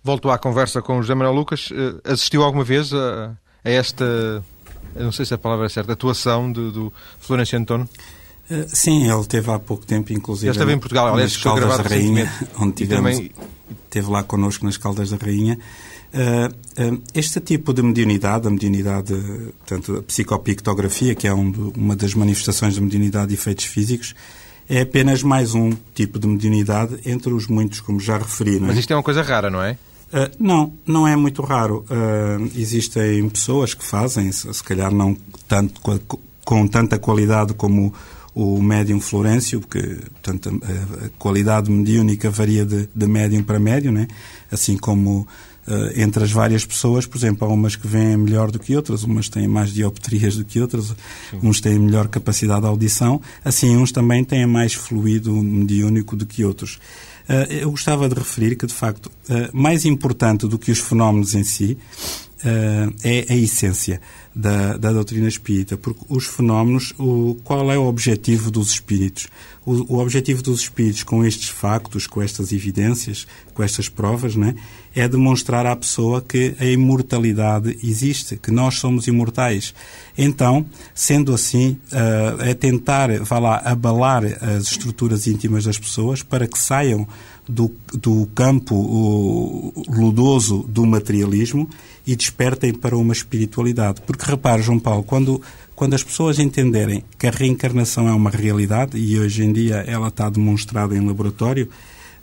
Volto 0.03 0.29
à 0.29 0.37
conversa 0.37 0.81
com 0.81 0.97
o 0.97 1.01
José 1.01 1.15
Manuel 1.15 1.33
Lucas. 1.33 1.69
Eh, 1.71 2.11
assistiu 2.11 2.43
alguma 2.43 2.65
vez 2.65 2.93
a, 2.93 3.37
a 3.63 3.69
esta, 3.69 4.43
não 4.95 5.11
sei 5.11 5.25
se 5.25 5.33
a 5.33 5.37
palavra 5.37 5.65
é 5.65 5.69
certa, 5.69 5.93
atuação 5.93 6.51
do, 6.51 6.71
do 6.71 6.93
Florencio 7.19 7.57
António? 7.57 7.87
Uh, 8.49 8.65
sim, 8.67 9.09
ele 9.09 9.25
teve 9.25 9.49
há 9.51 9.59
pouco 9.59 9.85
tempo, 9.85 10.11
inclusive. 10.11 10.47
Ele 10.47 10.51
esteve 10.51 10.73
em 10.73 10.77
Portugal, 10.77 11.07
aliás, 11.13 11.33
nas 11.33 11.43
Caldas 11.43 11.77
da 11.77 11.83
Rainha, 11.83 12.31
onde 12.59 12.73
tivemos, 12.73 13.15
também... 13.15 13.31
esteve 13.85 14.09
lá 14.09 14.23
connosco 14.23 14.65
nas 14.65 14.77
Caldas 14.77 15.09
da 15.09 15.17
Rainha. 15.17 15.57
Uh, 16.13 16.93
uh, 16.93 17.01
este 17.13 17.39
tipo 17.39 17.73
de 17.73 17.81
mediunidade, 17.81 18.45
a 18.45 18.51
mediunidade, 18.51 19.13
portanto, 19.59 19.97
a 19.97 20.01
psicopictografia, 20.01 21.15
que 21.15 21.27
é 21.27 21.33
um, 21.33 21.71
uma 21.77 21.95
das 21.95 22.13
manifestações 22.13 22.75
da 22.75 22.81
mediunidade 22.81 23.29
de 23.29 23.35
efeitos 23.35 23.65
físicos, 23.65 24.13
é 24.69 24.81
apenas 24.81 25.23
mais 25.23 25.53
um 25.53 25.71
tipo 25.93 26.19
de 26.19 26.27
mediunidade 26.27 26.99
entre 27.05 27.33
os 27.33 27.47
muitos, 27.47 27.79
como 27.79 27.99
já 27.99 28.17
referi. 28.17 28.59
Mas 28.59 28.77
isto 28.77 28.91
é 28.91 28.95
uma 28.95 29.03
coisa 29.03 29.21
rara, 29.21 29.49
não 29.49 29.61
é? 29.61 29.77
Uh, 30.11 30.29
não, 30.37 30.73
não 30.85 31.07
é 31.07 31.15
muito 31.15 31.41
raro. 31.41 31.85
Uh, 31.89 32.51
existem 32.55 33.27
pessoas 33.29 33.73
que 33.73 33.83
fazem, 33.83 34.31
se, 34.31 34.63
calhar 34.63 34.93
não 34.93 35.15
tanto, 35.47 35.79
com, 35.79 35.99
com, 36.43 36.67
tanta 36.67 36.99
qualidade 36.99 37.53
como 37.53 37.93
o 38.35 38.61
médium 38.61 38.99
Florencio, 38.99 39.61
porque 39.61 39.79
portanto, 40.21 40.49
a, 40.63 41.05
a 41.05 41.09
qualidade 41.17 41.71
mediúnica 41.71 42.29
varia 42.29 42.65
de, 42.65 42.89
de 42.93 43.07
médium 43.07 43.43
para 43.43 43.59
médium, 43.59 43.93
né? 43.93 44.07
assim 44.51 44.77
como 44.77 45.27
uh, 45.67 45.91
entre 45.95 46.23
as 46.23 46.31
várias 46.31 46.65
pessoas, 46.65 47.05
por 47.05 47.17
exemplo, 47.17 47.47
há 47.47 47.51
umas 47.51 47.75
que 47.75 47.87
veem 47.87 48.17
melhor 48.17 48.51
do 48.51 48.59
que 48.59 48.75
outras, 48.75 49.03
umas 49.03 49.29
têm 49.29 49.47
mais 49.47 49.73
dioptrias 49.73 50.35
do 50.35 50.45
que 50.45 50.59
outras, 50.59 50.87
Sim. 51.29 51.39
uns 51.43 51.61
têm 51.61 51.79
melhor 51.79 52.07
capacidade 52.07 52.61
de 52.61 52.67
audição, 52.67 53.21
assim 53.43 53.75
uns 53.75 53.91
também 53.91 54.23
têm 54.23 54.45
mais 54.45 54.73
fluido 54.73 55.33
mediúnico 55.33 56.15
do 56.15 56.25
que 56.25 56.43
outros. 56.43 56.79
Eh, 57.31 57.63
eu 57.63 57.71
gostava 57.71 58.09
de 58.09 58.15
referir 58.15 58.57
que, 58.57 58.67
de 58.67 58.73
facto, 58.73 59.09
eh, 59.29 59.49
mais 59.53 59.85
importante 59.85 60.45
do 60.47 60.59
que 60.59 60.69
os 60.69 60.79
fenómenos 60.79 61.33
em 61.33 61.45
si 61.45 61.77
eh, 62.43 62.89
é 63.03 63.33
a 63.33 63.37
essência 63.37 64.01
da, 64.35 64.75
da 64.75 64.91
doutrina 64.91 65.29
espírita, 65.29 65.77
porque 65.77 66.01
os 66.09 66.25
fenómenos, 66.25 66.93
o, 66.99 67.37
qual 67.41 67.71
é 67.71 67.77
o 67.77 67.85
objetivo 67.85 68.51
dos 68.51 68.71
espíritos? 68.71 69.29
O, 69.65 69.95
o, 69.95 69.99
objetivo 69.99 70.41
dos 70.41 70.61
espíritos 70.61 71.03
com 71.03 71.23
estes 71.23 71.47
factos, 71.47 72.05
com 72.05 72.21
estas 72.21 72.51
evidências, 72.51 73.25
com 73.53 73.63
estas 73.63 73.87
provas, 73.87 74.35
né, 74.35 74.53
é 74.95 75.07
demonstrar 75.07 75.65
à 75.65 75.75
pessoa 75.75 76.21
que 76.21 76.55
a 76.59 76.65
imortalidade 76.65 77.77
existe, 77.83 78.35
que 78.35 78.51
nós 78.51 78.75
somos 78.75 79.07
imortais. 79.07 79.73
Então, 80.17 80.65
sendo 80.93 81.33
assim, 81.33 81.77
uh, 81.91 82.41
é 82.41 82.53
tentar, 82.53 83.09
vá 83.23 83.39
lá, 83.39 83.61
abalar 83.63 84.23
as 84.25 84.63
estruturas 84.63 85.27
íntimas 85.27 85.63
das 85.63 85.77
pessoas 85.77 86.21
para 86.21 86.47
que 86.47 86.59
saiam 86.59 87.07
do, 87.47 87.71
do 87.93 88.27
campo 88.33 88.75
o, 88.75 89.73
ludoso 89.89 90.65
do 90.67 90.85
materialismo 90.85 91.69
e 92.05 92.15
despertem 92.15 92.73
para 92.73 92.97
uma 92.97 93.13
espiritualidade. 93.13 94.01
Porque 94.01 94.25
repare, 94.25 94.61
João 94.61 94.79
Paulo, 94.79 95.03
quando, 95.03 95.41
quando 95.75 95.93
as 95.93 96.03
pessoas 96.03 96.39
entenderem 96.39 97.03
que 97.17 97.27
a 97.27 97.31
reencarnação 97.31 98.07
é 98.07 98.13
uma 98.13 98.29
realidade, 98.29 98.97
e 98.97 99.19
hoje 99.19 99.43
em 99.43 99.51
dia 99.53 99.77
ela 99.87 100.07
está 100.07 100.29
demonstrada 100.29 100.95
em 100.95 101.05
laboratório, 101.05 101.69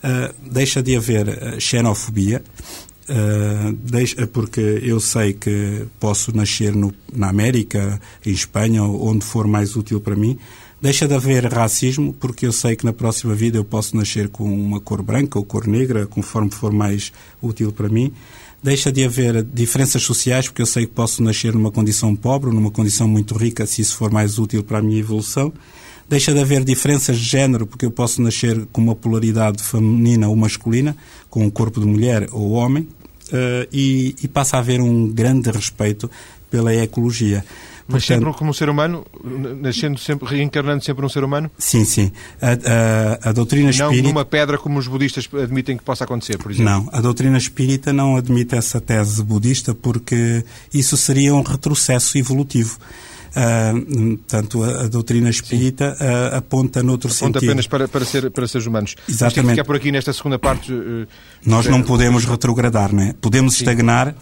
uh, 0.02 0.34
deixa 0.50 0.82
de 0.82 0.96
haver 0.96 1.28
uh, 1.28 1.60
xenofobia, 1.60 2.42
Uh, 3.10 3.72
deixa, 3.72 4.26
porque 4.26 4.60
eu 4.60 5.00
sei 5.00 5.32
que 5.32 5.86
posso 5.98 6.36
nascer 6.36 6.74
no, 6.74 6.92
na 7.10 7.30
América, 7.30 7.98
em 8.24 8.32
Espanha, 8.32 8.82
onde 8.82 9.24
for 9.24 9.46
mais 9.46 9.76
útil 9.76 9.98
para 9.98 10.14
mim. 10.14 10.38
Deixa 10.80 11.08
de 11.08 11.14
haver 11.14 11.44
racismo, 11.46 12.12
porque 12.12 12.46
eu 12.46 12.52
sei 12.52 12.76
que 12.76 12.84
na 12.84 12.92
próxima 12.92 13.34
vida 13.34 13.56
eu 13.56 13.64
posso 13.64 13.96
nascer 13.96 14.28
com 14.28 14.44
uma 14.44 14.78
cor 14.78 15.02
branca 15.02 15.38
ou 15.38 15.44
cor 15.44 15.66
negra, 15.66 16.06
conforme 16.06 16.50
for 16.50 16.70
mais 16.70 17.10
útil 17.42 17.72
para 17.72 17.88
mim. 17.88 18.12
Deixa 18.62 18.92
de 18.92 19.02
haver 19.04 19.42
diferenças 19.42 20.02
sociais, 20.02 20.46
porque 20.46 20.60
eu 20.60 20.66
sei 20.66 20.84
que 20.86 20.92
posso 20.92 21.22
nascer 21.22 21.54
numa 21.54 21.70
condição 21.70 22.14
pobre 22.14 22.50
ou 22.50 22.54
numa 22.54 22.70
condição 22.70 23.08
muito 23.08 23.36
rica, 23.36 23.64
se 23.64 23.80
isso 23.80 23.96
for 23.96 24.12
mais 24.12 24.38
útil 24.38 24.62
para 24.62 24.78
a 24.78 24.82
minha 24.82 25.00
evolução. 25.00 25.52
Deixa 26.08 26.32
de 26.32 26.40
haver 26.40 26.64
diferenças 26.64 27.18
de 27.18 27.24
género, 27.24 27.66
porque 27.66 27.84
eu 27.84 27.90
posso 27.90 28.22
nascer 28.22 28.66
com 28.72 28.80
uma 28.80 28.94
polaridade 28.94 29.62
feminina 29.62 30.28
ou 30.28 30.34
masculina, 30.34 30.96
com 31.28 31.44
um 31.44 31.50
corpo 31.50 31.80
de 31.80 31.86
mulher 31.86 32.28
ou 32.32 32.52
homem, 32.52 32.88
uh, 33.28 33.68
e, 33.70 34.16
e, 34.22 34.28
passa 34.28 34.56
a 34.56 34.60
haver 34.60 34.80
um 34.80 35.06
grande 35.08 35.50
respeito 35.50 36.10
pela 36.50 36.74
ecologia. 36.74 37.44
Mas 37.90 38.04
Portanto, 38.04 38.24
sempre 38.24 38.38
como 38.38 38.50
um 38.50 38.52
ser 38.52 38.68
humano, 38.68 39.06
nascendo 39.62 39.98
sempre, 39.98 40.28
reencarnando 40.28 40.84
sempre 40.84 41.06
um 41.06 41.08
ser 41.08 41.24
humano? 41.24 41.50
Sim, 41.56 41.86
sim. 41.86 42.12
A, 42.40 42.50
a, 43.26 43.30
a 43.30 43.32
doutrina 43.32 43.70
espírita... 43.70 44.02
Não 44.02 44.08
numa 44.08 44.26
pedra 44.26 44.58
como 44.58 44.78
os 44.78 44.86
budistas 44.86 45.26
admitem 45.32 45.76
que 45.76 45.82
possa 45.82 46.04
acontecer, 46.04 46.36
por 46.36 46.52
exemplo? 46.52 46.70
Não, 46.70 46.88
a 46.92 47.00
doutrina 47.00 47.38
espírita 47.38 47.90
não 47.90 48.16
admite 48.16 48.54
essa 48.54 48.78
tese 48.78 49.22
budista 49.22 49.74
porque 49.74 50.44
isso 50.72 50.98
seria 50.98 51.34
um 51.34 51.40
retrocesso 51.40 52.18
evolutivo. 52.18 52.78
Uh, 53.28 54.16
portanto, 54.16 54.62
a, 54.62 54.84
a, 54.84 54.88
doutrina 54.88 55.28
espírita 55.28 55.96
uh, 56.00 56.36
aponta 56.36 56.82
noutro 56.82 57.08
aponta 57.08 57.18
sentido. 57.18 57.36
Aponta 57.36 57.46
apenas 57.46 57.66
para, 57.66 57.88
para, 57.88 58.04
ser, 58.04 58.30
para 58.30 58.48
seres 58.48 58.66
humanos. 58.66 58.96
Exatamente. 59.08 59.52
Ficar 59.52 59.64
por 59.64 59.76
aqui 59.76 59.92
nesta 59.92 60.12
segunda 60.12 60.38
parte. 60.38 60.72
Uh, 60.72 61.06
Nós 61.44 61.66
não 61.66 61.82
podemos 61.82 62.24
retrogradar, 62.24 62.92
não 62.92 63.02
é? 63.02 63.12
Podemos 63.20 63.54
Sim. 63.54 63.64
estagnar 63.64 64.14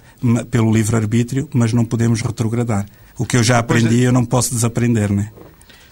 pelo 0.51 0.73
livre-arbítrio, 0.73 1.49
mas 1.53 1.73
não 1.73 1.85
podemos 1.85 2.21
retrogradar. 2.21 2.87
O 3.19 3.25
que 3.25 3.37
eu 3.37 3.43
já 3.43 3.59
aprendi, 3.59 3.99
de... 3.99 4.03
eu 4.03 4.13
não 4.13 4.25
posso 4.25 4.55
desaprender, 4.55 5.13
não 5.13 5.23
é? 5.23 5.33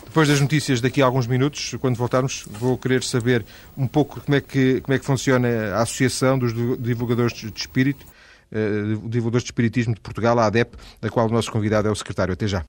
Depois 0.05 0.29
das 0.29 0.41
notícias, 0.41 0.81
daqui 0.81 1.03
a 1.03 1.07
alguns 1.07 1.27
minutos, 1.27 1.75
quando 1.81 1.97
voltarmos, 1.97 2.45
vou 2.49 2.79
querer 2.79 3.03
saber 3.03 3.45
um 3.77 3.89
pouco 3.89 4.21
como 4.21 4.37
é 4.37 4.41
que, 4.41 4.81
como 4.81 4.95
é 4.95 4.99
que 4.99 5.05
funciona 5.05 5.49
a 5.75 5.83
Associação 5.83 6.39
dos 6.39 6.55
Divulgadores 6.79 7.37
de 7.37 7.53
Espírito, 7.57 8.07
Divulgadores 9.07 9.45
de 9.45 9.49
Espiritismo 9.49 9.95
de 9.95 10.01
Portugal, 10.01 10.39
a 10.39 10.47
ADEP, 10.47 10.77
da 11.01 11.11
qual 11.11 11.27
o 11.27 11.31
nosso 11.31 11.51
convidado 11.51 11.89
é 11.89 11.91
o 11.91 11.95
secretário. 11.95 12.33
Até 12.33 12.47
já. 12.47 12.65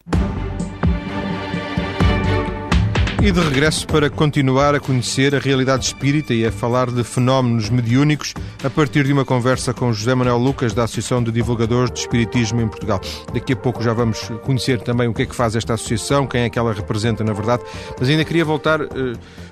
E 3.21 3.32
de 3.32 3.39
regresso 3.39 3.88
para 3.88 4.10
continuar 4.10 4.75
a 4.75 4.80
conhecer 4.80 5.34
a 5.34 5.39
realidade 5.39 5.86
espírita 5.86 6.34
e 6.34 6.45
a 6.45 6.51
falar 6.51 6.91
de 6.91 7.04
fenómenos 7.04 7.69
mediúnicos 7.69 8.34
a 8.63 8.69
partir 8.69 9.04
de 9.06 9.13
uma 9.13 9.25
conversa 9.25 9.73
com 9.73 9.91
José 9.91 10.13
Manuel 10.13 10.38
Lucas, 10.38 10.73
da 10.73 10.84
Associação 10.84 11.23
de 11.23 11.32
Divulgadores 11.32 11.91
de 11.91 11.99
Espiritismo 11.99 12.62
em 12.62 12.67
Portugal. 12.67 13.01
Daqui 13.34 13.54
a 13.54 13.56
pouco 13.56 13.82
já 13.82 13.93
vamos 13.93 14.30
conhecer 14.43 14.80
também 14.82 15.08
o 15.08 15.13
que 15.13 15.23
é 15.23 15.25
que 15.25 15.36
faz 15.36 15.56
esta 15.56 15.73
associação, 15.73 16.28
quem 16.28 16.41
é 16.41 16.49
que 16.49 16.60
ela 16.60 16.73
representa, 16.73 17.23
na 17.23 17.34
verdade. 17.34 17.63
Mas 17.99 18.10
ainda 18.10 18.23
queria 18.23 18.45
voltar, 18.45 18.82
uh, 18.82 18.88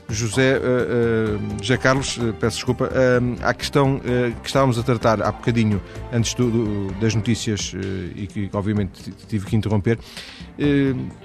José, 0.08 0.58
uh, 0.58 0.60
uh, 0.60 1.58
José 1.60 1.78
Carlos, 1.78 2.20
peço 2.40 2.58
desculpa, 2.58 2.90
à 3.42 3.54
questão 3.54 4.00
que 4.42 4.48
estávamos 4.48 4.78
a 4.78 4.84
tratar 4.84 5.22
há 5.22 5.32
bocadinho, 5.32 5.82
antes 6.12 6.34
do, 6.36 6.92
das 7.02 7.16
notícias, 7.16 7.74
e 8.16 8.28
que 8.28 8.50
obviamente 8.54 9.12
tive 9.28 9.46
que 9.46 9.56
interromper. 9.56 9.98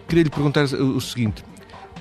queria 0.09 0.24
lhe 0.24 0.31
perguntar 0.31 0.64
o 0.64 1.01
seguinte 1.01 1.45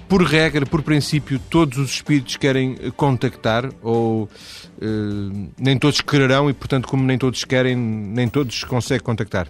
por 0.07 0.23
regra, 0.23 0.65
por 0.65 0.81
princípio, 0.81 1.39
todos 1.49 1.77
os 1.77 1.91
espíritos 1.91 2.37
querem 2.37 2.75
contactar 2.95 3.69
ou 3.81 4.23
uh, 4.23 5.49
nem 5.57 5.77
todos 5.77 6.01
quererão 6.01 6.49
e, 6.49 6.53
portanto, 6.53 6.87
como 6.87 7.03
nem 7.03 7.17
todos 7.17 7.43
querem, 7.43 7.75
nem 7.75 8.27
todos 8.27 8.63
conseguem 8.63 9.03
contactar? 9.03 9.47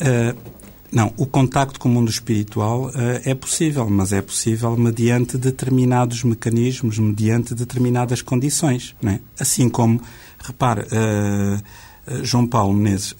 Uh, 0.00 0.36
não, 0.92 1.12
o 1.16 1.26
contacto 1.26 1.80
com 1.80 1.88
o 1.88 1.92
mundo 1.92 2.08
espiritual 2.08 2.86
uh, 2.86 2.92
é 3.24 3.34
possível, 3.34 3.88
mas 3.90 4.12
é 4.12 4.22
possível 4.22 4.76
mediante 4.76 5.36
determinados 5.36 6.22
mecanismos, 6.22 6.98
mediante 6.98 7.54
determinadas 7.54 8.22
condições. 8.22 8.94
É? 9.04 9.18
Assim 9.40 9.68
como, 9.68 10.00
repare, 10.38 10.86
João 12.22 12.46
Paulo 12.46 12.72
Menezes, 12.72 13.16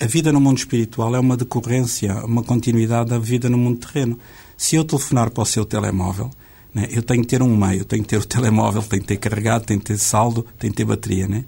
a 0.00 0.06
vida 0.06 0.32
no 0.32 0.40
mundo 0.40 0.58
espiritual 0.58 1.14
é 1.14 1.20
uma 1.20 1.36
decorrência, 1.36 2.24
uma 2.24 2.42
continuidade 2.42 3.10
da 3.10 3.18
vida 3.18 3.50
no 3.50 3.58
mundo 3.58 3.80
terreno. 3.80 4.18
Se 4.58 4.74
eu 4.74 4.84
telefonar 4.84 5.30
para 5.30 5.42
o 5.42 5.46
seu 5.46 5.64
telemóvel, 5.64 6.32
né, 6.74 6.88
eu 6.90 7.00
tenho 7.00 7.22
que 7.22 7.28
ter 7.28 7.40
um 7.40 7.56
meio, 7.56 7.84
tenho 7.84 8.02
que 8.02 8.08
ter 8.08 8.16
o 8.16 8.24
telemóvel, 8.26 8.82
tenho 8.82 9.00
que 9.00 9.08
ter 9.08 9.16
carregado, 9.16 9.64
tenho 9.64 9.78
que 9.78 9.86
ter 9.86 9.98
saldo, 9.98 10.44
tenho 10.58 10.72
que 10.72 10.78
ter 10.78 10.84
bateria. 10.84 11.28
Né? 11.28 11.44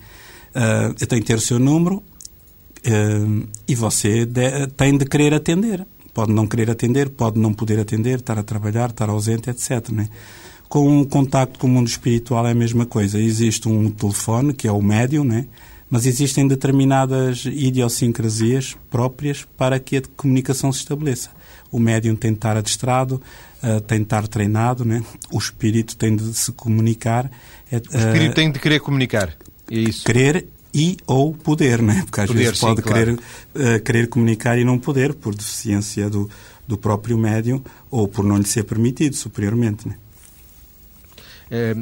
Uh, 0.55 0.95
eu 0.99 1.07
tenho 1.09 1.21
que 1.21 1.27
ter 1.27 1.35
o 1.35 1.41
seu 1.41 1.59
número 1.59 1.97
uh, 1.97 3.49
e 3.67 3.75
você 3.75 4.25
de, 4.25 4.69
tem 4.69 4.97
de 4.97 5.05
querer 5.05 5.35
atender. 5.35 5.85
Pode 6.15 6.33
não 6.33 6.47
querer 6.47 6.71
atender, 6.71 7.11
pode 7.11 7.39
não 7.39 7.53
poder 7.53 7.81
atender, 7.81 8.21
estar 8.21 8.39
a 8.39 8.45
trabalhar, 8.45 8.91
estar 8.91 9.11
ausente, 9.11 9.51
etc. 9.51 9.91
Né? 9.91 10.09
Com 10.69 11.01
o 11.01 11.07
contacto 11.07 11.59
com 11.59 11.67
o 11.67 11.71
mundo 11.71 11.89
espiritual 11.89 12.47
é 12.47 12.53
a 12.53 12.55
mesma 12.55 12.87
coisa. 12.87 13.21
Existe 13.21 13.69
um 13.69 13.91
telefone, 13.91 14.55
que 14.55 14.69
é 14.69 14.73
o 14.73 14.81
médium, 14.81 15.25
né? 15.25 15.47
mas 15.89 16.07
existem 16.07 16.47
determinadas 16.47 17.45
idiosincrasias 17.45 18.77
próprias 18.89 19.45
para 19.57 19.81
que 19.81 19.97
a 19.97 20.03
comunicação 20.17 20.73
se 20.73 20.79
estabeleça 20.79 21.31
o 21.71 21.79
médium 21.79 22.17
tem 22.17 22.33
de 22.33 22.39
estar 22.39 22.57
adestrado, 22.57 23.23
uh, 23.63 23.81
tem 23.83 23.99
de 23.99 24.05
estar 24.05 24.27
treinado, 24.29 24.85
né? 24.85 25.03
o 25.31 25.39
espírito 25.39 25.97
tem 25.97 26.17
de 26.17 26.35
se 26.35 26.53
comunicar. 26.53 27.31
É, 27.71 27.77
o 27.77 27.97
espírito 27.97 28.33
uh, 28.33 28.35
tem 28.35 28.51
de 28.51 28.59
querer 28.59 28.81
comunicar. 28.81 29.37
É 29.71 29.79
isso. 29.79 30.05
Querer 30.05 30.47
e 30.73 30.97
ou 31.07 31.35
poder, 31.35 31.83
né? 31.83 32.03
porque 32.05 32.21
às 32.21 32.27
poder, 32.29 32.45
vezes 32.45 32.61
pode 32.61 32.83
sim, 32.83 32.89
querer, 32.89 33.17
claro. 33.17 33.77
uh, 33.77 33.83
querer 33.83 34.09
comunicar 34.09 34.59
e 34.59 34.65
não 34.65 34.79
poder, 34.79 35.15
por 35.15 35.35
deficiência 35.35 36.09
do, 36.09 36.31
do 36.67 36.79
próprio 36.79 37.19
médium 37.19 37.63
ou 37.91 38.07
por 38.07 38.25
não 38.25 38.37
lhe 38.37 38.47
ser 38.47 38.65
permitido 38.65 39.17
superiormente. 39.17 39.89
Né? 39.89 39.97
É, 41.51 41.75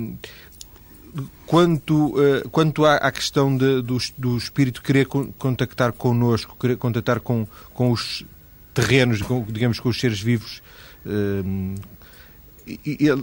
quanto, 1.46 2.14
uh, 2.16 2.48
quanto 2.50 2.84
à, 2.84 2.96
à 2.96 3.12
questão 3.12 3.56
de, 3.56 3.82
do, 3.82 3.98
do 4.16 4.36
espírito 4.36 4.82
querer 4.82 5.06
contactar 5.06 5.92
connosco, 5.92 6.56
querer 6.58 6.76
contactar 6.76 7.20
com, 7.20 7.46
com 7.74 7.90
os 7.90 8.24
terrenos, 8.78 9.20
digamos, 9.48 9.80
com 9.80 9.88
os 9.88 9.98
seres 9.98 10.20
vivos. 10.20 10.62
Hum, 11.04 11.74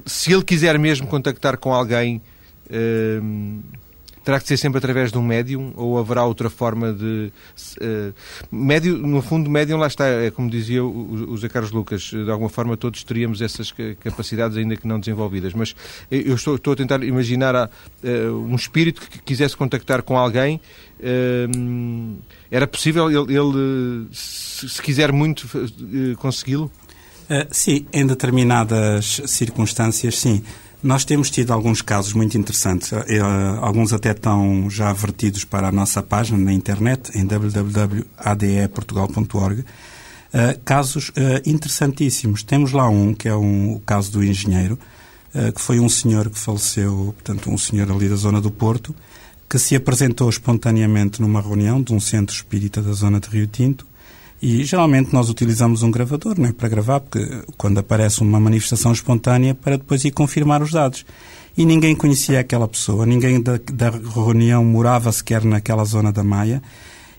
se 0.06 0.34
ele 0.34 0.44
quiser 0.44 0.78
mesmo 0.78 1.08
contactar 1.08 1.58
com 1.58 1.74
alguém, 1.74 2.22
hum, 3.22 3.62
terá 4.26 4.40
que 4.40 4.48
ser 4.48 4.58
sempre 4.58 4.80
através 4.80 5.12
de 5.12 5.18
um 5.20 5.22
médium 5.22 5.72
ou 5.76 6.00
haverá 6.00 6.26
outra 6.26 6.50
forma 6.50 6.92
de. 6.92 7.32
Uh, 7.80 8.14
no 9.08 9.22
fundo, 9.22 9.50
médium, 9.50 9.78
lá 9.78 9.86
está, 9.86 10.08
é 10.08 10.32
como 10.32 10.50
dizia 10.50 10.84
o, 10.84 11.38
Zé 11.38 11.48
Carlos 11.48 11.72
Lucas, 11.72 12.02
de 12.02 12.30
alguma 12.30 12.50
forma 12.50 12.76
todos 12.76 13.04
teríamos 13.04 13.40
essas 13.42 13.72
capacidades, 14.00 14.58
ainda 14.58 14.76
que 14.76 14.88
não 14.88 15.00
desenvolvidas. 15.00 15.54
Mas 15.54 15.76
eu 16.10 16.34
estou, 16.34 16.56
estou 16.56 16.74
a 16.74 16.76
tentar 16.76 17.04
imaginar 17.04 17.56
uh, 17.56 18.10
um 18.32 18.56
espírito 18.56 19.02
que 19.02 19.20
quisesse 19.20 19.56
contactar 19.56 20.02
com 20.02 20.18
alguém. 20.18 20.60
Uh, 21.00 22.18
era 22.50 22.66
possível 22.66 23.10
ele, 23.10 23.38
ele 23.38 24.08
se, 24.12 24.68
se, 24.68 24.82
quiser 24.82 25.12
muito, 25.12 25.48
consegui-lo? 26.18 26.72
sim, 27.52 27.88
em 27.92 28.06
determinadas 28.06 29.22
circunstâncias, 29.26 30.18
sim. 30.18 30.44
Nós 30.86 31.04
temos 31.04 31.30
tido 31.32 31.52
alguns 31.52 31.82
casos 31.82 32.14
muito 32.14 32.38
interessantes, 32.38 32.94
eh, 32.94 33.20
alguns 33.60 33.92
até 33.92 34.12
estão 34.12 34.70
já 34.70 34.94
vertidos 34.94 35.44
para 35.44 35.70
a 35.70 35.72
nossa 35.72 36.04
página 36.04 36.38
na 36.38 36.54
internet, 36.54 37.10
em 37.18 37.26
www.adeportugal.org, 37.26 39.66
eh, 40.32 40.60
casos 40.64 41.12
eh, 41.16 41.42
interessantíssimos. 41.44 42.44
Temos 42.44 42.72
lá 42.72 42.88
um, 42.88 43.16
que 43.16 43.28
é 43.28 43.36
um, 43.36 43.74
o 43.74 43.80
caso 43.80 44.12
do 44.12 44.24
engenheiro, 44.24 44.78
que 45.56 45.60
foi 45.60 45.80
um 45.82 45.90
senhor 45.90 46.30
que 46.30 46.38
faleceu, 46.38 47.16
portanto, 47.16 47.50
um 47.50 47.58
senhor 47.58 47.92
ali 47.92 48.08
da 48.08 48.16
zona 48.16 48.40
do 48.40 48.52
Porto, 48.52 48.96
que 49.50 49.58
se 49.58 49.76
apresentou 49.76 50.30
espontaneamente 50.30 51.20
numa 51.20 51.42
reunião 51.42 51.82
de 51.82 51.94
um 51.94 52.00
centro 52.00 52.34
espírita 52.34 52.80
da 52.82 52.94
zona 52.94 53.20
de 53.20 53.28
Rio 53.28 53.48
Tinto, 53.48 53.86
e 54.42 54.64
geralmente 54.64 55.14
nós 55.14 55.30
utilizamos 55.30 55.82
um 55.82 55.90
gravador 55.90 56.38
não 56.38 56.50
é, 56.50 56.52
para 56.52 56.68
gravar, 56.68 57.00
porque 57.00 57.44
quando 57.58 57.80
aparece 57.80 58.22
uma 58.22 58.40
manifestação 58.40 58.92
espontânea, 58.92 59.56
para 59.56 59.78
depois 59.78 60.04
ir 60.04 60.12
confirmar 60.12 60.62
os 60.62 60.72
dados. 60.72 61.06
E 61.58 61.66
ninguém 61.66 61.96
conhecia 61.96 62.42
aquela 62.42 62.68
pessoa, 62.68 63.06
ninguém 63.06 63.42
da, 63.42 63.58
da 63.74 63.90
reunião 63.90 64.64
morava 64.66 65.12
sequer 65.12 65.44
naquela 65.46 65.86
zona 65.86 66.12
da 66.12 66.24
Maia. 66.24 66.62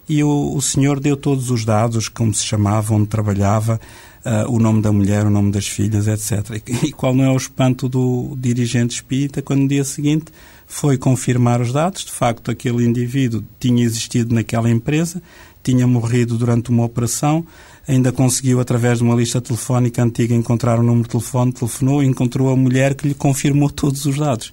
E 0.09 0.23
o, 0.23 0.55
o 0.55 0.61
senhor 0.61 1.01
deu 1.01 1.17
todos 1.17 1.51
os 1.51 1.64
dados, 1.64 2.09
como 2.09 2.33
se 2.33 2.45
chamava, 2.45 2.95
onde 2.95 3.07
trabalhava, 3.07 3.81
uh, 4.27 4.51
o 4.51 4.59
nome 4.59 4.83
da 4.83 4.93
mulher, 4.93 5.24
o 5.24 5.31
nome 5.31 5.53
das 5.53 5.66
filhas, 5.68 6.09
etc. 6.09 6.61
E, 6.66 6.89
e 6.89 6.93
qual 6.93 7.14
não 7.14 7.24
é 7.24 7.31
o 7.31 7.37
espanto 7.37 7.89
do 7.89 8.37
dirigente 8.39 8.97
espírita 8.97 9.41
quando 9.41 9.61
no 9.61 9.68
dia 9.68 9.85
seguinte 9.85 10.27
foi 10.66 10.99
confirmar 10.99 11.61
os 11.61 11.72
dados? 11.72 12.05
De 12.05 12.12
facto, 12.12 12.51
aquele 12.51 12.85
indivíduo 12.85 13.45
tinha 13.61 13.85
existido 13.85 14.35
naquela 14.35 14.68
empresa, 14.68 15.22
tinha 15.62 15.87
morrido 15.87 16.37
durante 16.37 16.70
uma 16.70 16.85
operação, 16.85 17.47
ainda 17.87 18.11
conseguiu, 18.11 18.61
através 18.61 18.99
de 18.99 19.05
uma 19.05 19.14
lista 19.14 19.41
telefónica 19.41 20.03
antiga, 20.03 20.35
encontrar 20.35 20.79
o 20.81 20.83
número 20.83 21.05
de 21.05 21.11
telefone, 21.11 21.53
telefonou 21.53 22.03
encontrou 22.03 22.51
a 22.51 22.57
mulher 22.57 22.95
que 22.95 23.09
lhe 23.09 23.14
confirmou 23.14 23.70
todos 23.70 24.05
os 24.07 24.16
dados. 24.16 24.53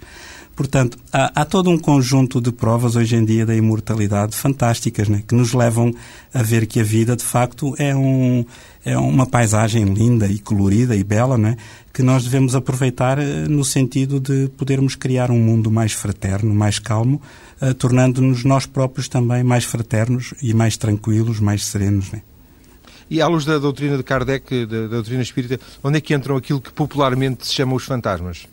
Portanto, 0.55 0.99
há, 1.11 1.41
há, 1.41 1.45
todo 1.45 1.69
um 1.71 1.79
conjunto 1.79 2.39
de 2.39 2.51
provas 2.51 2.95
hoje 2.95 3.15
em 3.15 3.25
dia 3.25 3.43
da 3.43 3.55
imortalidade 3.55 4.35
fantásticas, 4.35 5.09
né? 5.09 5.23
que 5.27 5.33
nos 5.33 5.53
levam 5.53 5.93
a 6.31 6.43
ver 6.43 6.67
que 6.67 6.79
a 6.79 6.83
vida, 6.83 7.15
de 7.15 7.23
facto, 7.23 7.73
é, 7.79 7.95
um, 7.95 8.45
é 8.85 8.95
uma 8.95 9.25
paisagem 9.25 9.83
linda 9.85 10.27
e 10.27 10.37
colorida 10.37 10.95
e 10.95 11.03
bela, 11.03 11.39
né? 11.39 11.57
que 11.91 12.03
nós 12.03 12.23
devemos 12.23 12.53
aproveitar 12.53 13.17
eh, 13.17 13.47
no 13.47 13.63
sentido 13.63 14.19
de 14.19 14.47
podermos 14.57 14.95
criar 14.95 15.31
um 15.31 15.39
mundo 15.39 15.71
mais 15.71 15.91
fraterno, 15.91 16.53
mais 16.53 16.79
calmo, 16.79 17.21
uh, 17.61 17.73
tornando-nos 17.75 18.43
nós 18.43 18.65
próprios 18.65 19.07
também 19.07 19.43
mais 19.43 19.63
fraternos 19.63 20.33
e 20.41 20.55
mais 20.55 20.75
tranquilos, 20.75 21.39
mais 21.39 21.65
serenos. 21.65 22.11
Né? 22.11 22.21
E 23.09 23.21
à 23.21 23.27
luz 23.27 23.45
da 23.45 23.59
doutrina 23.59 23.95
de 23.95 24.03
Kardec, 24.03 24.65
da, 24.65 24.81
da 24.83 24.87
doutrina 24.87 25.21
espírita, 25.21 25.59
onde 25.83 25.97
é 25.97 26.01
que 26.01 26.15
entram 26.15 26.35
aquilo 26.35 26.59
que 26.59 26.71
popularmente 26.71 27.45
se 27.45 27.53
chama 27.53 27.75
os 27.75 27.83
fantasmas? 27.83 28.47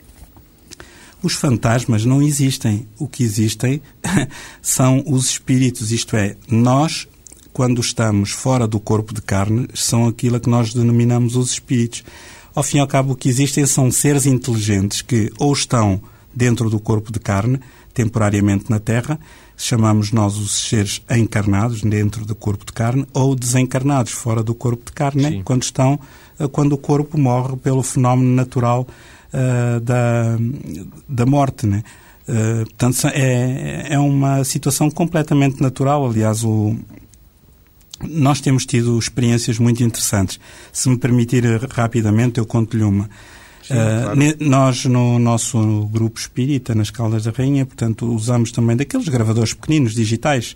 Os 1.23 1.33
fantasmas 1.33 2.03
não 2.03 2.21
existem. 2.21 2.87
O 2.97 3.07
que 3.07 3.23
existem 3.23 3.81
são 4.61 5.03
os 5.05 5.25
espíritos, 5.25 5.91
isto 5.91 6.15
é, 6.15 6.35
nós, 6.49 7.07
quando 7.53 7.79
estamos 7.79 8.31
fora 8.31 8.67
do 8.67 8.79
corpo 8.79 9.13
de 9.13 9.21
carne, 9.21 9.67
são 9.73 10.07
aquilo 10.07 10.39
que 10.39 10.49
nós 10.49 10.73
denominamos 10.73 11.35
os 11.35 11.51
espíritos. 11.51 12.03
Ao 12.55 12.63
fim 12.63 12.77
e 12.77 12.79
ao 12.81 12.87
cabo, 12.87 13.13
o 13.13 13.15
que 13.15 13.29
existem 13.29 13.65
são 13.65 13.91
seres 13.91 14.25
inteligentes 14.25 15.01
que 15.01 15.31
ou 15.37 15.53
estão 15.53 16.01
dentro 16.33 16.69
do 16.69 16.79
corpo 16.79 17.11
de 17.11 17.19
carne, 17.19 17.59
temporariamente 17.93 18.69
na 18.69 18.79
Terra, 18.79 19.19
chamamos 19.55 20.11
nós 20.11 20.37
os 20.37 20.67
seres 20.67 21.01
encarnados 21.09 21.81
dentro 21.81 22.25
do 22.25 22.33
corpo 22.33 22.65
de 22.65 22.71
carne, 22.71 23.05
ou 23.13 23.35
desencarnados 23.35 24.11
fora 24.11 24.41
do 24.41 24.55
corpo 24.55 24.85
de 24.85 24.91
carne, 24.91 25.43
quando 25.43 25.63
estão, 25.63 25.99
quando 26.51 26.73
o 26.73 26.77
corpo 26.77 27.17
morre 27.17 27.55
pelo 27.57 27.83
fenómeno 27.83 28.33
natural 28.33 28.87
uh, 29.33 29.79
da, 29.79 30.37
da 31.07 31.25
morte. 31.25 31.65
Né? 31.65 31.83
Uh, 32.27 32.65
portanto, 32.65 33.07
é, 33.13 33.87
é 33.89 33.99
uma 33.99 34.43
situação 34.43 34.89
completamente 34.89 35.61
natural. 35.61 36.05
Aliás, 36.05 36.43
o, 36.43 36.75
nós 38.07 38.41
temos 38.41 38.65
tido 38.65 38.97
experiências 38.97 39.59
muito 39.59 39.83
interessantes. 39.83 40.39
Se 40.71 40.89
me 40.89 40.97
permitir 40.97 41.43
rapidamente, 41.69 42.39
eu 42.39 42.45
conto-lhe 42.45 42.83
uma. 42.83 43.09
Sim, 43.63 43.73
uh, 43.73 44.03
claro. 44.03 44.19
Nós, 44.39 44.85
no 44.85 45.19
nosso 45.19 45.85
grupo 45.87 46.19
espírita, 46.19 46.73
nas 46.73 46.89
Caldas 46.89 47.23
da 47.23 47.31
Rainha, 47.31 47.65
portanto, 47.65 48.05
usamos 48.07 48.51
também 48.51 48.75
daqueles 48.75 49.07
gravadores 49.07 49.53
pequeninos, 49.53 49.93
digitais, 49.93 50.55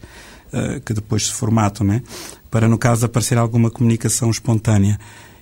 uh, 0.51 0.79
que 0.81 0.93
depois 0.93 1.27
se 1.27 1.33
formatam, 1.33 1.85
né? 1.85 2.01
para, 2.49 2.67
no 2.69 2.77
caso, 2.77 3.05
aparecer 3.05 3.37
alguma 3.37 3.69
comunicação 3.69 4.29
espontânea. 4.29 4.97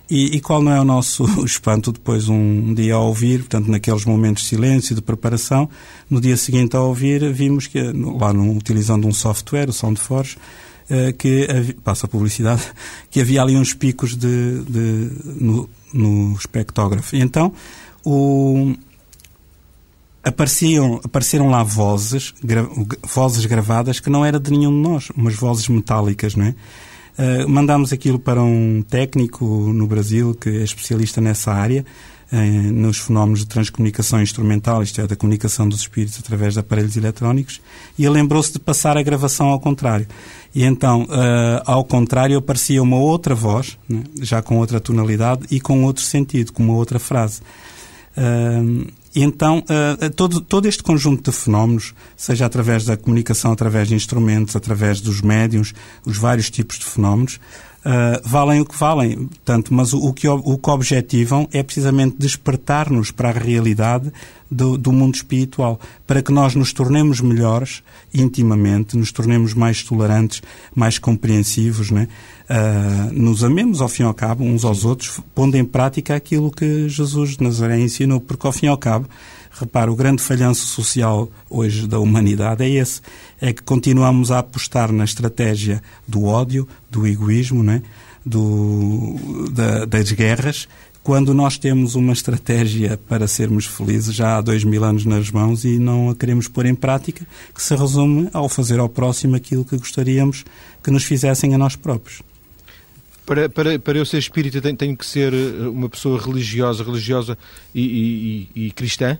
E, 0.08 0.36
e, 0.36 0.40
qual 0.40 0.62
não 0.62 0.72
é 0.72 0.80
o 0.80 0.84
nosso 0.84 1.24
espanto 1.44 1.90
depois 1.90 2.28
um 2.28 2.74
dia 2.74 2.94
a 2.94 2.98
ouvir, 2.98 3.40
portanto, 3.40 3.70
naqueles 3.70 4.04
momentos 4.04 4.42
de 4.42 4.50
silêncio, 4.50 4.92
e 4.92 4.96
de 4.96 5.02
preparação, 5.02 5.68
no 6.10 6.20
dia 6.20 6.36
seguinte 6.36 6.76
a 6.76 6.80
ouvir, 6.80 7.32
vimos 7.32 7.66
que, 7.66 7.80
lá 7.80 8.32
no, 8.32 8.54
utilizando 8.56 9.06
um 9.06 9.12
software, 9.12 9.68
o 9.68 9.72
SoundForge, 9.72 10.36
uh, 10.90 11.12
que, 11.16 11.74
passa 11.82 12.06
a 12.06 12.08
publicidade, 12.08 12.62
que 13.10 13.20
havia 13.20 13.40
ali 13.40 13.56
uns 13.56 13.72
picos 13.72 14.14
de, 14.14 14.62
de 14.64 15.10
no, 15.40 15.70
no 15.92 16.34
espectógrafo. 16.34 17.16
E 17.16 17.20
então, 17.20 17.52
o, 18.04 18.74
apareciam, 20.22 21.00
apareceram 21.02 21.48
lá 21.48 21.62
vozes, 21.62 22.34
gra, 22.42 22.68
vozes 23.02 23.44
gravadas 23.46 24.00
que 24.00 24.10
não 24.10 24.24
era 24.24 24.38
de 24.38 24.50
nenhum 24.50 24.70
de 24.70 24.88
nós, 24.88 25.10
umas 25.16 25.34
vozes 25.34 25.68
metálicas, 25.68 26.34
não 26.34 26.44
é? 26.44 26.54
Uh, 27.16 27.48
mandámos 27.48 27.92
aquilo 27.92 28.18
para 28.18 28.42
um 28.42 28.82
técnico 28.82 29.44
no 29.44 29.86
Brasil 29.86 30.34
que 30.34 30.48
é 30.48 30.64
especialista 30.64 31.20
nessa 31.20 31.52
área, 31.52 31.84
uh, 32.32 32.72
nos 32.72 32.98
fenómenos 32.98 33.40
de 33.40 33.46
transcomunicação 33.46 34.20
instrumental, 34.20 34.82
isto 34.82 35.00
é, 35.00 35.06
da 35.06 35.14
comunicação 35.14 35.68
dos 35.68 35.80
espíritos 35.80 36.18
através 36.18 36.54
de 36.54 36.60
aparelhos 36.60 36.96
eletrónicos, 36.96 37.60
e 37.96 38.04
ele 38.04 38.14
lembrou-se 38.14 38.52
de 38.52 38.58
passar 38.58 38.96
a 38.96 39.02
gravação 39.02 39.46
ao 39.46 39.60
contrário. 39.60 40.08
E 40.52 40.64
então, 40.64 41.02
uh, 41.04 41.62
ao 41.64 41.84
contrário, 41.84 42.36
aparecia 42.36 42.82
uma 42.82 42.96
outra 42.96 43.34
voz, 43.34 43.78
né, 43.88 44.02
já 44.20 44.42
com 44.42 44.58
outra 44.58 44.80
tonalidade 44.80 45.46
e 45.52 45.60
com 45.60 45.84
outro 45.84 46.02
sentido, 46.02 46.52
com 46.52 46.64
uma 46.64 46.74
outra 46.74 46.98
frase. 46.98 47.40
Então, 49.14 49.58
uh, 49.58 50.10
todo, 50.10 50.40
todo 50.40 50.66
este 50.66 50.82
conjunto 50.82 51.30
de 51.30 51.36
fenómenos, 51.36 51.94
seja 52.16 52.46
através 52.46 52.84
da 52.84 52.96
comunicação, 52.96 53.52
através 53.52 53.88
de 53.88 53.94
instrumentos, 53.94 54.56
através 54.56 55.00
dos 55.00 55.20
médiums, 55.20 55.72
os 56.04 56.16
vários 56.18 56.50
tipos 56.50 56.78
de 56.78 56.84
fenómenos, 56.84 57.38
uh, 57.84 58.28
valem 58.28 58.60
o 58.60 58.64
que 58.64 58.76
valem. 58.76 59.28
Tanto, 59.44 59.72
mas 59.72 59.92
o, 59.92 59.98
o, 59.98 60.12
que, 60.12 60.26
o 60.28 60.58
que 60.58 60.70
objetivam 60.70 61.48
é 61.52 61.62
precisamente 61.62 62.16
despertar-nos 62.18 63.10
para 63.10 63.28
a 63.28 63.32
realidade 63.32 64.12
do, 64.50 64.78
do, 64.78 64.92
mundo 64.92 65.14
espiritual, 65.14 65.80
para 66.06 66.22
que 66.22 66.32
nós 66.32 66.54
nos 66.54 66.72
tornemos 66.72 67.20
melhores 67.20 67.82
intimamente, 68.12 68.96
nos 68.96 69.10
tornemos 69.10 69.54
mais 69.54 69.82
tolerantes, 69.82 70.42
mais 70.74 70.98
compreensivos, 70.98 71.90
né? 71.90 72.08
Uh, 72.44 73.12
nos 73.12 73.42
amemos 73.42 73.80
ao 73.80 73.88
fim 73.88 74.02
e 74.02 74.06
ao 74.06 74.12
cabo 74.12 74.44
uns 74.44 74.64
aos 74.64 74.84
outros, 74.84 75.20
pondo 75.34 75.56
em 75.56 75.64
prática 75.64 76.14
aquilo 76.14 76.50
que 76.50 76.88
Jesus 76.88 77.36
de 77.36 77.44
Nazaré 77.44 77.80
ensinou, 77.80 78.20
porque 78.20 78.46
ao 78.46 78.52
fim 78.52 78.66
e 78.66 78.68
ao 78.68 78.76
cabo 78.76 79.08
Repara, 79.56 79.90
o 79.90 79.96
grande 79.96 80.20
falhanço 80.20 80.66
social 80.66 81.30
hoje 81.48 81.86
da 81.86 81.98
humanidade 81.98 82.64
é 82.64 82.68
esse. 82.68 83.00
É 83.40 83.52
que 83.52 83.62
continuamos 83.62 84.30
a 84.30 84.40
apostar 84.40 84.92
na 84.92 85.04
estratégia 85.04 85.82
do 86.06 86.24
ódio, 86.24 86.68
do 86.90 87.06
egoísmo, 87.06 87.62
né? 87.62 87.82
do, 88.24 89.48
da, 89.52 89.84
das 89.84 90.10
guerras, 90.12 90.66
quando 91.02 91.34
nós 91.34 91.58
temos 91.58 91.94
uma 91.94 92.12
estratégia 92.12 92.96
para 92.96 93.28
sermos 93.28 93.66
felizes 93.66 94.14
já 94.14 94.38
há 94.38 94.40
dois 94.40 94.64
mil 94.64 94.82
anos 94.82 95.04
nas 95.04 95.30
mãos 95.30 95.64
e 95.64 95.78
não 95.78 96.08
a 96.08 96.14
queremos 96.14 96.48
pôr 96.48 96.64
em 96.64 96.74
prática, 96.74 97.26
que 97.54 97.62
se 97.62 97.76
resume 97.76 98.30
ao 98.32 98.48
fazer 98.48 98.80
ao 98.80 98.88
próximo 98.88 99.36
aquilo 99.36 99.64
que 99.64 99.76
gostaríamos 99.76 100.44
que 100.82 100.90
nos 100.90 101.04
fizessem 101.04 101.54
a 101.54 101.58
nós 101.58 101.76
próprios. 101.76 102.22
Para, 103.26 103.48
para, 103.48 103.78
para 103.78 103.98
eu 103.98 104.04
ser 104.04 104.18
espírita 104.18 104.60
tenho, 104.60 104.76
tenho 104.76 104.96
que 104.96 105.04
ser 105.04 105.32
eh, 105.32 105.68
uma 105.68 105.88
pessoa 105.88 106.20
religiosa, 106.20 106.84
religiosa 106.84 107.38
e, 107.74 108.48
e, 108.54 108.66
e 108.66 108.70
cristã? 108.70 109.18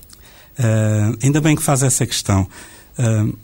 Uh, 0.58 1.18
ainda 1.22 1.40
bem 1.40 1.56
que 1.56 1.62
faz 1.62 1.82
essa 1.82 2.06
questão. 2.06 2.46
Uh, 2.98 3.36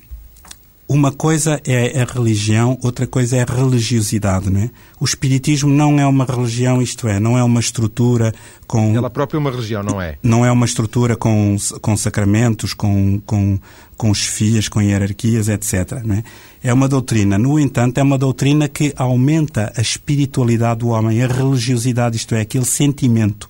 uma 0.93 1.13
coisa 1.13 1.61
é 1.65 2.03
a 2.03 2.05
religião, 2.05 2.77
outra 2.83 3.07
coisa 3.07 3.37
é 3.37 3.43
a 3.43 3.45
religiosidade, 3.45 4.51
não 4.51 4.61
é? 4.61 4.71
O 4.99 5.05
espiritismo 5.05 5.71
não 5.71 6.01
é 6.01 6.05
uma 6.05 6.25
religião, 6.25 6.83
isto 6.83 7.07
é, 7.07 7.21
não 7.21 7.39
é 7.39 7.45
uma 7.45 7.61
estrutura 7.61 8.35
com... 8.67 8.93
Ela 8.97 9.09
própria 9.09 9.39
é 9.39 9.41
uma 9.41 9.53
religião, 9.53 9.85
não 9.85 10.03
é? 10.03 10.19
Não 10.21 10.45
é 10.45 10.51
uma 10.51 10.67
estrutura 10.67 11.15
com, 11.15 11.57
com 11.81 11.97
sacramentos, 11.97 12.75
com, 12.75 13.21
com, 13.25 13.57
com 13.97 14.13
chefias, 14.13 14.69
com 14.69 14.83
hierarquias, 14.83 15.49
etc. 15.49 16.03
Não 16.05 16.17
é? 16.17 16.25
é 16.61 16.75
uma 16.75 16.89
doutrina. 16.89 17.39
No 17.39 17.57
entanto, 17.57 17.99
é 17.99 18.03
uma 18.03 18.19
doutrina 18.19 18.69
que 18.69 18.93
aumenta 18.97 19.73
a 19.77 19.81
espiritualidade 19.81 20.81
do 20.81 20.89
homem, 20.89 21.23
a 21.23 21.29
religiosidade, 21.29 22.17
isto 22.17 22.35
é, 22.35 22.41
aquele 22.41 22.65
sentimento 22.65 23.49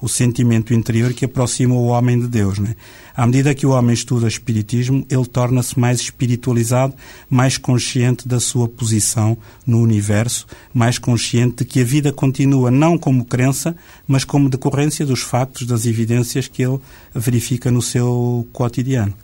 o 0.00 0.08
sentimento 0.08 0.72
interior 0.72 1.12
que 1.12 1.24
aproxima 1.24 1.74
o 1.74 1.86
homem 1.86 2.18
de 2.18 2.28
Deus. 2.28 2.58
Né? 2.58 2.76
À 3.16 3.26
medida 3.26 3.54
que 3.54 3.66
o 3.66 3.70
homem 3.70 3.92
estuda 3.92 4.28
Espiritismo, 4.28 5.04
ele 5.10 5.26
torna-se 5.26 5.78
mais 5.78 6.00
espiritualizado, 6.00 6.94
mais 7.28 7.58
consciente 7.58 8.28
da 8.28 8.38
sua 8.38 8.68
posição 8.68 9.36
no 9.66 9.80
universo, 9.80 10.46
mais 10.72 10.98
consciente 10.98 11.56
de 11.56 11.64
que 11.64 11.80
a 11.80 11.84
vida 11.84 12.12
continua 12.12 12.70
não 12.70 12.96
como 12.96 13.24
crença, 13.24 13.76
mas 14.06 14.24
como 14.24 14.48
decorrência 14.48 15.04
dos 15.04 15.20
factos, 15.20 15.66
das 15.66 15.84
evidências 15.84 16.46
que 16.46 16.62
ele 16.62 16.78
verifica 17.14 17.70
no 17.70 17.82
seu 17.82 18.46
cotidiano. 18.52 19.14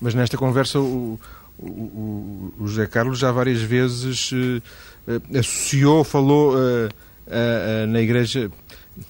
Mas 0.00 0.14
nesta 0.14 0.36
conversa, 0.36 0.80
o, 0.80 1.18
o, 1.58 2.52
o 2.58 2.66
José 2.66 2.86
Carlos 2.86 3.18
já 3.18 3.30
várias 3.30 3.62
vezes 3.62 4.32
uh, 4.32 4.62
associou, 5.38 6.04
falou 6.04 6.54
uh, 6.54 7.86
na 7.88 8.00
Igreja 8.00 8.50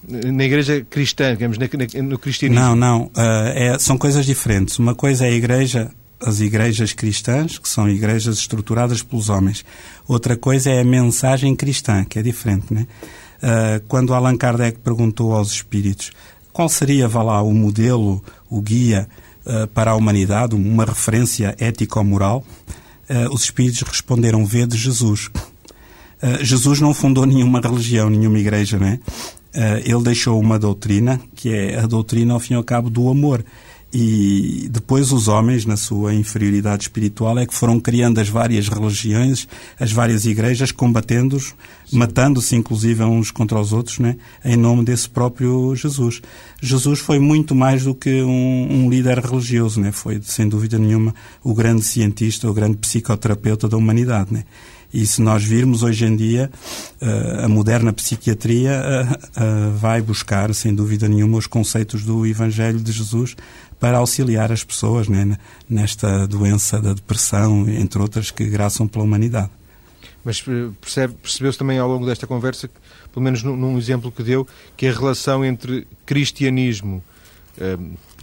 na 0.08 0.44
igreja 0.44 0.84
cristã, 0.88 1.32
digamos, 1.32 1.58
no 1.58 2.18
cristianismo? 2.18 2.64
Não, 2.64 2.76
não. 2.76 3.02
Uh, 3.06 3.10
é, 3.54 3.78
são 3.78 3.96
coisas 3.96 4.26
diferentes. 4.26 4.78
Uma 4.78 4.94
coisa 4.94 5.26
é 5.26 5.28
a 5.28 5.32
igreja, 5.32 5.90
as 6.20 6.40
igrejas 6.40 6.92
cristãs, 6.92 7.58
que 7.58 7.68
são 7.68 7.88
igrejas 7.88 8.38
estruturadas 8.38 9.02
pelos 9.02 9.28
homens. 9.28 9.64
Outra 10.06 10.36
coisa 10.36 10.70
é 10.70 10.80
a 10.80 10.84
mensagem 10.84 11.54
cristã, 11.54 12.04
que 12.04 12.18
é 12.18 12.22
diferente, 12.22 12.72
né? 12.72 12.86
Uh, 13.36 13.84
quando 13.86 14.14
Allan 14.14 14.36
Kardec 14.36 14.78
perguntou 14.78 15.34
aos 15.34 15.50
espíritos 15.52 16.10
qual 16.52 16.70
seria, 16.70 17.06
vá 17.06 17.22
lá, 17.22 17.42
o 17.42 17.52
modelo, 17.52 18.24
o 18.48 18.62
guia 18.62 19.06
uh, 19.44 19.66
para 19.68 19.90
a 19.90 19.94
humanidade, 19.94 20.54
uma 20.54 20.86
referência 20.86 21.54
ético-moral, 21.58 22.44
os 23.30 23.44
espíritos 23.44 23.82
responderam: 23.82 24.44
Vede 24.44 24.76
Jesus. 24.76 25.30
Jesus 26.40 26.80
não 26.80 26.92
fundou 26.92 27.24
nenhuma 27.24 27.60
religião, 27.60 28.10
nenhuma 28.10 28.40
igreja, 28.40 28.78
né? 28.78 28.98
Eh, 29.56 29.84
ele 29.86 30.02
deixou 30.02 30.38
uma 30.38 30.58
doutrina, 30.58 31.18
que 31.34 31.48
é 31.48 31.78
a 31.78 31.86
doutrina, 31.86 32.34
ao 32.34 32.40
fim 32.40 32.52
e 32.52 32.56
ao 32.58 32.62
cabo, 32.62 32.90
do 32.90 33.08
amor. 33.08 33.42
E 33.90 34.68
depois 34.70 35.10
os 35.10 35.28
homens, 35.28 35.64
na 35.64 35.78
sua 35.78 36.12
inferioridade 36.12 36.82
espiritual, 36.82 37.38
é 37.38 37.46
que 37.46 37.54
foram 37.54 37.80
criando 37.80 38.20
as 38.20 38.28
várias 38.28 38.68
religiões, 38.68 39.48
as 39.80 39.90
várias 39.90 40.26
igrejas, 40.26 40.70
combatendo-os, 40.70 41.54
matando-se 41.90 42.54
inclusive 42.54 43.02
uns 43.04 43.30
contra 43.30 43.58
os 43.58 43.72
outros, 43.72 43.98
né? 43.98 44.16
em 44.44 44.56
nome 44.56 44.84
desse 44.84 45.08
próprio 45.08 45.74
Jesus. 45.74 46.20
Jesus 46.60 46.98
foi 46.98 47.18
muito 47.18 47.54
mais 47.54 47.84
do 47.84 47.94
que 47.94 48.22
um, 48.22 48.68
um 48.70 48.90
líder 48.90 49.18
religioso, 49.20 49.80
né? 49.80 49.90
foi, 49.92 50.20
sem 50.22 50.46
dúvida 50.46 50.78
nenhuma, 50.78 51.14
o 51.42 51.54
grande 51.54 51.82
cientista, 51.82 52.50
o 52.50 52.52
grande 52.52 52.76
psicoterapeuta 52.76 53.66
da 53.66 53.78
humanidade. 53.78 54.30
Né? 54.30 54.44
E 54.92 55.06
se 55.06 55.20
nós 55.20 55.44
virmos 55.44 55.82
hoje 55.82 56.04
em 56.04 56.16
dia, 56.16 56.50
uh, 57.00 57.44
a 57.44 57.48
moderna 57.48 57.92
psiquiatria 57.92 58.82
uh, 58.82 59.14
uh, 59.14 59.76
vai 59.76 60.00
buscar, 60.00 60.54
sem 60.54 60.74
dúvida 60.74 61.08
nenhuma, 61.08 61.38
os 61.38 61.46
conceitos 61.46 62.04
do 62.04 62.26
Evangelho 62.26 62.80
de 62.80 62.92
Jesus 62.92 63.36
para 63.78 63.98
auxiliar 63.98 64.50
as 64.50 64.64
pessoas 64.64 65.08
né, 65.08 65.36
nesta 65.68 66.26
doença 66.26 66.80
da 66.80 66.92
depressão, 66.94 67.68
entre 67.68 68.00
outras, 68.00 68.30
que 68.30 68.44
graçam 68.46 68.88
pela 68.88 69.04
humanidade. 69.04 69.50
Mas 70.24 70.42
percebe, 70.80 71.14
percebeu-se 71.22 71.58
também 71.58 71.78
ao 71.78 71.88
longo 71.88 72.06
desta 72.06 72.26
conversa, 72.26 72.68
pelo 73.12 73.22
menos 73.22 73.42
num, 73.42 73.56
num, 73.56 73.78
exemplo 73.78 74.10
que 74.10 74.22
deu, 74.22 74.46
que 74.76 74.86
a 74.86 74.92
relação 74.92 75.44
entre 75.44 75.86
cristianismo, 76.04 77.04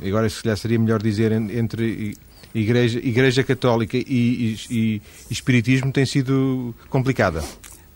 agora 0.05 0.29
se 0.29 0.43
calhar 0.43 0.57
seria 0.57 0.77
melhor 0.77 1.01
dizer 1.01 1.31
entre 1.31 2.17
Igreja, 2.55 2.99
igreja 2.99 3.43
Católica 3.43 3.97
e, 3.97 4.03
e, 4.07 4.57
e 4.69 5.01
Espiritismo 5.29 5.91
tem 5.91 6.05
sido 6.05 6.75
complicada? 6.89 7.43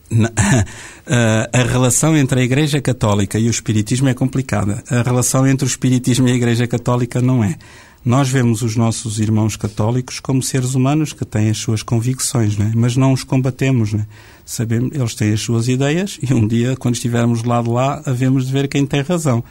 a 1.54 1.64
relação 1.64 2.16
entre 2.16 2.40
a 2.40 2.44
Igreja 2.44 2.82
Católica 2.82 3.38
e 3.38 3.48
o 3.48 3.52
Espiritismo 3.52 4.08
é 4.08 4.14
complicada. 4.14 4.84
A 4.90 5.02
relação 5.02 5.46
entre 5.46 5.66
o 5.66 5.70
Espiritismo 5.70 6.28
e 6.28 6.32
a 6.32 6.36
Igreja 6.36 6.66
Católica 6.66 7.22
não 7.22 7.44
é. 7.44 7.58
Nós 8.06 8.30
vemos 8.30 8.62
os 8.62 8.76
nossos 8.76 9.20
irmãos 9.20 9.58
católicos 9.58 10.22
como 10.22 10.42
seres 10.42 10.76
humanos 10.76 11.12
que 11.12 11.26
têm 11.26 11.50
as 11.50 11.58
suas 11.58 11.84
convicções, 11.84 12.58
né? 12.58 12.72
mas 12.74 12.96
não 12.96 13.12
os 13.12 13.24
combatemos. 13.24 13.92
Né? 13.92 14.08
Sabemos, 14.46 14.92
eles 14.96 15.14
têm 15.14 15.34
as 15.34 15.42
suas 15.42 15.68
ideias 15.68 16.18
e 16.22 16.34
um 16.34 16.48
dia, 16.48 16.78
quando 16.78 16.96
estivermos 16.96 17.44
lá 17.44 17.62
de 17.62 17.70
lá, 17.70 18.02
havemos 18.06 18.48
de 18.48 18.54
ver 18.54 18.70
quem 18.70 18.86
tem 18.86 19.02
razão. 19.02 19.44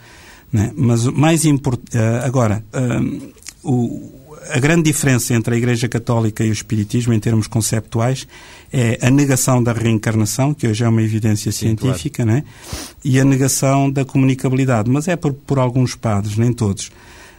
Né? 0.51 0.73
Mas 0.75 1.05
mais 1.05 1.45
importante. 1.45 1.99
Eh, 1.99 2.21
agora, 2.25 2.65
um, 2.73 3.21
o 3.63 4.26
a 4.51 4.59
grande 4.59 4.85
diferença 4.85 5.35
entre 5.35 5.55
a 5.55 5.59
Igreja 5.59 5.89
Católica 5.89 6.45
e 6.45 6.51
o 6.51 6.53
Espiritismo, 6.53 7.13
em 7.13 7.21
termos 7.21 7.47
conceptuais, 7.47 8.27
é 8.73 8.99
a 9.01 9.11
negação 9.11 9.63
da 9.63 9.73
reencarnação, 9.73 10.53
que 10.53 10.67
hoje 10.67 10.85
é 10.85 10.89
uma 10.89 11.03
evidência 11.03 11.53
Sim, 11.53 11.77
científica, 11.77 12.25
claro. 12.25 12.39
né? 12.39 12.45
e 13.05 13.21
a 13.21 13.25
negação 13.25 13.91
da 13.91 14.05
comunicabilidade. 14.05 14.91
Mas 14.91 15.09
é 15.09 15.17
por, 15.17 15.33
por 15.33 15.59
alguns 15.59 15.95
padres, 15.95 16.37
nem 16.37 16.53
todos. 16.53 16.91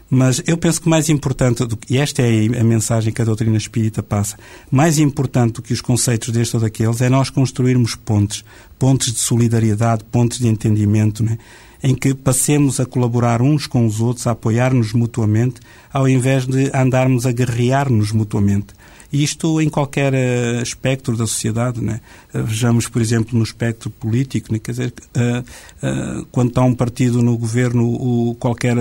Mas 0.10 0.42
eu 0.48 0.58
penso 0.58 0.82
que 0.82 0.88
mais 0.88 1.10
importante, 1.10 1.66
do, 1.66 1.78
e 1.90 1.98
esta 1.98 2.22
é 2.22 2.60
a 2.60 2.64
mensagem 2.64 3.12
que 3.12 3.22
a 3.22 3.26
doutrina 3.26 3.58
espírita 3.58 4.02
passa, 4.02 4.38
mais 4.72 5.00
importante 5.00 5.56
do 5.56 5.62
que 5.62 5.74
os 5.74 5.82
conceitos 5.82 6.30
deste 6.30 6.56
ou 6.56 6.62
daqueles 6.62 7.02
é 7.02 7.10
nós 7.10 7.30
construirmos 7.30 7.96
pontes, 7.96 8.44
pontes 8.80 9.12
de 9.12 9.20
solidariedade, 9.20 10.06
pontes 10.06 10.40
de 10.40 10.48
entendimento, 10.48 11.24
né? 11.24 11.38
Em 11.84 11.96
que 11.96 12.14
passemos 12.14 12.80
a 12.80 12.86
colaborar 12.86 13.42
uns 13.42 13.68
com 13.68 13.86
os 13.86 14.00
outros, 14.00 14.28
a 14.28 14.32
apoiar-nos 14.32 14.94
mutuamente, 14.94 15.60
ao 15.92 16.08
invés 16.08 16.46
de 16.46 16.72
andarmos 16.74 17.26
a 17.26 17.32
guerrear-nos 17.32 18.12
mutuamente. 18.12 18.74
Isto 19.12 19.62
em 19.62 19.70
qualquer 19.70 20.14
uh, 20.14 20.62
espectro 20.62 21.16
da 21.16 21.26
sociedade. 21.26 21.82
Né? 21.82 22.02
Uh, 22.34 22.44
vejamos, 22.44 22.88
por 22.88 23.02
exemplo, 23.02 23.38
no 23.38 23.44
espectro 23.44 23.90
político. 23.90 24.52
Né? 24.52 24.60
Quer 24.60 24.72
dizer, 24.72 24.94
uh, 25.16 26.26
quando 26.32 26.50
está 26.50 26.62
um 26.64 26.74
partido 26.74 27.22
no 27.22 27.38
governo, 27.38 27.86
o, 27.86 28.36
qualquer, 28.36 28.76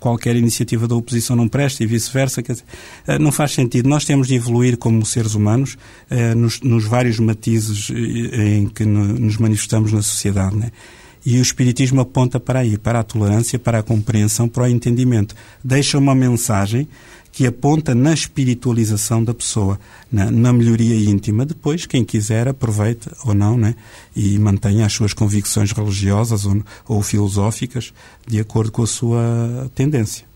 qualquer 0.00 0.36
iniciativa 0.36 0.88
da 0.88 0.94
oposição 0.94 1.36
não 1.36 1.48
presta 1.48 1.82
e 1.82 1.86
vice-versa. 1.86 2.42
não 3.20 3.30
faz 3.30 3.52
sentido. 3.52 3.88
Nós 3.88 4.04
temos 4.04 4.28
de 4.28 4.34
evoluir 4.34 4.78
como 4.78 5.04
seres 5.04 5.34
humanos 5.34 5.76
nos, 6.36 6.60
nos, 6.60 6.84
vários 6.84 7.18
matizes 7.18 7.90
em 7.90 8.68
que 8.68 8.84
no, 8.84 9.04
nos 9.04 9.36
manifestamos 9.36 9.92
na 9.92 10.02
sociedade. 10.02 10.56
Né? 10.56 10.70
E 11.24 11.38
o 11.38 11.42
Espiritismo 11.42 12.00
aponta 12.00 12.40
para 12.40 12.60
aí, 12.60 12.78
para 12.78 13.00
a 13.00 13.02
tolerância, 13.02 13.58
para 13.58 13.78
a 13.78 13.82
compreensão, 13.82 14.48
para 14.48 14.64
o 14.64 14.66
entendimento. 14.66 15.34
Deixa 15.62 15.98
uma 15.98 16.14
mensagem 16.14 16.88
que 17.30 17.46
aponta 17.46 17.94
na 17.94 18.12
espiritualização 18.12 19.22
da 19.22 19.32
pessoa, 19.32 19.78
na, 20.10 20.30
na, 20.30 20.52
melhoria 20.52 20.96
íntima. 21.08 21.46
Depois, 21.46 21.86
quem 21.86 22.04
quiser, 22.04 22.48
aproveita 22.48 23.14
ou 23.24 23.32
não, 23.34 23.56
né? 23.56 23.76
e 24.16 24.36
mantenha 24.38 24.86
as 24.86 24.92
suas 24.92 25.12
convicções 25.12 25.70
religiosas 25.70 26.44
ou, 26.44 26.62
ou 26.88 27.02
filosóficas 27.02 27.92
de 28.26 28.40
acordo 28.40 28.72
com 28.72 28.82
a 28.82 28.86
sua 28.86 29.70
tendência. 29.74 30.26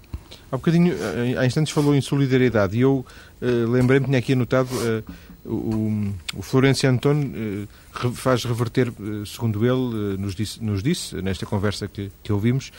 Há 0.52 0.56
bocadinho, 0.56 0.94
eh, 0.94 1.34
há 1.38 1.46
instantes 1.46 1.72
falou 1.72 1.94
em 1.94 2.00
solidariedade 2.00 2.76
e 2.76 2.82
eu 2.82 3.04
uh, 3.40 3.70
lembrei-me, 3.70 4.04
tinha 4.04 4.18
aqui 4.18 4.34
anotado, 4.34 4.68
uh, 4.74 5.02
o, 5.44 6.12
o 6.36 6.42
Florencio 6.42 6.88
António 6.88 7.66
uh, 7.94 8.12
faz 8.12 8.44
reverter, 8.44 8.92
segundo 9.26 9.64
ele 9.64 10.16
nos 10.16 10.34
disse, 10.34 10.62
nos 10.62 10.82
disse 10.82 11.20
nesta 11.20 11.44
conversa 11.44 11.88
que, 11.88 12.10
que 12.22 12.32
ouvimos, 12.32 12.70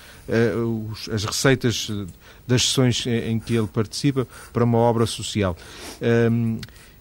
os, 0.89 1.09
as 1.09 1.25
receitas 1.25 1.91
das 2.47 2.63
sessões 2.63 3.05
em 3.05 3.37
que 3.39 3.55
ele 3.55 3.67
participa 3.67 4.27
para 4.51 4.63
uma 4.63 4.77
obra 4.77 5.05
social. 5.05 5.55
Ehm, 6.01 6.57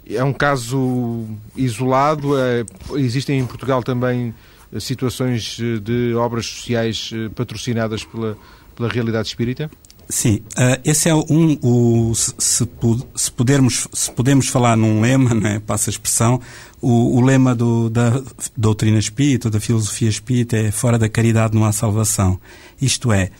é 0.07 0.23
um 0.23 0.33
caso 0.33 1.27
isolado, 1.57 2.37
é, 2.37 2.65
existem 2.97 3.39
em 3.39 3.47
Portugal 3.47 3.83
também 3.83 4.35
situações 4.81 5.59
de 5.83 6.15
obras 6.15 6.47
sociais 6.47 7.11
patrocinadas 7.35 8.05
pela, 8.05 8.37
pela 8.75 8.89
realidade 8.89 9.29
espírita? 9.29 9.71
Sim, 10.09 10.41
uh, 10.59 10.81
esse 10.85 11.09
é 11.09 11.15
um, 11.15 11.59
o, 11.63 12.15
se, 12.15 12.69
se, 13.17 13.31
pudermos, 13.31 13.89
se 13.93 14.11
podemos 14.11 14.49
falar 14.49 14.77
num 14.77 15.01
lema, 15.01 15.35
né, 15.35 15.61
passa 15.67 15.89
a 15.89 15.93
expressão, 15.93 16.41
o, 16.83 17.17
o 17.17 17.21
lema 17.21 17.55
do, 17.55 17.89
da 17.89 18.21
doutrina 18.57 18.99
espírita, 18.99 19.49
da 19.49 19.61
filosofia 19.61 20.09
espírita 20.09 20.57
é 20.57 20.71
fora 20.71 20.99
da 20.99 21.09
caridade 21.09 21.55
não 21.55 21.65
há 21.65 21.73
salvação. 21.73 22.39
Isto 22.81 23.13
é, 23.13 23.31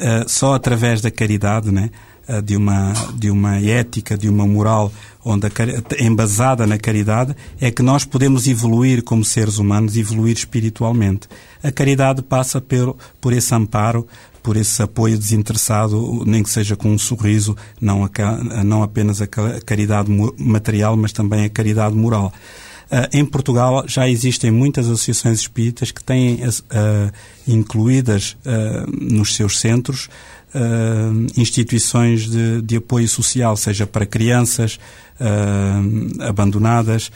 uh, 0.00 0.28
só 0.28 0.54
através 0.54 1.00
da 1.00 1.10
caridade, 1.10 1.70
né, 1.70 1.90
uh, 2.28 2.42
de, 2.42 2.56
uma, 2.56 2.94
de 3.14 3.30
uma 3.30 3.60
ética, 3.60 4.18
de 4.18 4.28
uma 4.28 4.46
moral 4.46 4.90
onde 5.24 5.46
a, 5.46 5.50
embasada 6.02 6.66
na 6.66 6.78
caridade, 6.78 7.36
é 7.60 7.70
que 7.70 7.82
nós 7.82 8.04
podemos 8.04 8.48
evoluir 8.48 9.04
como 9.04 9.24
seres 9.24 9.58
humanos, 9.58 9.96
evoluir 9.96 10.36
espiritualmente. 10.36 11.28
A 11.62 11.70
caridade 11.70 12.22
passa 12.22 12.60
por, 12.60 12.96
por 13.20 13.32
esse 13.32 13.54
amparo, 13.54 14.06
por 14.48 14.56
esse 14.56 14.82
apoio 14.82 15.18
desinteressado, 15.18 16.24
nem 16.24 16.42
que 16.42 16.48
seja 16.48 16.74
com 16.74 16.90
um 16.90 16.96
sorriso, 16.96 17.54
não, 17.78 18.02
a, 18.06 18.64
não 18.64 18.82
apenas 18.82 19.20
a 19.20 19.26
caridade 19.26 20.10
material, 20.38 20.96
mas 20.96 21.12
também 21.12 21.44
a 21.44 21.50
caridade 21.50 21.94
moral. 21.94 22.32
Uh, 22.90 23.04
em 23.12 23.26
Portugal 23.26 23.84
já 23.86 24.08
existem 24.08 24.50
muitas 24.50 24.86
associações 24.86 25.40
espíritas 25.40 25.90
que 25.90 26.02
têm 26.02 26.36
uh, 26.36 27.12
incluídas 27.46 28.38
uh, 28.46 28.90
nos 28.90 29.36
seus 29.36 29.60
centros 29.60 30.08
instituições 31.36 32.26
de, 32.26 32.62
de, 32.62 32.76
apoio 32.76 33.06
social, 33.06 33.54
seja 33.54 33.86
para 33.86 34.06
crianças 34.06 34.80
abandonadas, 36.20 37.12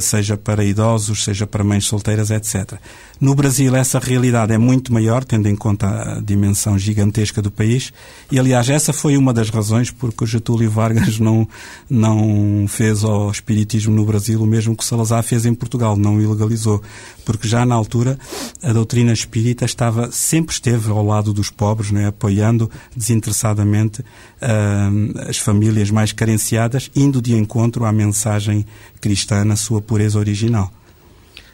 seja 0.00 0.36
para 0.36 0.64
idosos, 0.64 1.24
seja 1.24 1.44
para 1.44 1.64
mães 1.64 1.86
solteiras, 1.86 2.30
etc. 2.30 2.74
No 3.20 3.34
Brasil, 3.34 3.74
essa 3.74 3.98
realidade 3.98 4.52
é 4.52 4.58
muito 4.58 4.92
maior, 4.92 5.24
tendo 5.24 5.48
em 5.48 5.56
conta 5.56 6.18
a 6.18 6.20
dimensão 6.20 6.78
gigantesca 6.78 7.42
do 7.42 7.50
país, 7.50 7.92
e 8.30 8.38
aliás, 8.38 8.70
essa 8.70 8.92
foi 8.92 9.16
uma 9.16 9.34
das 9.34 9.50
razões 9.50 9.90
porque 9.90 10.22
o 10.22 10.26
Getúlio 10.26 10.70
Vargas 10.70 11.18
não, 11.20 11.48
não 11.90 12.66
fez 12.68 13.02
ao 13.02 13.28
Espiritismo 13.28 13.92
no 13.92 14.04
Brasil 14.04 14.40
o 14.40 14.46
mesmo 14.46 14.76
que 14.76 14.84
Salazar 14.84 15.24
fez 15.24 15.44
em 15.46 15.52
Portugal, 15.52 15.96
não 15.96 16.20
ilegalizou, 16.20 16.80
porque 17.24 17.48
já 17.48 17.66
na 17.66 17.74
altura 17.74 18.16
a 18.62 18.72
doutrina 18.72 19.12
espírita 19.12 19.64
estava, 19.64 20.12
sempre 20.12 20.54
esteve 20.54 20.88
ao 20.88 21.04
lado 21.04 21.32
dos 21.32 21.50
pobres, 21.50 21.90
né, 21.90 22.06
apoiando 22.06 22.70
desinteressadamente 22.96 24.00
uh, 24.00 25.28
as 25.28 25.38
famílias 25.38 25.90
mais 25.90 26.12
carenciadas, 26.12 26.88
indo 26.94 27.20
de 27.20 27.34
encontro 27.34 27.84
à 27.84 27.90
mensagem 27.90 28.64
cristã 29.00 29.44
na 29.44 29.56
sua 29.56 29.82
pureza 29.82 30.20
original. 30.20 30.72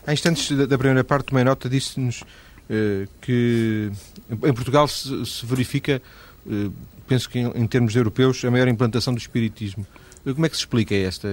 Há 0.07 0.13
instantes 0.13 0.57
da 0.57 0.79
primeira 0.79 1.03
parte, 1.03 1.33
uma 1.33 1.43
nota 1.43 1.69
disse-nos 1.69 2.23
eh, 2.69 3.07
que 3.21 3.91
em 4.31 4.53
Portugal 4.53 4.89
se, 4.89 5.25
se 5.27 5.45
verifica, 5.45 6.01
eh, 6.51 6.71
penso 7.07 7.29
que 7.29 7.39
em, 7.39 7.47
em, 7.55 7.67
termos 7.67 7.95
europeus, 7.95 8.45
a 8.45 8.51
maior 8.51 8.69
implantação 8.69 9.13
do 9.13 9.19
espiritismo. 9.19 9.87
Como 10.25 10.47
é 10.47 10.49
que 10.49 10.57
se 10.57 10.63
explica 10.63 10.95
esta, 10.95 11.29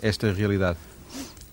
esta 0.00 0.32
realidade? 0.32 0.78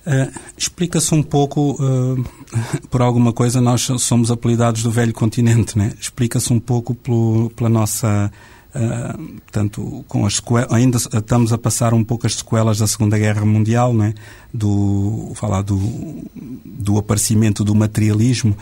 Uh, 0.06 0.32
Explica-se 0.56 1.16
um 1.16 1.24
pouco, 1.24 1.72
uh, 1.84 2.24
por 2.92 3.02
alguma 3.02 3.34
coisa, 3.34 3.60
nós 3.60 3.90
somos 4.00 4.30
apelidados 4.30 4.84
do 4.84 4.92
velho 4.92 5.14
continente, 5.14 5.76
né? 5.76 5.94
Explica-se 6.00 6.54
um 6.54 6.60
pouco 6.60 6.94
pelo, 6.94 7.50
pela 7.56 7.70
nossa 7.70 8.32
Uh, 8.76 9.40
portanto, 9.40 10.04
com 10.06 10.26
as 10.26 10.42
ainda 10.70 10.98
estamos 10.98 11.54
a 11.54 11.58
passar 11.58 11.94
um 11.94 12.04
pouco 12.04 12.28
as 12.28 12.36
sequelas 12.36 12.78
da 12.78 12.86
Segunda 12.86 13.18
Guerra 13.18 13.46
Mundial, 13.46 13.94
né? 13.94 14.14
do, 14.54 15.32
falar 15.36 15.62
do, 15.62 15.80
do 16.66 16.98
aparecimento 16.98 17.64
do 17.64 17.74
materialismo. 17.74 18.56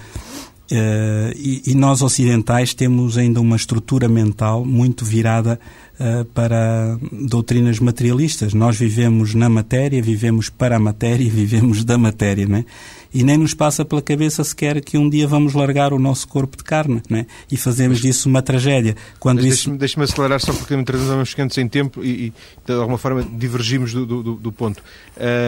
Uh, 0.71 1.33
e, 1.35 1.63
e, 1.67 1.75
nós 1.75 2.01
ocidentais 2.01 2.73
temos 2.73 3.17
ainda 3.17 3.41
uma 3.41 3.55
estrutura 3.55 4.07
mental 4.07 4.63
muito 4.63 5.03
virada 5.03 5.59
uh, 5.99 6.25
para 6.25 6.97
doutrinas 7.11 7.79
materialistas. 7.79 8.53
Nós 8.53 8.77
vivemos 8.77 9.35
na 9.35 9.49
matéria, 9.49 10.01
vivemos 10.01 10.49
para 10.49 10.77
a 10.77 10.79
matéria, 10.79 11.29
vivemos 11.29 11.83
da 11.83 11.97
matéria, 11.97 12.47
né? 12.47 12.65
E 13.13 13.23
nem 13.23 13.37
nos 13.37 13.53
passa 13.53 13.85
pela 13.85 14.01
cabeça 14.01 14.43
sequer 14.43 14.81
que 14.81 14.97
um 14.97 15.09
dia 15.09 15.27
vamos 15.27 15.53
largar 15.53 15.93
o 15.93 15.99
nosso 15.99 16.27
corpo 16.27 16.57
de 16.57 16.63
carne 16.63 17.01
né? 17.09 17.25
e 17.51 17.57
fazemos 17.57 18.01
disso 18.01 18.27
uma 18.27 18.41
tragédia. 18.41 18.95
Quando 19.19 19.41
Mas 19.41 19.53
isso... 19.53 19.71
deixe-me 19.71 20.03
acelerar 20.03 20.39
só 20.39 20.53
porque 20.53 20.75
vezes 20.75 21.07
vamos 21.07 21.29
ficando 21.29 21.53
sem 21.53 21.67
tempo 21.67 22.03
e, 22.03 22.27
e, 22.27 22.33
de 22.65 22.73
alguma 22.73 22.97
forma 22.97 23.23
divergimos 23.23 23.93
do, 23.93 24.05
do, 24.05 24.33
do 24.35 24.51
ponto. 24.51 24.81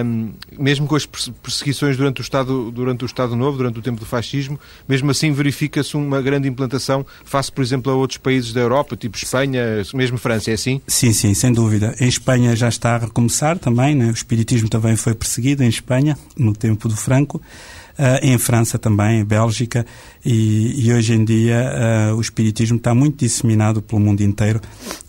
Um, 0.05 0.31
mesmo 0.57 0.87
com 0.87 0.95
as 0.95 1.05
perseguições 1.05 1.97
durante 1.97 2.21
o, 2.21 2.23
Estado, 2.23 2.71
durante 2.71 3.03
o 3.03 3.07
Estado 3.07 3.35
Novo, 3.35 3.57
durante 3.57 3.79
o 3.79 3.81
tempo 3.81 3.99
do 3.99 4.05
fascismo, 4.05 4.59
mesmo 4.87 5.09
assim 5.11 5.31
verifica-se 5.31 5.97
uma 5.97 6.21
grande 6.21 6.47
implantação 6.47 7.05
face, 7.23 7.51
por 7.51 7.61
exemplo, 7.61 7.91
a 7.91 7.95
outros 7.95 8.17
países 8.17 8.53
da 8.53 8.61
Europa, 8.61 8.95
tipo 8.95 9.17
Espanha, 9.17 9.81
mesmo 9.93 10.17
França, 10.17 10.51
é 10.51 10.53
assim? 10.53 10.81
Sim, 10.87 11.11
sim, 11.11 11.33
sem 11.33 11.51
dúvida. 11.51 11.95
Em 11.99 12.07
Espanha 12.07 12.55
já 12.55 12.69
está 12.69 12.95
a 12.95 12.99
recomeçar 12.99 13.57
também, 13.57 13.95
né? 13.95 14.07
o 14.07 14.11
espiritismo 14.11 14.69
também 14.69 14.95
foi 14.95 15.13
perseguido 15.13 15.63
em 15.63 15.67
Espanha, 15.67 16.17
no 16.37 16.53
tempo 16.53 16.87
do 16.87 16.95
Franco. 16.95 17.41
Uh, 17.97 18.19
em 18.21 18.37
França 18.37 18.77
também, 18.77 19.21
em 19.21 19.23
Bélgica, 19.23 19.85
e, 20.25 20.85
e 20.85 20.91
hoje 20.91 21.13
em 21.13 21.23
dia 21.23 22.11
uh, 22.11 22.15
o 22.15 22.19
Espiritismo 22.19 22.75
está 22.75 22.93
muito 22.93 23.19
disseminado 23.19 23.81
pelo 23.81 24.01
mundo 24.01 24.21
inteiro, 24.21 24.59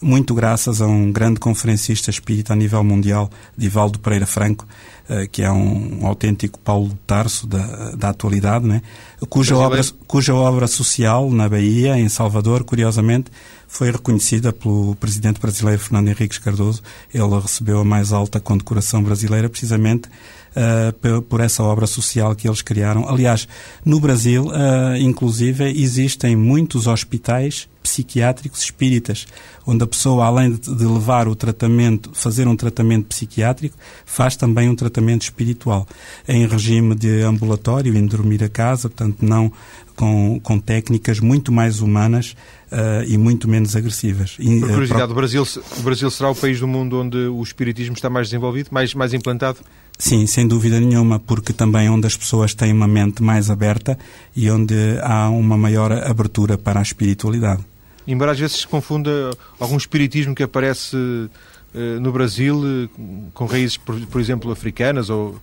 muito 0.00 0.32
graças 0.32 0.80
a 0.80 0.86
um 0.86 1.10
grande 1.10 1.40
conferencista 1.40 2.10
espírita 2.10 2.52
a 2.52 2.56
nível 2.56 2.84
mundial, 2.84 3.28
Divaldo 3.58 3.98
Pereira 3.98 4.24
Franco, 4.24 4.64
uh, 5.10 5.28
que 5.32 5.42
é 5.42 5.50
um, 5.50 6.06
autêntico 6.06 6.60
Paulo 6.60 6.90
de 6.90 6.94
Tarso 7.08 7.48
da, 7.48 7.90
da 7.96 8.10
atualidade, 8.10 8.64
né? 8.64 8.80
cuja, 9.28 9.56
obra, 9.56 9.80
cuja 10.06 10.32
obra 10.32 10.68
social 10.68 11.28
na 11.28 11.48
Bahia, 11.48 11.98
em 11.98 12.08
Salvador, 12.08 12.62
curiosamente, 12.62 13.32
foi 13.66 13.90
reconhecida 13.90 14.52
pelo 14.52 14.94
presidente 14.96 15.40
brasileiro 15.40 15.80
Fernando 15.80 16.08
Henriques 16.08 16.38
Cardoso. 16.38 16.82
Ele 17.12 17.40
recebeu 17.40 17.80
a 17.80 17.84
mais 17.84 18.12
alta 18.12 18.38
condecoração 18.38 19.02
brasileira 19.02 19.48
precisamente 19.48 20.08
uh, 20.56 21.22
por 21.22 21.40
essa 21.40 21.62
obra 21.62 21.86
social 21.86 22.34
que 22.34 22.48
eles 22.48 22.62
criaram. 22.62 23.08
Aliás, 23.08 23.46
no 23.84 24.00
Brasil, 24.00 24.46
uh, 24.46 24.96
inclusive, 24.98 25.64
existem 25.64 26.34
muitos 26.34 26.86
hospitais 26.86 27.68
psiquiátricos 27.82 28.62
espíritas, 28.62 29.28
onde 29.64 29.84
a 29.84 29.86
pessoa, 29.86 30.26
além 30.26 30.52
de 30.52 30.84
levar 30.84 31.28
o 31.28 31.36
tratamento, 31.36 32.10
fazer 32.14 32.48
um 32.48 32.56
tratamento 32.56 33.06
psiquiátrico, 33.06 33.76
faz 34.04 34.34
também 34.34 34.68
um 34.68 34.74
tratamento 34.74 35.22
espiritual, 35.22 35.86
em 36.26 36.48
regime 36.48 36.96
de 36.96 37.22
ambulatório, 37.22 37.96
em 37.96 38.04
dormir 38.04 38.42
a 38.42 38.48
casa, 38.48 38.88
portanto, 38.88 39.18
não 39.24 39.52
com, 39.94 40.40
com 40.40 40.58
técnicas 40.58 41.20
muito 41.20 41.52
mais 41.52 41.80
humanas 41.80 42.36
uh, 42.72 43.04
e 43.06 43.16
muito 43.16 43.48
menos 43.48 43.74
agressivas. 43.76 44.36
Por 44.36 44.44
eh, 44.44 44.60
curiosidade, 44.60 45.08
uh, 45.08 45.12
o, 45.12 45.14
Brasil, 45.14 45.46
o 45.78 45.82
Brasil 45.82 46.10
será 46.10 46.30
o 46.30 46.34
país 46.34 46.60
do 46.60 46.66
mundo 46.66 47.00
onde 47.00 47.16
o 47.16 47.42
espiritismo 47.42 47.94
está 47.94 48.10
mais 48.10 48.26
desenvolvido, 48.26 48.68
mais, 48.70 48.92
mais 48.94 49.14
implantado? 49.14 49.58
Sim, 49.98 50.26
sem 50.26 50.46
dúvida 50.46 50.78
nenhuma, 50.78 51.18
porque 51.18 51.52
também 51.52 51.86
é 51.86 51.90
onde 51.90 52.06
as 52.06 52.16
pessoas 52.16 52.54
têm 52.54 52.72
uma 52.72 52.86
mente 52.86 53.22
mais 53.22 53.50
aberta 53.50 53.98
e 54.34 54.50
onde 54.50 54.74
há 55.02 55.30
uma 55.30 55.56
maior 55.56 55.90
abertura 55.90 56.58
para 56.58 56.80
a 56.80 56.82
espiritualidade. 56.82 57.64
Embora 58.06 58.32
às 58.32 58.38
vezes 58.38 58.58
se 58.58 58.66
confunda 58.66 59.30
algum 59.58 59.76
espiritismo 59.76 60.34
que 60.34 60.42
aparece 60.42 60.96
uh, 60.96 62.00
no 62.00 62.12
Brasil 62.12 62.88
com 63.32 63.46
raízes, 63.46 63.78
por, 63.78 64.20
exemplo, 64.20 64.52
africanas 64.52 65.10
ou 65.10 65.34
eh, 65.34 65.38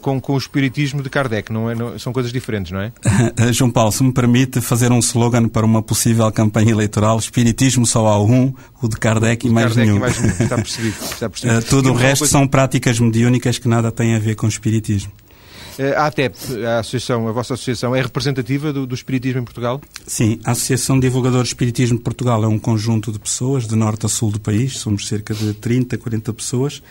com, 0.00 0.20
com 0.20 0.34
o 0.34 0.38
espiritismo 0.38 1.02
de 1.02 1.10
Kardec, 1.10 1.52
não 1.52 1.70
é? 1.70 1.74
Não, 1.74 1.98
são 1.98 2.12
coisas 2.12 2.32
diferentes, 2.32 2.72
não 2.72 2.80
é? 2.80 2.92
João 3.52 3.70
Paulo, 3.70 3.92
se 3.92 4.02
me 4.02 4.12
permite 4.12 4.60
fazer 4.60 4.90
um 4.92 4.98
slogan 4.98 5.48
para 5.48 5.66
uma 5.66 5.82
possível 5.82 6.30
campanha 6.32 6.70
eleitoral, 6.70 7.18
espiritismo 7.18 7.84
só 7.86 8.06
há 8.06 8.22
um, 8.22 8.54
o 8.80 8.88
de 8.88 8.96
Kardec, 8.96 9.44
o 9.44 9.48
de 9.48 9.52
e, 9.52 9.54
mais 9.54 9.66
Kardec 9.66 9.86
nenhum. 9.86 9.96
e 9.96 10.00
mais 10.00 10.20
nenhum. 10.20 10.34
Está 10.38 10.56
percebido. 10.56 10.96
Está 11.02 11.28
percebido. 11.28 11.58
Uh, 11.58 11.62
tudo 11.68 11.90
o 11.90 11.94
resto 11.94 12.20
coisa... 12.20 12.32
são 12.32 12.46
práticas 12.46 12.98
mediúnicas 12.98 13.58
que 13.58 13.68
nada 13.68 13.90
têm 13.90 14.14
a 14.14 14.18
ver 14.18 14.34
com 14.34 14.46
o 14.46 14.48
espiritismo. 14.48 15.12
Eh, 15.78 15.94
a 15.96 16.06
ATEP, 16.06 16.36
a 16.66 16.80
associação, 16.80 17.28
a 17.28 17.32
vossa 17.32 17.54
associação, 17.54 17.94
é 17.94 18.02
representativa 18.02 18.72
do, 18.72 18.86
do, 18.86 18.94
Espiritismo 18.94 19.40
em 19.40 19.44
Portugal? 19.44 19.80
Sim, 20.06 20.38
a 20.44 20.52
Associação 20.52 20.96
de 20.96 21.06
Divulgadores 21.06 21.48
de 21.48 21.54
Espiritismo 21.54 21.96
de 21.98 22.04
Portugal 22.04 22.44
é 22.44 22.46
um 22.46 22.58
conjunto 22.58 23.10
de 23.10 23.18
pessoas, 23.18 23.66
de 23.66 23.74
norte 23.74 24.06
a 24.06 24.08
sul 24.08 24.30
do 24.30 24.40
país, 24.40 24.78
somos 24.78 25.08
cerca 25.08 25.34
de 25.34 25.54
30, 25.54 25.96
40 25.96 26.32
pessoas, 26.32 26.82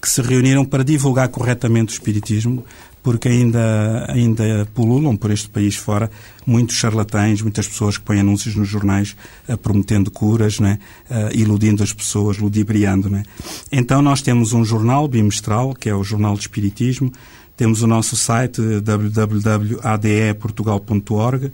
que 0.00 0.08
se 0.08 0.22
reuniram 0.22 0.64
para 0.64 0.84
divulgar 0.84 1.28
corretamente 1.28 1.92
o 1.92 1.94
Espiritismo, 1.94 2.64
porque 3.02 3.28
ainda, 3.28 4.06
ainda 4.08 4.66
pululam 4.74 5.16
por 5.16 5.30
este 5.30 5.48
país 5.48 5.76
fora 5.76 6.10
muitos 6.44 6.76
charlatães, 6.76 7.40
muitas 7.40 7.66
pessoas 7.66 7.96
que 7.96 8.04
põem 8.04 8.20
anúncios 8.20 8.54
nos 8.54 8.68
jornais 8.68 9.16
uh, 9.48 9.56
prometendo 9.56 10.10
curas, 10.10 10.60
né? 10.60 10.78
Uh, 11.10 11.34
iludindo 11.34 11.82
as 11.82 11.90
pessoas, 11.92 12.36
ludibriando. 12.38 13.08
Né? 13.08 13.22
Então 13.72 14.02
nós 14.02 14.20
temos 14.20 14.52
um 14.52 14.62
jornal 14.64 15.08
bimestral, 15.08 15.72
que 15.74 15.88
é 15.88 15.94
o 15.94 16.04
Jornal 16.04 16.34
de 16.34 16.40
Espiritismo, 16.40 17.10
temos 17.56 17.80
o 17.82 17.86
nosso 17.86 18.14
site 18.14 18.60
www.adeportugal.org, 18.80 21.46
uh, 21.46 21.50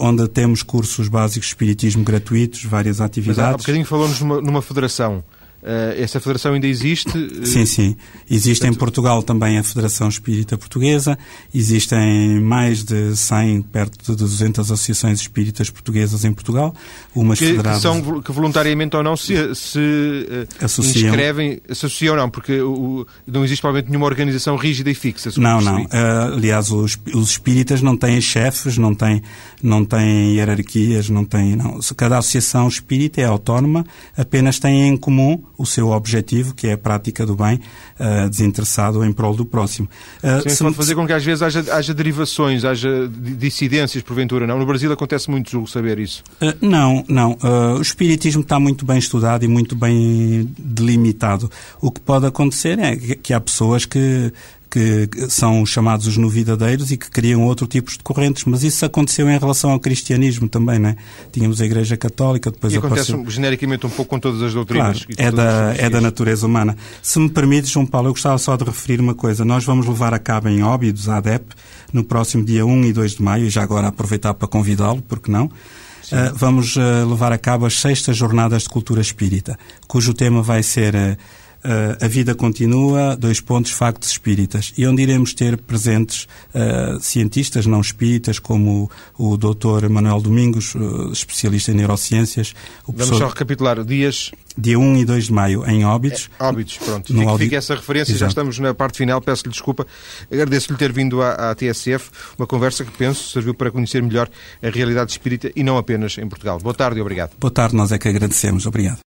onde 0.00 0.26
temos 0.28 0.62
cursos 0.62 1.08
básicos 1.08 1.46
de 1.46 1.54
espiritismo 1.54 2.04
gratuitos, 2.04 2.62
várias 2.64 3.00
atividades. 3.00 3.42
Mas 3.42 3.54
há 3.54 3.56
bocadinho 3.56 3.86
falamos 3.86 4.20
numa, 4.20 4.40
numa 4.40 4.60
federação. 4.60 5.22
Uh, 5.60 6.00
essa 6.00 6.20
federação 6.20 6.54
ainda 6.54 6.68
existe? 6.68 7.10
Sim, 7.44 7.66
sim. 7.66 7.96
Existe 8.30 8.60
Portanto... 8.60 8.76
em 8.76 8.78
Portugal 8.78 9.22
também 9.24 9.58
a 9.58 9.64
Federação 9.64 10.08
Espírita 10.08 10.56
Portuguesa, 10.56 11.18
existem 11.52 12.40
mais 12.40 12.84
de 12.84 13.16
100, 13.16 13.62
perto 13.62 14.12
de 14.12 14.16
200 14.16 14.70
associações 14.70 15.20
espíritas 15.20 15.68
portuguesas 15.68 16.24
em 16.24 16.32
Portugal, 16.32 16.72
umas 17.14 17.40
que, 17.40 17.46
federadas... 17.46 17.78
Que, 17.78 17.82
são, 17.82 18.22
que 18.22 18.30
voluntariamente 18.30 18.96
ou 18.96 19.02
não 19.02 19.16
se, 19.16 19.52
se 19.56 19.78
uh, 19.78 20.64
associam. 20.64 21.08
inscrevem, 21.08 21.60
associam 21.68 22.14
ou 22.14 22.20
não, 22.20 22.30
porque 22.30 22.60
o, 22.60 23.04
não 23.26 23.44
existe 23.44 23.60
provavelmente 23.60 23.90
nenhuma 23.90 24.06
organização 24.06 24.54
rígida 24.54 24.90
e 24.90 24.94
fixa. 24.94 25.30
Não, 25.38 25.60
não. 25.60 25.82
Uh, 25.82 26.34
aliás, 26.34 26.70
os, 26.70 26.96
os 27.12 27.30
espíritas 27.30 27.82
não 27.82 27.96
têm 27.96 28.20
chefes, 28.20 28.78
não 28.78 28.94
têm, 28.94 29.22
não 29.60 29.84
têm 29.84 30.36
hierarquias, 30.36 31.10
não 31.10 31.24
têm... 31.24 31.56
Não. 31.56 31.80
Cada 31.96 32.18
associação 32.18 32.68
espírita 32.68 33.20
é 33.20 33.24
autónoma, 33.24 33.84
apenas 34.16 34.60
tem 34.60 34.88
em 34.88 34.96
comum 34.96 35.42
o 35.58 35.66
seu 35.66 35.88
objetivo, 35.88 36.54
que 36.54 36.68
é 36.68 36.74
a 36.74 36.78
prática 36.78 37.26
do 37.26 37.34
bem 37.34 37.60
uh, 37.98 38.30
desinteressado 38.30 39.04
em 39.04 39.12
prol 39.12 39.34
do 39.34 39.44
próximo. 39.44 39.88
Uh, 40.22 40.48
Sim, 40.48 40.64
pode 40.64 40.76
fazer 40.76 40.94
com 40.94 41.04
que 41.04 41.12
às 41.12 41.24
vezes 41.24 41.42
haja, 41.42 41.64
haja 41.74 41.92
derivações, 41.92 42.64
haja 42.64 43.10
dissidências, 43.10 44.02
porventura, 44.04 44.46
não? 44.46 44.56
No 44.56 44.64
Brasil 44.64 44.90
acontece 44.92 45.28
muito, 45.28 45.50
julgo 45.50 45.66
saber 45.66 45.98
isso. 45.98 46.22
Uh, 46.40 46.54
não, 46.64 47.04
não. 47.08 47.36
o 47.76 47.82
espiritismo 47.82 48.42
está 48.42 48.60
muito 48.60 48.86
bem 48.86 48.98
estudado 48.98 49.44
e 49.44 49.48
muito 49.48 49.74
bem 49.74 50.48
delimitado. 50.56 51.50
O 51.80 51.90
que 51.90 52.00
pode 52.00 52.26
acontecer 52.26 52.78
é 52.78 52.94
que 52.96 53.34
há 53.34 53.40
pessoas 53.40 53.84
que 53.84 54.32
que 54.70 55.08
são 55.28 55.64
chamados 55.64 56.06
os 56.06 56.16
novidadeiros 56.16 56.90
e 56.90 56.96
que 56.96 57.10
criam 57.10 57.44
outro 57.44 57.66
tipo 57.66 57.90
de 57.90 57.98
correntes. 57.98 58.44
Mas 58.44 58.62
isso 58.62 58.84
aconteceu 58.84 59.28
em 59.28 59.38
relação 59.38 59.70
ao 59.70 59.80
cristianismo 59.80 60.48
também, 60.48 60.78
não 60.78 60.90
é? 60.90 60.96
Tínhamos 61.32 61.60
a 61.60 61.64
Igreja 61.64 61.96
Católica, 61.96 62.50
depois 62.50 62.72
e 62.72 62.78
acontece 62.78 63.12
apareceu... 63.12 63.30
genericamente 63.30 63.86
um 63.86 63.90
pouco 63.90 64.10
com 64.10 64.18
todas 64.18 64.42
as 64.42 64.52
doutrinas. 64.52 65.04
Claro, 65.04 65.14
é, 65.16 65.30
da, 65.30 65.74
é 65.76 65.90
da 65.90 66.00
natureza 66.00 66.46
humana. 66.46 66.76
Se 67.02 67.18
me 67.18 67.28
permites, 67.28 67.70
João 67.70 67.86
Paulo, 67.86 68.08
eu 68.08 68.12
gostava 68.12 68.38
só 68.38 68.56
de 68.56 68.64
referir 68.64 69.00
uma 69.00 69.14
coisa. 69.14 69.44
Nós 69.44 69.64
vamos 69.64 69.86
levar 69.86 70.12
a 70.12 70.18
cabo 70.18 70.48
em 70.48 70.62
Óbidos, 70.62 71.08
a 71.08 71.16
ADEP, 71.16 71.46
no 71.92 72.04
próximo 72.04 72.44
dia 72.44 72.66
1 72.66 72.84
e 72.84 72.92
2 72.92 73.12
de 73.12 73.22
maio, 73.22 73.46
e 73.46 73.50
já 73.50 73.62
agora 73.62 73.88
aproveitar 73.88 74.34
para 74.34 74.48
convidá-lo, 74.48 75.02
porque 75.02 75.30
não? 75.30 75.46
Uh, 75.46 76.32
vamos 76.34 76.74
uh, 76.76 77.06
levar 77.06 77.32
a 77.32 77.38
cabo 77.38 77.66
as 77.66 77.78
sextas 77.78 78.16
jornadas 78.16 78.62
de 78.62 78.68
cultura 78.70 79.00
espírita, 79.00 79.58
cujo 79.86 80.14
tema 80.14 80.42
vai 80.42 80.62
ser 80.62 80.94
uh, 80.94 81.16
Uh, 81.64 82.04
a 82.04 82.08
vida 82.08 82.34
continua, 82.34 83.16
dois 83.16 83.40
pontos, 83.40 83.72
factos 83.72 84.10
espíritas, 84.10 84.72
e 84.78 84.86
onde 84.86 85.02
iremos 85.02 85.34
ter 85.34 85.56
presentes 85.56 86.28
uh, 86.54 87.00
cientistas 87.00 87.66
não 87.66 87.80
espíritas, 87.80 88.38
como 88.38 88.88
o, 89.18 89.32
o 89.32 89.36
Dr. 89.36 89.88
Manuel 89.88 90.20
Domingos, 90.20 90.74
uh, 90.76 91.10
especialista 91.12 91.72
em 91.72 91.74
neurociências. 91.74 92.54
Vamos 92.86 93.18
só 93.18 93.28
recapitular, 93.28 93.84
dias... 93.84 94.30
Dia 94.60 94.76
1 94.76 94.96
e 94.96 95.04
2 95.04 95.26
de 95.26 95.32
maio, 95.32 95.64
em 95.70 95.84
Óbidos. 95.84 96.28
É, 96.36 96.42
Óbidos, 96.42 96.78
pronto. 96.78 97.14
No 97.14 97.20
fica, 97.20 97.38
fica 97.38 97.56
essa 97.56 97.76
referência, 97.76 98.10
Exato. 98.10 98.18
já 98.18 98.26
estamos 98.26 98.58
na 98.58 98.74
parte 98.74 98.98
final, 98.98 99.20
peço-lhe 99.20 99.52
desculpa. 99.52 99.86
Agradeço-lhe 100.28 100.76
ter 100.76 100.92
vindo 100.92 101.22
à, 101.22 101.50
à 101.50 101.54
TSF, 101.54 102.10
uma 102.36 102.44
conversa 102.44 102.84
que 102.84 102.90
penso 102.90 103.30
serviu 103.30 103.54
para 103.54 103.70
conhecer 103.70 104.02
melhor 104.02 104.28
a 104.60 104.68
realidade 104.68 105.12
espírita 105.12 105.52
e 105.54 105.62
não 105.62 105.78
apenas 105.78 106.18
em 106.18 106.28
Portugal. 106.28 106.58
Boa 106.58 106.74
tarde 106.74 106.98
e 106.98 107.00
obrigado. 107.00 107.30
Boa 107.38 107.52
tarde, 107.52 107.76
nós 107.76 107.92
é 107.92 107.98
que 107.98 108.08
agradecemos. 108.08 108.66
Obrigado. 108.66 108.98